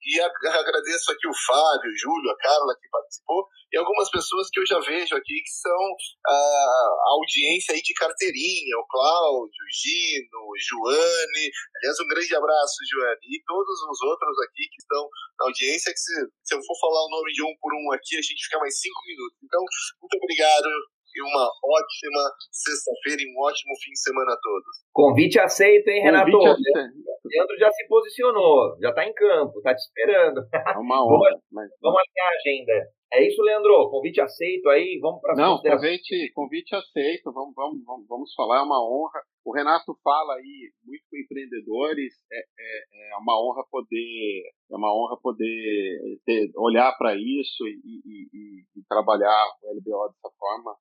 e 0.06 0.20
agradeço 0.22 1.10
aqui 1.10 1.26
o 1.26 1.34
Fábio, 1.34 1.90
o 1.90 1.98
Júlio, 1.98 2.30
a 2.30 2.38
Carla 2.38 2.78
que 2.78 2.88
participou, 2.88 3.42
e 3.72 3.76
algumas 3.76 4.08
pessoas 4.08 4.46
que 4.52 4.60
eu 4.60 4.66
já 4.66 4.78
vejo 4.78 5.16
aqui 5.16 5.42
que 5.42 5.50
são 5.50 5.82
a 6.24 7.10
audiência 7.18 7.74
aí 7.74 7.82
de 7.82 7.92
carteirinha, 7.94 8.78
o 8.78 8.86
Cláudio, 8.86 9.50
o 9.50 9.72
Gino, 9.74 10.38
o 10.46 10.54
Joane. 10.62 11.50
Aliás, 11.50 11.98
um 11.98 12.06
grande 12.06 12.36
abraço, 12.36 12.76
Joane. 12.86 13.26
E 13.26 13.42
todos 13.44 13.76
os 13.82 13.98
outros 14.02 14.36
aqui 14.46 14.70
que 14.70 14.78
estão 14.78 15.02
na 15.40 15.46
audiência, 15.46 15.92
que 15.92 15.98
se, 15.98 16.14
se 16.44 16.54
eu 16.54 16.62
for 16.62 16.78
falar 16.78 17.02
o 17.02 17.10
nome 17.10 17.32
de 17.32 17.42
um 17.42 17.50
por 17.58 17.74
um 17.74 17.92
aqui, 17.92 18.14
a 18.14 18.22
gente 18.22 18.46
fica 18.46 18.62
mais 18.62 18.78
cinco 18.78 19.00
minutos. 19.10 19.38
Então, 19.42 19.60
muito 20.00 20.16
obrigado 20.22 20.70
e 21.16 21.22
uma 21.22 21.48
ótima 21.64 22.22
sexta-feira 22.52 23.22
e 23.22 23.32
um 23.32 23.40
ótimo 23.40 23.72
fim 23.82 23.92
de 23.92 24.00
semana 24.00 24.32
a 24.32 24.40
todos. 24.40 24.68
Convite 24.92 25.40
aceito, 25.40 25.88
hein, 25.88 26.02
Renato? 26.02 26.30
Convite 26.30 26.48
aceito. 26.48 27.16
Leandro 27.26 27.56
já 27.58 27.70
se 27.70 27.88
posicionou, 27.88 28.76
já 28.80 28.90
está 28.90 29.04
em 29.04 29.12
campo, 29.12 29.58
está 29.58 29.74
te 29.74 29.80
esperando. 29.80 30.40
É 30.52 30.78
uma 30.78 31.02
honra. 31.04 31.30
vamos, 31.30 31.42
mas... 31.50 31.68
vamos 31.80 32.00
alinhar 32.00 32.28
a 32.28 32.36
agenda. 32.36 32.96
É 33.12 33.26
isso, 33.26 33.40
Leandro? 33.40 33.88
Convite 33.88 34.20
aceito 34.20 34.68
aí, 34.68 34.98
vamos 35.00 35.20
para 35.20 35.36
Não, 35.36 35.62
convite, 35.62 36.32
convite 36.34 36.74
aceito, 36.74 37.32
vamos, 37.32 37.54
vamos, 37.54 37.84
vamos, 37.84 38.06
vamos 38.08 38.34
falar, 38.34 38.58
é 38.58 38.62
uma 38.62 38.82
honra. 38.82 39.22
O 39.44 39.54
Renato 39.54 39.96
fala 40.02 40.34
aí 40.34 40.72
muito 40.84 41.04
com 41.08 41.16
empreendedores, 41.16 42.14
é, 42.32 42.38
é, 42.38 43.12
é 43.12 43.16
uma 43.16 43.40
honra 43.40 43.64
poder, 43.70 44.42
é 44.70 44.76
uma 44.76 44.92
honra 44.92 45.16
poder 45.22 46.18
ter, 46.26 46.50
olhar 46.56 46.92
para 46.98 47.14
isso 47.14 47.66
e, 47.68 47.80
e, 47.84 48.28
e, 48.34 48.64
e, 48.76 48.82
trabalhar 48.88 49.46
o 49.62 49.70
LBO 49.70 50.08
dessa 50.08 50.34
forma. 50.36 50.74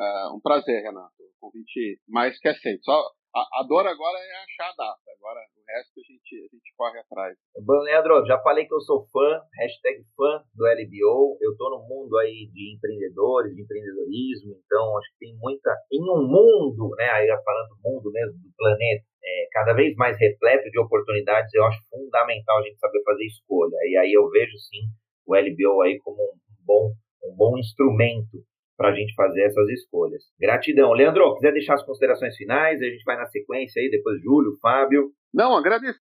Uh, 0.00 0.32
um 0.34 0.40
prazer, 0.40 0.80
Renato. 0.80 1.12
Convite 1.38 2.00
mais 2.08 2.32
que 2.40 2.48
aceito. 2.48 2.80
Só 2.84 2.96
a, 3.36 3.60
a 3.60 3.62
dor 3.68 3.86
agora 3.86 4.16
é 4.16 4.32
achar 4.48 4.72
a 4.72 4.76
data. 4.76 5.06
Agora 5.12 5.40
o 5.44 5.60
resto 5.68 6.00
a 6.00 6.04
gente, 6.08 6.32
a 6.40 6.48
gente 6.48 6.72
corre 6.74 6.98
atrás. 7.00 7.36
Bom, 7.60 7.84
Leandro, 7.84 8.24
já 8.24 8.40
falei 8.40 8.64
que 8.64 8.72
eu 8.72 8.80
sou 8.80 9.04
fã, 9.12 9.44
hashtag 9.60 10.00
fã 10.16 10.40
do 10.56 10.64
LBO. 10.64 11.36
Eu 11.42 11.52
estou 11.52 11.68
no 11.68 11.84
mundo 11.84 12.16
aí 12.16 12.48
de 12.48 12.74
empreendedores, 12.74 13.54
de 13.54 13.60
empreendedorismo, 13.60 14.56
então 14.64 14.96
acho 14.96 15.12
que 15.12 15.26
tem 15.26 15.36
muita. 15.36 15.68
Em 15.92 16.00
um 16.00 16.24
mundo, 16.24 16.96
né? 16.96 17.04
Aí 17.10 17.28
falando 17.44 17.68
do 17.68 17.78
mundo 17.84 18.10
mesmo, 18.10 18.40
do 18.40 18.50
planeta, 18.56 19.04
é, 19.22 19.48
cada 19.52 19.74
vez 19.74 19.94
mais 19.96 20.18
repleto 20.18 20.64
de 20.70 20.80
oportunidades, 20.80 21.52
eu 21.52 21.64
acho 21.64 21.78
fundamental 21.90 22.56
a 22.56 22.62
gente 22.62 22.78
saber 22.78 23.02
fazer 23.04 23.26
escolha. 23.26 23.76
E 23.84 23.98
aí 23.98 24.12
eu 24.16 24.30
vejo 24.30 24.56
sim 24.56 24.88
o 25.26 25.36
LBO 25.36 25.82
aí 25.82 25.98
como 26.00 26.16
um 26.24 26.64
bom, 26.64 26.88
um 27.22 27.36
bom 27.36 27.58
instrumento 27.58 28.40
para 28.80 28.92
a 28.92 28.94
gente 28.94 29.14
fazer 29.14 29.42
essas 29.42 29.68
escolhas. 29.68 30.24
Gratidão. 30.40 30.94
Leandro, 30.94 31.34
quiser 31.34 31.52
deixar 31.52 31.74
as 31.74 31.84
considerações 31.84 32.34
finais, 32.34 32.80
a 32.80 32.86
gente 32.86 33.04
vai 33.04 33.14
na 33.14 33.26
sequência 33.26 33.78
aí, 33.78 33.90
depois 33.90 34.22
Júlio, 34.22 34.56
Fábio. 34.56 35.12
Não, 35.34 35.54
agradecer, 35.54 35.98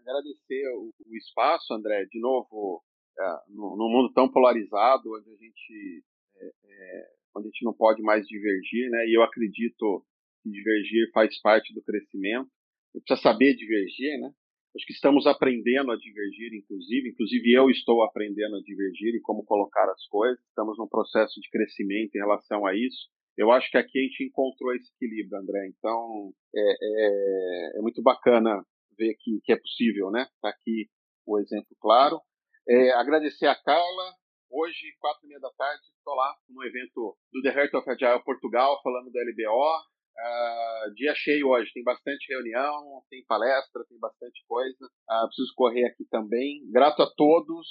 agradecer 0.00 0.68
o, 0.76 0.92
o 1.04 1.16
espaço, 1.16 1.74
André, 1.74 2.04
de 2.04 2.20
novo, 2.20 2.84
é, 3.18 3.24
no, 3.48 3.76
no, 3.76 3.88
mundo 3.88 4.12
tão 4.12 4.30
polarizado, 4.30 5.10
onde 5.12 5.28
a 5.28 5.34
gente 5.34 6.04
é, 6.36 6.46
é, 6.46 7.06
onde 7.36 7.48
a 7.48 7.50
gente 7.50 7.64
não 7.64 7.74
pode 7.74 8.00
mais 8.00 8.24
divergir, 8.28 8.88
né? 8.90 9.04
E 9.08 9.18
eu 9.18 9.24
acredito 9.24 10.06
que 10.40 10.50
divergir 10.50 11.10
faz 11.12 11.36
parte 11.40 11.74
do 11.74 11.82
crescimento. 11.82 12.48
Precisa 12.92 13.20
saber 13.20 13.56
divergir, 13.56 14.20
né? 14.20 14.30
Acho 14.76 14.86
que 14.86 14.92
estamos 14.92 15.26
aprendendo 15.26 15.92
a 15.92 15.96
divergir, 15.96 16.52
inclusive. 16.52 17.10
Inclusive, 17.10 17.52
eu 17.52 17.70
estou 17.70 18.02
aprendendo 18.02 18.56
a 18.56 18.60
divergir 18.60 19.14
e 19.14 19.20
como 19.20 19.44
colocar 19.44 19.88
as 19.88 20.06
coisas. 20.08 20.44
Estamos 20.48 20.76
num 20.76 20.88
processo 20.88 21.40
de 21.40 21.48
crescimento 21.48 22.16
em 22.16 22.18
relação 22.18 22.66
a 22.66 22.74
isso. 22.74 23.08
Eu 23.36 23.52
acho 23.52 23.70
que 23.70 23.78
aqui 23.78 23.98
a 23.98 24.02
gente 24.02 24.24
encontrou 24.24 24.74
esse 24.74 24.90
equilíbrio, 24.94 25.38
André. 25.38 25.68
Então, 25.68 26.32
é, 26.54 26.72
é, 26.82 27.78
é 27.78 27.82
muito 27.82 28.02
bacana 28.02 28.64
ver 28.98 29.14
que, 29.20 29.40
que 29.44 29.52
é 29.52 29.56
possível, 29.56 30.10
né? 30.10 30.26
Está 30.34 30.48
aqui 30.48 30.88
o 31.26 31.38
exemplo 31.38 31.76
claro. 31.80 32.20
É, 32.68 32.90
agradecer 32.92 33.46
a 33.46 33.54
Carla. 33.54 34.14
Hoje, 34.50 34.94
quatro 35.00 35.24
e 35.24 35.28
meia 35.28 35.40
da 35.40 35.50
tarde, 35.50 35.82
estou 35.98 36.14
lá 36.14 36.32
no 36.48 36.62
evento 36.62 37.16
do 37.32 37.42
The 37.42 37.48
Heart 37.48 37.74
of 37.74 37.90
Agile 37.90 38.22
Portugal, 38.24 38.80
falando 38.82 39.10
do 39.10 39.18
LBO. 39.18 39.94
Uh, 40.16 40.53
dia 40.92 41.14
cheio 41.14 41.48
hoje, 41.48 41.70
tem 41.72 41.82
bastante 41.82 42.32
reunião, 42.32 43.02
tem 43.08 43.24
palestra, 43.26 43.84
tem 43.88 43.98
bastante 43.98 44.44
coisa. 44.46 44.84
Uh, 45.08 45.26
preciso 45.26 45.52
correr 45.56 45.84
aqui 45.86 46.04
também. 46.10 46.60
Grato 46.70 47.02
a 47.02 47.10
todos. 47.16 47.66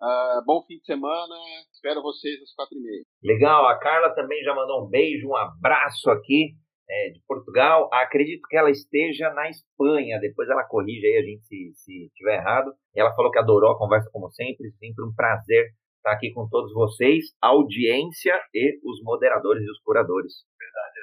Uh, 0.00 0.44
bom 0.44 0.62
fim 0.66 0.78
de 0.78 0.84
semana. 0.84 1.34
Espero 1.72 2.02
vocês 2.02 2.40
às 2.42 2.54
quatro 2.54 2.76
e 2.76 2.82
meia. 2.82 3.04
Legal. 3.22 3.66
A 3.66 3.78
Carla 3.78 4.14
também 4.14 4.42
já 4.42 4.54
mandou 4.54 4.84
um 4.84 4.88
beijo, 4.88 5.28
um 5.28 5.36
abraço 5.36 6.10
aqui 6.10 6.54
é, 6.88 7.10
de 7.10 7.20
Portugal. 7.26 7.88
Acredito 7.92 8.46
que 8.48 8.56
ela 8.56 8.70
esteja 8.70 9.30
na 9.30 9.48
Espanha. 9.48 10.18
Depois 10.20 10.48
ela 10.48 10.64
corrige 10.64 11.06
aí 11.06 11.16
a 11.18 11.22
gente 11.22 11.44
se, 11.46 11.72
se 11.74 12.10
tiver 12.14 12.36
errado. 12.36 12.72
E 12.94 13.00
ela 13.00 13.14
falou 13.14 13.30
que 13.30 13.38
adorou 13.38 13.72
a 13.72 13.78
conversa 13.78 14.10
como 14.12 14.30
sempre. 14.30 14.70
Sempre 14.72 15.04
um 15.04 15.14
prazer 15.14 15.66
estar 15.98 16.12
aqui 16.12 16.32
com 16.32 16.48
todos 16.48 16.72
vocês, 16.72 17.34
a 17.42 17.48
audiência 17.48 18.40
e 18.54 18.78
os 18.84 19.02
moderadores 19.02 19.64
e 19.64 19.70
os 19.70 19.80
curadores. 19.80 20.32
Verdade 20.56 20.96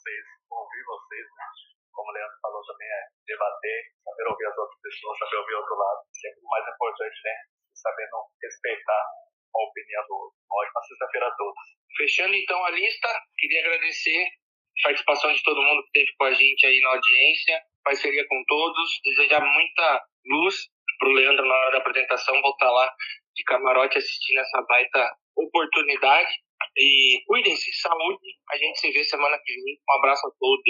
vocês, 0.00 0.24
ouvir 0.48 0.84
vocês, 0.86 1.26
né? 1.36 1.44
Como 1.92 2.08
o 2.08 2.14
Leandro 2.14 2.38
falou 2.40 2.59
também, 2.70 2.86
é 2.86 3.02
debater, 3.26 3.78
saber 4.06 4.26
ouvir 4.30 4.46
as 4.46 4.58
outras 4.58 4.80
pessoas, 4.80 5.18
saber 5.18 5.36
ouvir 5.42 5.54
o 5.54 5.58
outro 5.58 5.74
lado. 5.74 6.00
Sempre 6.14 6.40
o 6.40 6.50
mais 6.50 6.64
importante, 6.70 7.18
né? 7.24 7.34
Sabendo 7.74 8.16
respeitar 8.42 9.04
a 9.50 9.58
opinião 9.58 10.02
do 10.06 10.14
outro. 10.14 10.38
Uma 10.46 10.62
ótima 10.62 10.82
sexta-feira 10.86 11.26
a 11.26 11.34
todos. 11.34 11.64
Fechando 11.96 12.34
então 12.34 12.64
a 12.64 12.70
lista, 12.70 13.08
queria 13.38 13.60
agradecer 13.66 14.22
a 14.22 14.82
participação 14.84 15.32
de 15.32 15.42
todo 15.42 15.62
mundo 15.62 15.82
que 15.82 15.98
esteve 15.98 16.16
com 16.16 16.24
a 16.24 16.34
gente 16.34 16.66
aí 16.66 16.80
na 16.80 16.90
audiência, 16.90 17.62
parceria 17.84 18.26
com 18.28 18.44
todos, 18.46 19.00
desejar 19.04 19.42
muita 19.42 20.04
luz 20.26 20.54
pro 20.98 21.12
Leandro 21.12 21.46
na 21.46 21.54
hora 21.54 21.72
da 21.72 21.78
apresentação, 21.78 22.40
voltar 22.40 22.70
lá 22.70 22.94
de 23.34 23.42
camarote 23.44 23.98
assistindo 23.98 24.38
essa 24.38 24.62
baita 24.62 25.10
oportunidade. 25.36 26.32
E 26.76 27.22
cuidem-se, 27.26 27.72
saúde. 27.80 28.36
A 28.50 28.56
gente 28.56 28.78
se 28.78 28.92
vê 28.92 29.02
semana 29.04 29.38
que 29.42 29.52
vem. 29.52 29.80
Um 29.88 29.98
abraço 29.98 30.26
a 30.26 30.30
todos. 30.38 30.64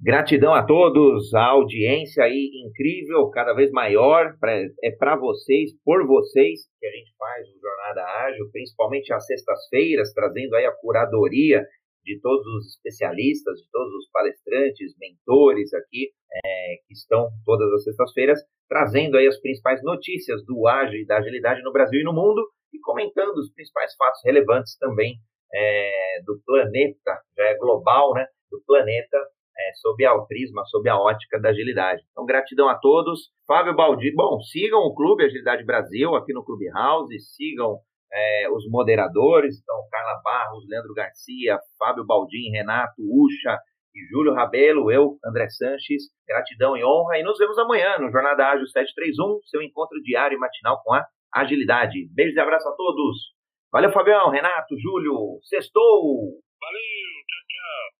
Gratidão 0.00 0.52
a 0.52 0.66
todos, 0.66 1.32
a 1.34 1.46
audiência 1.46 2.24
aí 2.24 2.50
incrível, 2.66 3.30
cada 3.30 3.54
vez 3.54 3.70
maior. 3.70 4.36
Pra, 4.38 4.52
é 4.82 4.90
para 4.98 5.16
vocês, 5.16 5.70
por 5.84 6.06
vocês, 6.06 6.60
que 6.80 6.86
a 6.86 6.90
gente 6.90 7.14
faz 7.16 7.46
o 7.48 7.60
Jornada 7.60 8.04
Ágil, 8.26 8.50
principalmente 8.50 9.12
às 9.12 9.24
sextas-feiras, 9.24 10.12
trazendo 10.12 10.54
aí 10.56 10.66
a 10.66 10.72
curadoria 10.72 11.64
de 12.04 12.20
todos 12.20 12.46
os 12.46 12.74
especialistas, 12.74 13.58
de 13.60 13.70
todos 13.70 13.94
os 13.94 14.10
palestrantes, 14.10 14.94
mentores 15.00 15.72
aqui, 15.72 16.10
é, 16.44 16.76
que 16.86 16.92
estão 16.92 17.30
todas 17.46 17.72
as 17.72 17.84
sextas-feiras, 17.84 18.40
trazendo 18.68 19.16
aí 19.16 19.26
as 19.26 19.40
principais 19.40 19.82
notícias 19.82 20.44
do 20.44 20.66
ágil 20.66 21.00
e 21.00 21.06
da 21.06 21.18
agilidade 21.18 21.62
no 21.62 21.72
Brasil 21.72 22.00
e 22.00 22.04
no 22.04 22.12
mundo 22.12 22.42
e 22.72 22.78
comentando 22.80 23.38
os 23.38 23.50
principais 23.52 23.94
fatos 23.96 24.20
relevantes 24.24 24.76
também 24.76 25.14
é, 25.54 26.20
do 26.26 26.40
planeta, 26.44 27.22
já 27.36 27.44
é 27.44 27.56
global, 27.56 28.12
né, 28.14 28.26
do 28.50 28.60
planeta, 28.66 29.18
é, 29.56 29.72
sob 29.74 30.04
a 30.04 30.18
prisma, 30.20 30.64
sob 30.66 30.88
a 30.88 30.98
ótica 30.98 31.40
da 31.40 31.50
agilidade. 31.50 32.02
Então, 32.10 32.24
gratidão 32.24 32.68
a 32.68 32.74
todos. 32.76 33.30
Fábio 33.46 33.74
Baldi, 33.74 34.12
bom, 34.14 34.40
sigam 34.40 34.80
o 34.80 34.94
Clube 34.94 35.24
Agilidade 35.24 35.64
Brasil 35.64 36.14
aqui 36.14 36.32
no 36.32 36.44
Clube 36.44 36.68
House, 36.70 37.08
sigam 37.36 37.78
é, 38.12 38.48
os 38.50 38.68
moderadores, 38.70 39.60
então 39.60 39.76
Carla 39.90 40.20
Barros, 40.22 40.64
Leandro 40.68 40.94
Garcia, 40.94 41.58
Fábio 41.78 42.04
Baldim, 42.06 42.50
Renato 42.50 43.00
Ucha 43.00 43.58
e 43.94 44.00
Júlio 44.10 44.34
Rabelo, 44.34 44.90
eu, 44.90 45.18
André 45.24 45.48
Sanches, 45.50 46.04
gratidão 46.26 46.76
e 46.76 46.84
honra, 46.84 47.18
e 47.18 47.22
nos 47.22 47.38
vemos 47.38 47.58
amanhã 47.58 47.98
no 47.98 48.10
Jornada 48.10 48.46
Ágil 48.46 48.66
731, 48.66 49.40
seu 49.44 49.62
encontro 49.62 50.00
diário 50.02 50.36
e 50.36 50.38
matinal 50.38 50.80
com 50.82 50.94
a 50.94 51.04
agilidade. 51.32 52.08
Beijos 52.12 52.36
e 52.36 52.40
abraço 52.40 52.68
a 52.68 52.72
todos. 52.72 53.34
Valeu, 53.72 53.92
Fabião, 53.92 54.30
Renato, 54.30 54.76
Júlio. 54.78 55.40
Sextou! 55.42 56.40
Valeu, 56.60 56.80
tchau, 57.26 57.42
tchau. 57.48 57.93